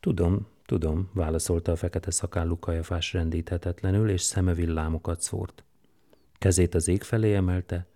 Tudom, 0.00 0.46
tudom, 0.66 1.10
válaszolta 1.14 1.72
a 1.72 1.76
fekete 1.76 2.10
szakállú 2.10 2.58
kajafás 2.58 3.12
rendíthetetlenül, 3.12 4.10
és 4.10 4.20
szeme 4.20 4.54
villámokat 4.54 5.20
szórt. 5.20 5.64
Kezét 6.38 6.74
az 6.74 6.88
ég 6.88 7.02
felé 7.02 7.34
emelte. 7.34 7.86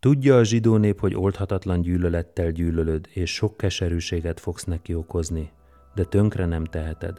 Tudja 0.00 0.36
a 0.36 0.44
zsidó 0.44 0.76
nép, 0.76 1.00
hogy 1.00 1.14
oldhatatlan 1.14 1.80
gyűlölettel 1.80 2.50
gyűlölöd, 2.50 3.08
és 3.12 3.34
sok 3.34 3.56
keserűséget 3.56 4.40
fogsz 4.40 4.64
neki 4.64 4.94
okozni, 4.94 5.50
de 5.94 6.04
tönkre 6.04 6.46
nem 6.46 6.64
teheted. 6.64 7.18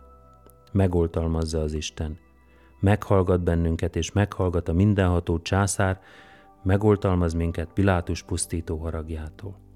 Megoltalmazza 0.71 1.61
az 1.61 1.73
Isten. 1.73 2.17
Meghallgat 2.79 3.43
bennünket, 3.43 3.95
és 3.95 4.11
meghallgat 4.11 4.69
a 4.69 4.73
mindenható 4.73 5.39
császár, 5.39 6.01
megoltalmaz 6.63 7.33
minket 7.33 7.73
Pilátus 7.73 8.23
pusztító 8.23 8.77
haragjától. 8.77 9.70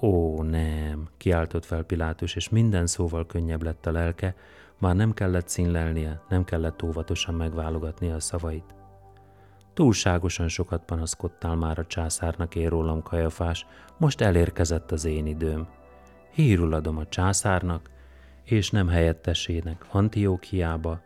Ó, 0.00 0.42
nem, 0.42 1.08
kiáltott 1.16 1.64
fel 1.64 1.82
Pilátus, 1.82 2.34
és 2.34 2.48
minden 2.48 2.86
szóval 2.86 3.26
könnyebb 3.26 3.62
lett 3.62 3.86
a 3.86 3.92
lelke, 3.92 4.34
már 4.78 4.96
nem 4.96 5.12
kellett 5.12 5.48
színlelnie, 5.48 6.22
nem 6.28 6.44
kellett 6.44 6.82
óvatosan 6.82 7.34
megválogatni 7.34 8.10
a 8.10 8.20
szavait. 8.20 8.74
Túlságosan 9.74 10.48
sokat 10.48 10.84
panaszkodtál 10.84 11.54
már 11.54 11.78
a 11.78 11.86
császárnak 11.86 12.54
én 12.54 12.68
rólam 12.68 13.02
kajafás, 13.02 13.66
most 13.98 14.20
elérkezett 14.20 14.90
az 14.90 15.04
én 15.04 15.26
időm. 15.26 15.68
Hírul 16.32 16.74
adom 16.74 16.96
a 16.96 17.08
császárnak, 17.08 17.90
és 18.44 18.70
nem 18.70 18.88
helyettesének 18.88 19.86
Antiókiába, 19.90 21.00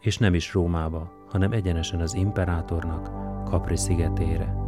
és 0.00 0.18
nem 0.18 0.34
is 0.34 0.52
Rómába, 0.52 1.12
hanem 1.28 1.52
egyenesen 1.52 2.00
az 2.00 2.14
imperátornak 2.14 3.10
Capri 3.48 3.76
szigetére. 3.76 4.63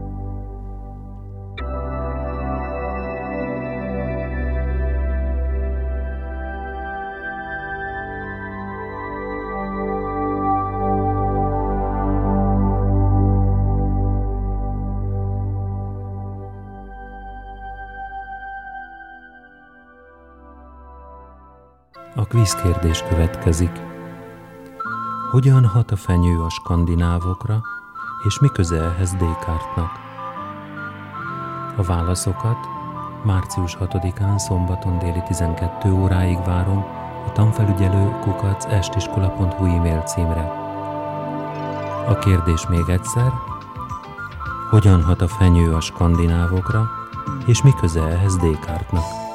A 22.46 22.48
kvízkérdés 22.48 23.02
következik. 23.08 23.70
Hogyan 25.30 25.66
hat 25.66 25.90
a 25.90 25.96
fenyő 25.96 26.42
a 26.42 26.50
skandinávokra, 26.50 27.60
és 28.26 28.38
mi 28.38 28.48
köze 28.52 28.76
ehhez 28.76 29.10
Descartesnak? 29.10 29.90
A 31.76 31.82
válaszokat 31.82 32.56
március 33.24 33.76
6-án 33.80 34.38
szombaton 34.38 34.98
déli 34.98 35.22
12 35.26 35.92
óráig 35.92 36.38
várom 36.44 36.84
a 37.26 37.32
tanfelügyelő 37.32 38.18
kukac 38.20 38.64
estiskola.hu 38.64 39.64
e-mail 39.64 40.00
címre. 40.00 40.50
A 42.08 42.18
kérdés 42.18 42.66
még 42.66 42.88
egyszer, 42.88 43.32
hogyan 44.70 45.02
hat 45.02 45.20
a 45.20 45.28
fenyő 45.28 45.74
a 45.74 45.80
skandinávokra, 45.80 46.90
és 47.46 47.62
mi 47.62 47.70
köze 47.80 48.02
ehhez 48.02 48.36
Descartesnak? 48.36 49.25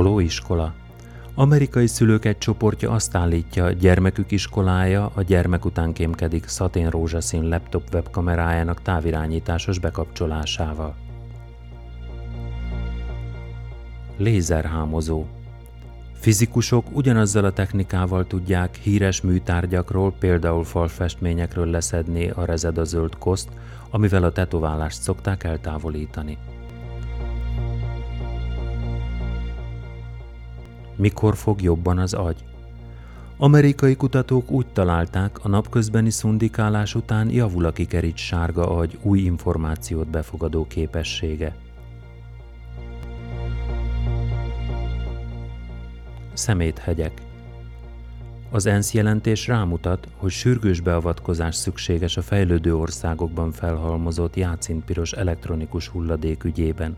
Kukkoló 0.00 0.20
iskola. 0.20 0.74
Amerikai 1.34 1.86
szülők 1.86 2.24
egy 2.24 2.38
csoportja 2.38 2.90
azt 2.90 3.14
állítja, 3.14 3.70
gyermekük 3.70 4.30
iskolája 4.30 5.10
a 5.14 5.22
gyermek 5.22 5.64
után 5.64 5.92
kémkedik 5.92 6.46
szatén 6.46 6.90
rózsaszín 6.90 7.48
laptop 7.48 7.82
webkamerájának 7.92 8.82
távirányításos 8.82 9.78
bekapcsolásával. 9.78 10.94
Lézerhámozó. 14.16 15.24
Fizikusok 16.12 16.86
ugyanazzal 16.92 17.44
a 17.44 17.52
technikával 17.52 18.26
tudják 18.26 18.74
híres 18.76 19.20
műtárgyakról, 19.20 20.12
például 20.18 20.64
falfestményekről 20.64 21.66
leszedni 21.66 22.30
a 22.30 22.44
rezedazöld 22.44 23.18
koszt, 23.18 23.48
amivel 23.90 24.24
a 24.24 24.32
tetoválást 24.32 25.02
szokták 25.02 25.44
eltávolítani. 25.44 26.38
Mikor 31.00 31.36
fog 31.36 31.62
jobban 31.62 31.98
az 31.98 32.14
agy? 32.14 32.44
Amerikai 33.36 33.96
kutatók 33.96 34.50
úgy 34.50 34.66
találták, 34.66 35.44
a 35.44 35.48
napközbeni 35.48 36.10
szundikálás 36.10 36.94
után 36.94 37.30
javul 37.30 37.64
a 37.64 37.72
kikerít 37.72 38.16
sárga 38.16 38.76
agy 38.76 38.98
új 39.02 39.18
információt 39.18 40.08
befogadó 40.08 40.66
képessége. 40.66 41.56
Szeméthegyek 46.32 47.22
Az 48.50 48.66
ENSZ 48.66 48.92
jelentés 48.92 49.46
rámutat, 49.46 50.08
hogy 50.16 50.30
sürgős 50.30 50.80
beavatkozás 50.80 51.54
szükséges 51.54 52.16
a 52.16 52.22
fejlődő 52.22 52.76
országokban 52.76 53.52
felhalmozott 53.52 54.36
játszintpiros 54.36 55.12
elektronikus 55.12 55.88
hulladék 55.88 56.44
ügyében. 56.44 56.96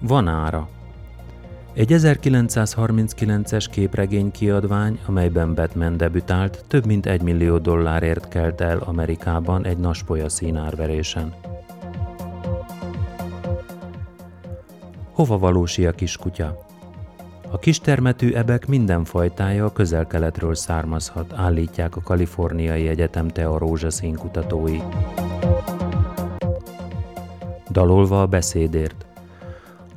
Van 0.00 0.28
ára. 0.28 0.68
Egy 1.72 1.88
1939-es 1.90 3.66
képregény 3.70 4.30
kiadvány, 4.30 4.98
amelyben 5.06 5.54
Batman 5.54 5.96
debütált, 5.96 6.64
több 6.68 6.86
mint 6.86 7.06
egy 7.06 7.22
millió 7.22 7.58
dollárért 7.58 8.28
kelt 8.28 8.60
el 8.60 8.78
Amerikában 8.78 9.64
egy 9.64 9.78
naspolya 9.78 10.28
színárverésen. 10.28 11.34
Hova 15.12 15.38
valósi 15.38 15.86
a 15.86 15.92
kiskutya? 15.92 16.66
A 17.50 17.58
kistermetű 17.58 18.32
ebek 18.32 18.66
minden 18.66 19.04
fajtája 19.04 19.64
a 19.64 19.72
közel-keletről 19.72 20.54
származhat, 20.54 21.32
állítják 21.32 21.96
a 21.96 22.00
Kaliforniai 22.00 22.88
Egyetem 22.88 23.28
Tea 23.28 23.58
rózsaszín 23.58 24.14
kutatói. 24.14 24.78
Dalolva 27.70 28.22
a 28.22 28.26
beszédért. 28.26 29.07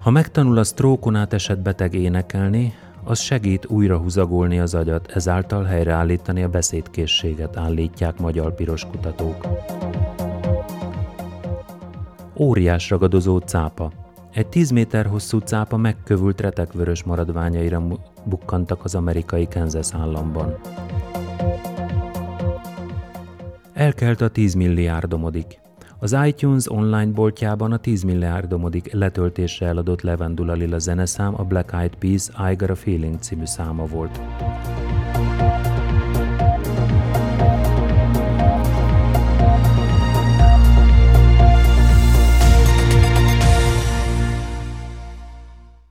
Ha 0.02 0.10
megtanul 0.10 0.58
a 0.58 0.64
sztrókon 0.64 1.16
átesett 1.16 1.60
beteg 1.60 1.94
énekelni, 1.94 2.74
az 3.04 3.20
segít 3.20 3.66
újra 3.66 3.98
húzagolni 3.98 4.60
az 4.60 4.74
agyat, 4.74 5.12
ezáltal 5.12 5.64
helyreállítani 5.64 6.44
a 6.44 6.50
beszédkészséget, 6.50 7.58
állítják 7.58 8.20
magyar 8.20 8.56
piros 8.56 8.86
kutatók. 8.86 9.48
Óriás 12.38 12.90
ragadozó 12.90 13.38
cápa. 13.38 13.92
Egy 14.34 14.48
10 14.48 14.70
méter 14.70 15.06
hosszú 15.06 15.38
cápa 15.38 15.78
megkövült 15.78 16.42
retekvörös 16.42 17.04
maradványaira 17.04 17.84
bukkantak 18.24 18.84
az 18.84 18.96
amerikai 18.96 19.48
Kansas 19.48 19.94
államban. 19.94 20.58
Elkelt 23.74 24.22
a 24.22 24.30
10 24.30 24.54
milliárdomodik. 24.54 25.60
Az 26.04 26.18
iTunes 26.26 26.72
online 26.72 27.12
boltjában 27.12 27.72
a 27.72 27.78
10 27.78 28.04
milliárdomodik 28.04 28.92
letöltésre 28.94 29.66
eladott 29.66 30.02
Levendula 30.02 30.54
Lila 30.54 30.80
zeneszám 30.80 31.34
a 31.38 31.44
Black 31.44 31.74
Eyed 31.74 31.96
Peas 31.96 32.28
I 32.52 32.56
Got 32.56 32.70
a 32.70 32.76
Feeling 32.76 33.20
című 33.20 33.46
száma 33.46 33.86
volt. 33.86 34.22